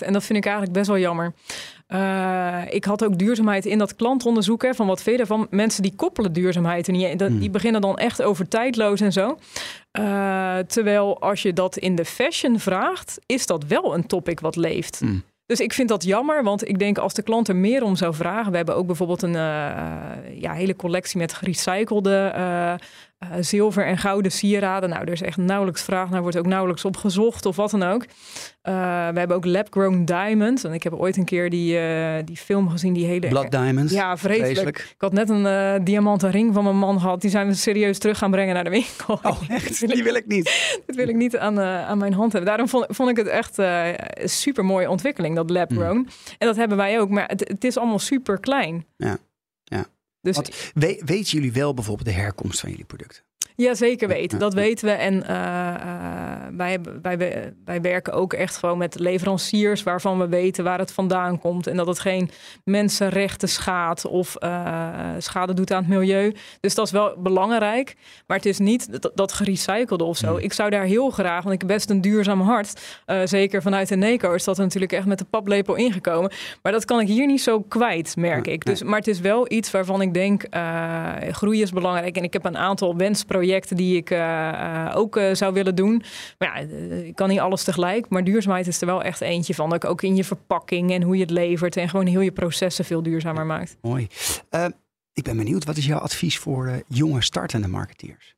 En 0.00 0.12
dat 0.12 0.24
vind 0.24 0.38
ik 0.38 0.44
eigenlijk 0.44 0.72
best 0.72 0.86
wel 0.86 0.98
jammer. 0.98 1.32
Uh, 1.92 2.62
ik 2.68 2.84
had 2.84 3.04
ook 3.04 3.18
duurzaamheid 3.18 3.66
in 3.66 3.78
dat 3.78 3.96
klantonderzoek. 3.96 4.62
Hè, 4.62 4.74
van 4.74 4.86
wat 4.86 5.02
verder 5.02 5.26
van 5.26 5.46
mensen 5.50 5.82
die 5.82 5.94
koppelen 5.96 6.32
duurzaamheid. 6.32 6.88
En 6.88 6.94
die, 6.94 7.38
die 7.38 7.50
beginnen 7.50 7.80
dan 7.80 7.98
echt 7.98 8.22
over 8.22 8.48
tijdloos 8.48 9.00
en 9.00 9.12
zo. 9.12 9.38
Uh, 9.98 10.58
terwijl 10.58 11.20
als 11.20 11.42
je 11.42 11.52
dat 11.52 11.76
in 11.76 11.94
de 11.94 12.04
fashion 12.04 12.58
vraagt, 12.58 13.18
is 13.26 13.46
dat 13.46 13.64
wel 13.64 13.94
een 13.94 14.06
topic 14.06 14.40
wat 14.40 14.56
leeft. 14.56 15.00
Mm. 15.00 15.22
Dus 15.46 15.60
ik 15.60 15.72
vind 15.72 15.88
dat 15.88 16.04
jammer, 16.04 16.42
want 16.42 16.68
ik 16.68 16.78
denk 16.78 16.98
als 16.98 17.14
de 17.14 17.22
klant 17.22 17.48
er 17.48 17.56
meer 17.56 17.82
om 17.82 17.96
zou 17.96 18.14
vragen. 18.14 18.50
We 18.50 18.56
hebben 18.56 18.76
ook 18.76 18.86
bijvoorbeeld 18.86 19.22
een 19.22 19.34
uh, 19.34 20.40
ja, 20.40 20.52
hele 20.52 20.76
collectie 20.76 21.18
met 21.18 21.32
gerecyclede 21.32 22.32
uh, 23.24 23.30
uh, 23.30 23.36
zilver 23.40 23.86
en 23.86 23.98
gouden 23.98 24.32
sieraden. 24.32 24.88
Nou, 24.88 25.02
er 25.02 25.12
is 25.12 25.22
echt 25.22 25.36
nauwelijks 25.36 25.82
vraag 25.82 26.10
naar, 26.10 26.22
wordt 26.22 26.38
ook 26.38 26.46
nauwelijks 26.46 26.84
op 26.84 26.96
gezocht 26.96 27.46
of 27.46 27.56
wat 27.56 27.70
dan 27.70 27.82
ook. 27.82 28.02
Uh, 28.02 28.08
we 29.08 29.18
hebben 29.18 29.36
ook 29.36 29.44
lab-grown 29.44 30.04
diamonds. 30.04 30.64
En 30.64 30.72
ik 30.72 30.82
heb 30.82 30.92
ooit 30.92 31.16
een 31.16 31.24
keer 31.24 31.50
die, 31.50 31.80
uh, 31.80 32.14
die 32.24 32.36
film 32.36 32.68
gezien, 32.68 32.92
die 32.92 33.06
hele... 33.06 33.28
Blood 33.28 33.50
diamonds. 33.50 33.92
Ja, 33.92 34.16
vreselijk. 34.16 34.46
vreselijk. 34.46 34.78
Ik 34.78 35.00
had 35.00 35.12
net 35.12 35.28
een 35.28 35.84
diamanten 35.84 36.30
ring 36.30 36.54
van 36.54 36.64
mijn 36.64 36.78
man 36.78 37.00
gehad. 37.00 37.20
Die 37.20 37.30
zijn 37.30 37.46
we 37.46 37.54
serieus 37.54 37.98
terug 37.98 38.18
gaan 38.18 38.30
brengen 38.30 38.54
naar 38.54 38.64
de 38.64 38.70
winkel. 38.70 39.20
Oh, 39.22 39.40
echt? 39.48 39.80
die 39.94 40.02
wil 40.02 40.14
ik 40.14 40.26
niet. 40.26 40.44
Dat 40.86 40.96
wil 40.96 41.08
ik 41.08 41.16
niet 41.16 41.36
aan, 41.36 41.60
aan 41.60 41.98
mijn 41.98 42.12
hand 42.12 42.32
hebben. 42.32 42.50
Daarom 42.50 42.68
vond, 42.68 42.86
vond 42.88 43.10
ik 43.10 43.16
het 43.16 43.26
echt 43.26 43.58
een 43.58 44.28
super 44.28 44.64
mooie 44.64 44.90
ontwikkeling, 44.90 45.34
dat 45.36 45.50
lab-grown. 45.50 45.96
Mm. 45.96 46.06
En 46.38 46.46
dat 46.46 46.56
hebben 46.56 46.76
wij 46.76 47.00
ook, 47.00 47.08
maar 47.08 47.26
het, 47.26 47.48
het 47.48 47.64
is 47.64 47.76
allemaal 47.76 47.98
super 47.98 48.40
klein. 48.40 48.86
Ja. 48.96 49.18
Dus 50.20 50.72
weten 51.04 51.24
jullie 51.24 51.52
wel 51.52 51.74
bijvoorbeeld 51.74 52.08
de 52.08 52.14
herkomst 52.14 52.60
van 52.60 52.70
jullie 52.70 52.84
producten? 52.84 53.22
Ja, 53.60 53.74
zeker 53.74 54.08
weten. 54.08 54.38
Dat 54.38 54.54
weten 54.54 54.86
we. 54.86 54.92
En 54.92 55.14
uh, 55.14 55.30
uh, 55.30 56.56
wij, 56.56 56.78
wij, 57.02 57.52
wij 57.64 57.80
werken 57.80 58.12
ook 58.12 58.32
echt 58.32 58.56
gewoon 58.56 58.78
met 58.78 58.98
leveranciers 58.98 59.82
waarvan 59.82 60.18
we 60.18 60.28
weten 60.28 60.64
waar 60.64 60.78
het 60.78 60.92
vandaan 60.92 61.38
komt. 61.38 61.66
En 61.66 61.76
dat 61.76 61.86
het 61.86 61.98
geen 61.98 62.30
mensenrechten 62.64 63.48
schaadt 63.48 64.06
of 64.06 64.36
uh, 64.38 64.88
schade 65.18 65.54
doet 65.54 65.72
aan 65.72 65.84
het 65.84 65.88
milieu. 65.88 66.34
Dus 66.60 66.74
dat 66.74 66.86
is 66.86 66.92
wel 66.92 67.14
belangrijk. 67.18 67.96
Maar 68.26 68.36
het 68.36 68.46
is 68.46 68.58
niet 68.58 69.02
dat, 69.02 69.12
dat 69.14 69.32
gerecyclede 69.32 70.04
of 70.04 70.16
zo. 70.16 70.36
Ik 70.36 70.52
zou 70.52 70.70
daar 70.70 70.84
heel 70.84 71.10
graag, 71.10 71.42
want 71.42 71.54
ik 71.54 71.60
heb 71.60 71.70
best 71.70 71.90
een 71.90 72.00
duurzaam 72.00 72.40
hart. 72.40 72.80
zeker 73.24 73.62
vanuit 73.62 73.88
de 73.88 73.96
NECO 73.96 74.32
is 74.32 74.44
dat 74.44 74.56
er 74.56 74.64
natuurlijk 74.64 74.92
echt 74.92 75.06
met 75.06 75.18
de 75.18 75.24
paplepel 75.24 75.74
ingekomen. 75.74 76.32
Maar 76.62 76.72
dat 76.72 76.84
kan 76.84 77.00
ik 77.00 77.08
hier 77.08 77.26
niet 77.26 77.42
zo 77.42 77.60
kwijt, 77.60 78.16
merk 78.16 78.46
ik. 78.46 78.64
Dus, 78.64 78.82
maar 78.82 78.98
het 78.98 79.08
is 79.08 79.20
wel 79.20 79.52
iets 79.52 79.70
waarvan 79.70 80.02
ik 80.02 80.14
denk, 80.14 80.46
groei 81.30 81.62
is 81.62 81.70
belangrijk. 81.70 82.16
En 82.16 82.22
ik 82.22 82.32
heb 82.32 82.44
een 82.44 82.58
aantal 82.58 82.96
wensprojecten 82.96 83.49
die 83.76 83.96
ik 83.96 84.10
uh, 84.10 84.92
ook 84.94 85.16
uh, 85.16 85.34
zou 85.34 85.52
willen 85.52 85.74
doen. 85.74 86.02
Maar 86.38 86.62
ja, 86.62 86.76
ik 87.04 87.14
kan 87.14 87.28
niet 87.28 87.38
alles 87.38 87.64
tegelijk. 87.64 88.08
Maar 88.08 88.24
duurzaamheid 88.24 88.66
is 88.66 88.80
er 88.80 88.86
wel 88.86 89.02
echt 89.02 89.20
eentje 89.20 89.54
van. 89.54 89.70
Dat 89.70 89.84
ik 89.84 89.90
ook 89.90 90.02
in 90.02 90.16
je 90.16 90.24
verpakking 90.24 90.90
en 90.92 91.02
hoe 91.02 91.14
je 91.14 91.22
het 91.22 91.30
levert 91.30 91.76
en 91.76 91.88
gewoon 91.88 92.06
heel 92.06 92.20
je 92.20 92.32
processen 92.32 92.84
veel 92.84 93.02
duurzamer 93.02 93.46
maakt. 93.46 93.76
Mooi. 93.80 94.06
ik 95.12 95.22
ben 95.22 95.36
benieuwd, 95.36 95.64
wat 95.64 95.76
is 95.76 95.86
jouw 95.86 95.98
advies 95.98 96.38
voor 96.38 96.82
jonge 96.88 97.22
startende 97.22 97.68
marketeers? 97.68 98.34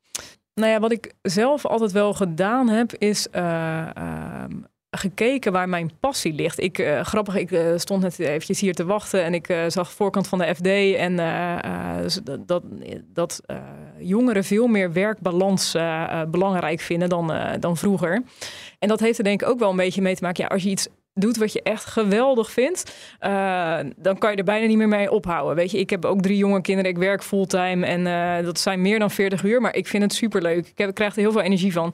Nou 0.54 0.70
ja, 0.70 0.80
wat 0.80 0.92
ik 0.92 1.12
zelf 1.22 1.66
altijd 1.66 1.92
wel 1.92 2.14
gedaan 2.14 2.68
heb, 2.68 2.94
is 2.98 3.26
uh, 3.32 3.88
gekeken 4.96 5.52
waar 5.52 5.68
mijn 5.68 5.90
passie 6.00 6.32
ligt. 6.32 6.60
Ik, 6.60 6.78
uh, 6.78 7.00
grappig, 7.00 7.34
ik 7.34 7.50
uh, 7.50 7.72
stond 7.76 8.02
net 8.02 8.18
eventjes 8.18 8.60
hier 8.60 8.74
te 8.74 8.84
wachten 8.84 9.24
en 9.24 9.34
ik 9.34 9.48
uh, 9.48 9.64
zag 9.68 9.92
voorkant 9.92 10.28
van 10.28 10.38
de 10.38 10.54
FD 10.54 10.96
en 10.96 11.16
dat, 12.46 12.62
dat 13.12 13.40
jongeren 13.98 14.44
veel 14.44 14.66
meer 14.66 14.92
werkbalans 14.92 15.76
belangrijk 16.30 16.80
vinden 16.80 17.08
dan, 17.08 17.32
dan 17.60 17.76
vroeger. 17.76 18.22
En 18.78 18.88
dat 18.88 19.00
heeft 19.00 19.18
er 19.18 19.24
denk 19.24 19.42
ik 19.42 19.48
ook 19.48 19.58
wel 19.58 19.70
een 19.70 19.76
beetje 19.76 20.02
mee 20.02 20.14
te 20.14 20.22
maken. 20.22 20.42
Ja, 20.42 20.48
als 20.48 20.62
je 20.62 20.70
iets 20.70 20.88
doet 21.14 21.36
wat 21.36 21.52
je 21.52 21.62
echt 21.62 21.84
geweldig 21.84 22.50
vindt, 22.50 22.94
uh, 23.20 23.78
dan 23.96 24.18
kan 24.18 24.30
je 24.30 24.36
er 24.36 24.44
bijna 24.44 24.66
niet 24.66 24.76
meer 24.76 24.88
mee 24.88 25.10
ophouden. 25.10 25.56
Weet 25.56 25.70
je, 25.70 25.78
ik 25.78 25.90
heb 25.90 26.04
ook 26.04 26.22
drie 26.22 26.36
jonge 26.36 26.60
kinderen, 26.60 26.90
ik 26.90 26.98
werk 26.98 27.22
fulltime 27.22 27.86
en 27.86 28.00
uh, 28.06 28.44
dat 28.46 28.58
zijn 28.58 28.80
meer 28.80 28.98
dan 28.98 29.10
40 29.10 29.42
uur, 29.42 29.60
maar 29.60 29.74
ik 29.74 29.86
vind 29.86 30.02
het 30.02 30.14
superleuk. 30.14 30.66
Ik, 30.66 30.78
heb, 30.78 30.88
ik 30.88 30.94
krijg 30.94 31.14
er 31.14 31.20
heel 31.20 31.32
veel 31.32 31.40
energie 31.40 31.72
van. 31.72 31.92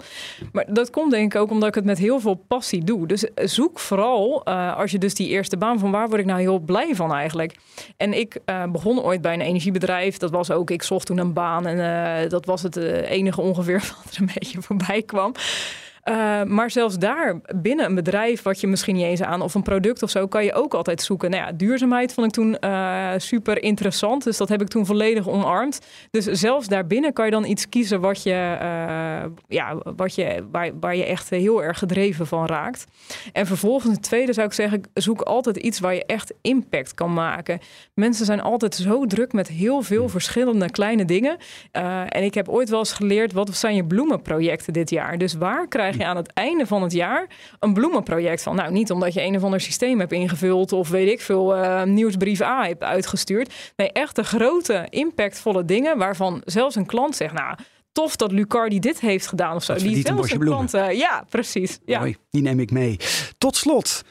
Maar 0.52 0.64
dat 0.68 0.90
komt 0.90 1.10
denk 1.10 1.34
ik 1.34 1.40
ook 1.40 1.50
omdat 1.50 1.68
ik 1.68 1.74
het 1.74 1.84
met 1.84 1.98
heel 1.98 2.20
veel 2.20 2.34
passie 2.34 2.84
doe. 2.84 3.06
Dus 3.06 3.26
zoek 3.34 3.78
vooral, 3.78 4.44
als 4.44 4.90
je 4.90 4.98
dus 4.98 5.14
die 5.14 5.28
eerste 5.28 5.56
baan, 5.56 5.78
van 5.78 5.90
waar 5.90 6.08
word 6.08 6.20
ik 6.20 6.26
nou 6.26 6.40
heel 6.40 6.58
blij 6.58 6.94
van 6.94 7.12
eigenlijk? 7.12 7.56
En 7.96 8.12
ik 8.12 8.40
begon 8.72 9.02
ooit 9.02 9.22
bij 9.22 9.34
een 9.34 9.40
energiebedrijf, 9.40 10.16
dat 10.16 10.30
was 10.30 10.50
ook, 10.50 10.70
ik 10.70 10.82
zocht 10.82 11.06
toen 11.06 11.18
een 11.18 11.32
baan 11.32 11.66
en 11.66 12.28
dat 12.28 12.44
was 12.44 12.62
het 12.62 12.76
enige 12.76 13.40
ongeveer 13.40 13.80
wat 14.04 14.14
er 14.14 14.20
een 14.20 14.30
beetje 14.34 14.62
voorbij 14.62 15.02
kwam. 15.02 15.32
Uh, 16.08 16.42
maar 16.42 16.70
zelfs 16.70 16.98
daar, 16.98 17.40
binnen 17.56 17.86
een 17.86 17.94
bedrijf 17.94 18.42
wat 18.42 18.60
je 18.60 18.66
misschien 18.66 18.96
niet 18.96 19.04
eens 19.04 19.22
aan, 19.22 19.42
of 19.42 19.54
een 19.54 19.62
product 19.62 20.02
of 20.02 20.10
zo, 20.10 20.26
kan 20.26 20.44
je 20.44 20.52
ook 20.52 20.74
altijd 20.74 21.02
zoeken. 21.02 21.30
Nou 21.30 21.42
ja, 21.42 21.52
duurzaamheid 21.52 22.14
vond 22.14 22.26
ik 22.26 22.32
toen 22.32 22.56
uh, 22.60 23.12
super 23.16 23.62
interessant. 23.62 24.24
Dus 24.24 24.36
dat 24.36 24.48
heb 24.48 24.60
ik 24.60 24.68
toen 24.68 24.86
volledig 24.86 25.28
omarmd. 25.28 25.80
Dus 26.10 26.24
zelfs 26.24 26.68
daarbinnen 26.68 27.12
kan 27.12 27.24
je 27.24 27.30
dan 27.30 27.44
iets 27.44 27.68
kiezen 27.68 28.00
wat 28.00 28.22
je, 28.22 28.30
uh, 28.62 29.30
ja, 29.48 29.76
wat 29.96 30.14
je, 30.14 30.46
waar, 30.50 30.70
waar 30.80 30.96
je 30.96 31.04
echt 31.04 31.30
heel 31.30 31.62
erg 31.62 31.78
gedreven 31.78 32.26
van 32.26 32.46
raakt. 32.46 32.86
En 33.32 33.46
vervolgens, 33.46 33.92
het 33.92 34.02
tweede 34.02 34.32
zou 34.32 34.46
ik 34.46 34.52
zeggen, 34.52 34.82
zoek 34.94 35.20
altijd 35.20 35.56
iets 35.56 35.80
waar 35.80 35.94
je 35.94 36.04
echt 36.06 36.34
impact 36.42 36.94
kan 36.94 37.12
maken. 37.12 37.58
Mensen 37.94 38.26
zijn 38.26 38.40
altijd 38.40 38.74
zo 38.74 39.06
druk 39.06 39.32
met 39.32 39.48
heel 39.48 39.82
veel 39.82 40.08
verschillende 40.08 40.70
kleine 40.70 41.04
dingen. 41.04 41.36
en 42.08 42.22
ik 42.22 42.34
heb 42.34 42.48
ooit 42.48 42.68
wel 42.68 42.78
eens 42.78 42.92
geleerd, 42.92 43.32
wat 43.32 43.56
zijn 43.56 43.74
je 43.74 43.84
bloemenprojecten 43.84 44.72
dit 44.72 44.90
jaar? 44.90 45.18
Dus 45.18 45.34
waar 45.34 45.68
krijg 45.68 45.97
je 45.98 46.04
aan 46.04 46.16
het 46.16 46.32
einde 46.32 46.66
van 46.66 46.82
het 46.82 46.92
jaar 46.92 47.26
een 47.60 47.72
bloemenproject 47.72 48.42
van. 48.42 48.56
Nou, 48.56 48.72
niet 48.72 48.90
omdat 48.90 49.14
je 49.14 49.22
een 49.22 49.36
of 49.36 49.42
ander 49.42 49.60
systeem 49.60 49.98
hebt 49.98 50.12
ingevuld 50.12 50.72
of 50.72 50.88
weet 50.88 51.08
ik 51.08 51.20
veel 51.20 51.56
uh, 51.56 51.82
nieuwsbrief 51.82 52.40
A 52.40 52.66
hebt 52.66 52.82
uitgestuurd. 52.82 53.72
Nee, 53.76 53.92
echt 53.92 54.16
de 54.16 54.24
grote, 54.24 54.86
impactvolle 54.90 55.64
dingen 55.64 55.98
waarvan 55.98 56.42
zelfs 56.44 56.74
een 56.74 56.86
klant 56.86 57.16
zegt, 57.16 57.34
nou 57.34 57.56
tof 57.92 58.16
dat 58.16 58.32
Lucardi 58.32 58.78
dit 58.78 59.00
heeft 59.00 59.26
gedaan 59.26 59.56
of 59.56 59.64
zo. 59.64 59.72
Dat 59.72 59.82
die 59.82 60.06
zelfs 60.06 60.32
een 60.32 60.38
klant, 60.38 60.74
uh, 60.74 60.92
ja, 60.92 61.24
precies. 61.28 61.78
Ja. 61.84 61.98
Mooi, 61.98 62.16
die 62.30 62.42
neem 62.42 62.60
ik 62.60 62.70
mee. 62.70 62.96
Tot 63.38 63.56
slot. 63.56 64.04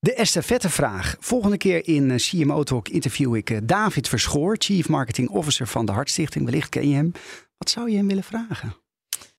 De 0.00 0.14
estafette 0.14 0.70
vraag. 0.70 1.16
Volgende 1.20 1.56
keer 1.56 1.88
in 1.88 2.10
eh, 2.10 2.16
CMO 2.16 2.62
Talk 2.62 2.88
interview 2.88 3.36
ik 3.36 3.68
David 3.68 4.08
Verschoor, 4.08 4.56
Chief 4.58 4.88
Marketing 4.88 5.28
Officer 5.28 5.66
van 5.66 5.86
de 5.86 5.92
Hartstichting. 5.92 6.44
Wellicht 6.44 6.68
ken 6.68 6.88
je 6.88 6.94
hem. 6.94 7.12
Wat 7.56 7.70
zou 7.70 7.90
je 7.90 7.96
hem 7.96 8.06
willen 8.06 8.24
vragen? 8.24 8.74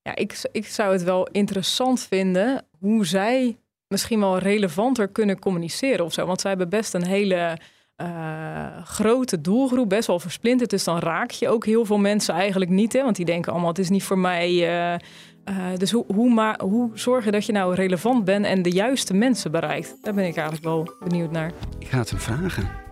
Ja, 0.02 0.16
ik, 0.16 0.42
ik 0.52 0.68
zou 0.68 0.92
het 0.92 1.04
wel 1.04 1.28
interessant 1.32 2.02
vinden 2.02 2.66
hoe 2.80 3.06
zij 3.06 3.58
misschien 3.88 4.20
wel 4.20 4.38
relevanter 4.38 5.08
kunnen 5.08 5.40
communiceren 5.40 6.06
of 6.06 6.14
zo. 6.14 6.26
Want 6.26 6.42
zij 6.42 6.50
hebben 6.50 6.70
best 6.70 6.94
een 6.94 7.06
hele 7.06 7.58
uh, 8.02 8.84
grote 8.84 9.42
doelgroep, 9.42 9.90
best 9.90 10.08
wel 10.08 10.20
versplinterd. 10.20 10.70
Dus 10.70 10.84
dan 10.84 11.00
raak 11.00 11.32
je 11.32 11.50
ook 11.50 11.66
heel 11.66 11.86
veel 11.86 11.98
mensen 11.98 12.34
eigenlijk 12.34 12.72
niet. 12.72 12.94
Hè? 12.94 13.04
Want 13.04 13.16
die 13.16 13.26
denken 13.26 13.52
allemaal, 13.52 13.70
het 13.70 13.80
is 13.80 13.90
niet 13.90 14.04
voor 14.04 14.18
mij. 14.18 14.52
Uh, 14.52 15.00
uh, 15.50 15.78
dus 15.78 15.92
hoe, 15.92 16.06
hoe, 16.14 16.34
maar, 16.34 16.60
hoe 16.62 16.92
zorg 16.94 17.26
je 17.26 17.32
dat 17.32 17.46
je 17.46 17.52
nou 17.52 17.76
relevant 17.76 18.26
bent 18.26 18.46
en 18.46 18.62
de 18.62 18.72
juiste 18.72 19.14
mensen 19.14 19.52
bereikt? 19.52 19.98
Daar 20.02 20.14
ben 20.14 20.26
ik 20.26 20.36
eigenlijk 20.36 20.66
wel 20.66 20.96
benieuwd 21.00 21.32
naar. 21.32 21.52
Ik 21.80 21.88
ga 21.88 21.98
het 21.98 22.10
hem 22.10 22.20
vragen. 22.20 22.89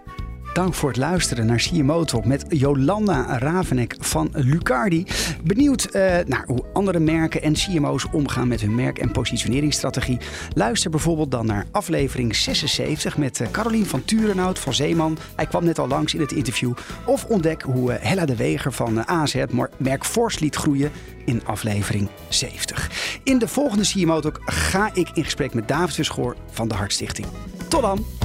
Dank 0.58 0.74
voor 0.74 0.90
het 0.90 0.98
luisteren 0.98 1.46
naar 1.46 1.58
CMO 1.58 2.04
Talk 2.04 2.26
met 2.26 2.46
Jolanda 2.50 3.38
Ravenek 3.38 3.96
van 4.00 4.30
Lucardi. 4.34 5.06
Benieuwd 5.44 5.88
uh, 5.92 6.18
naar 6.26 6.44
hoe 6.48 6.64
andere 6.74 7.00
merken 7.00 7.42
en 7.42 7.54
CMO's 7.54 8.08
omgaan 8.12 8.48
met 8.48 8.62
hun 8.62 8.76
merk- 8.76 8.98
en 8.98 9.12
positioneringsstrategie? 9.12 10.18
Luister 10.54 10.90
bijvoorbeeld 10.90 11.32
dan 11.32 11.46
naar 11.46 11.66
aflevering 11.72 12.36
76 12.36 13.18
met 13.18 13.40
uh, 13.40 13.48
Carolien 13.52 13.86
van 13.86 14.06
Turenhout 14.06 14.60
van 14.60 14.74
Zeeman. 14.74 15.18
Hij 15.36 15.46
kwam 15.46 15.64
net 15.64 15.80
al 15.80 15.88
langs 15.88 16.14
in 16.14 16.22
het 16.22 16.32
interview. 16.32 16.74
Of 17.06 17.26
ontdek 17.26 17.62
hoe 17.62 17.92
uh, 17.92 17.98
Hella 18.00 18.26
de 18.26 18.36
Weger 18.36 18.72
van 18.72 19.08
AZ 19.08 19.34
het 19.34 19.52
merk 19.78 20.06
Force 20.06 20.40
liet 20.40 20.56
groeien 20.56 20.92
in 21.26 21.42
aflevering 21.46 22.10
70. 22.28 23.20
In 23.24 23.38
de 23.38 23.48
volgende 23.48 23.84
CMO 23.84 24.20
Talk 24.20 24.42
ga 24.46 24.90
ik 24.94 25.10
in 25.14 25.24
gesprek 25.24 25.54
met 25.54 25.68
David 25.68 25.96
Verschoor 25.96 26.36
van 26.52 26.68
de 26.68 26.76
Hartstichting. 26.76 27.28
Tot 27.68 27.82
dan! 27.82 28.17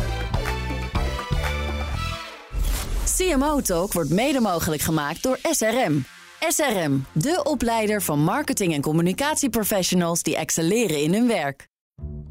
CMO 3.23 3.61
Talk 3.61 3.93
wordt 3.93 4.11
mede 4.11 4.41
mogelijk 4.41 4.83
gemaakt 4.83 5.23
door 5.23 5.39
SRM. 5.43 6.05
SRM, 6.49 7.05
de 7.13 7.41
opleider 7.45 8.03
van 8.03 8.19
marketing- 8.19 8.75
en 8.75 8.81
communicatieprofessionals 8.81 10.23
die 10.23 10.37
excelleren 10.37 11.03
in 11.03 11.13
hun 11.13 11.27
werk. 11.27 11.69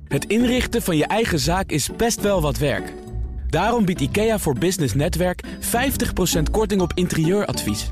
Het 0.07 0.25
inrichten 0.25 0.81
van 0.81 0.97
je 0.97 1.05
eigen 1.05 1.39
zaak 1.39 1.69
is 1.69 1.89
best 1.97 2.21
wel 2.21 2.41
wat 2.41 2.57
werk. 2.57 2.93
Daarom 3.47 3.85
biedt 3.85 4.01
IKEA 4.01 4.39
voor 4.39 4.57
Business 4.57 4.93
Netwerk 4.93 5.43
50% 5.59 6.51
korting 6.51 6.81
op 6.81 6.91
interieuradvies. 6.93 7.91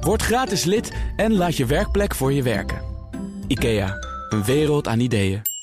Word 0.00 0.22
gratis 0.22 0.64
lid 0.64 0.92
en 1.16 1.34
laat 1.34 1.56
je 1.56 1.66
werkplek 1.66 2.14
voor 2.14 2.32
je 2.32 2.42
werken. 2.42 2.82
IKEA, 3.46 3.94
een 4.28 4.44
wereld 4.44 4.88
aan 4.88 5.00
ideeën. 5.00 5.55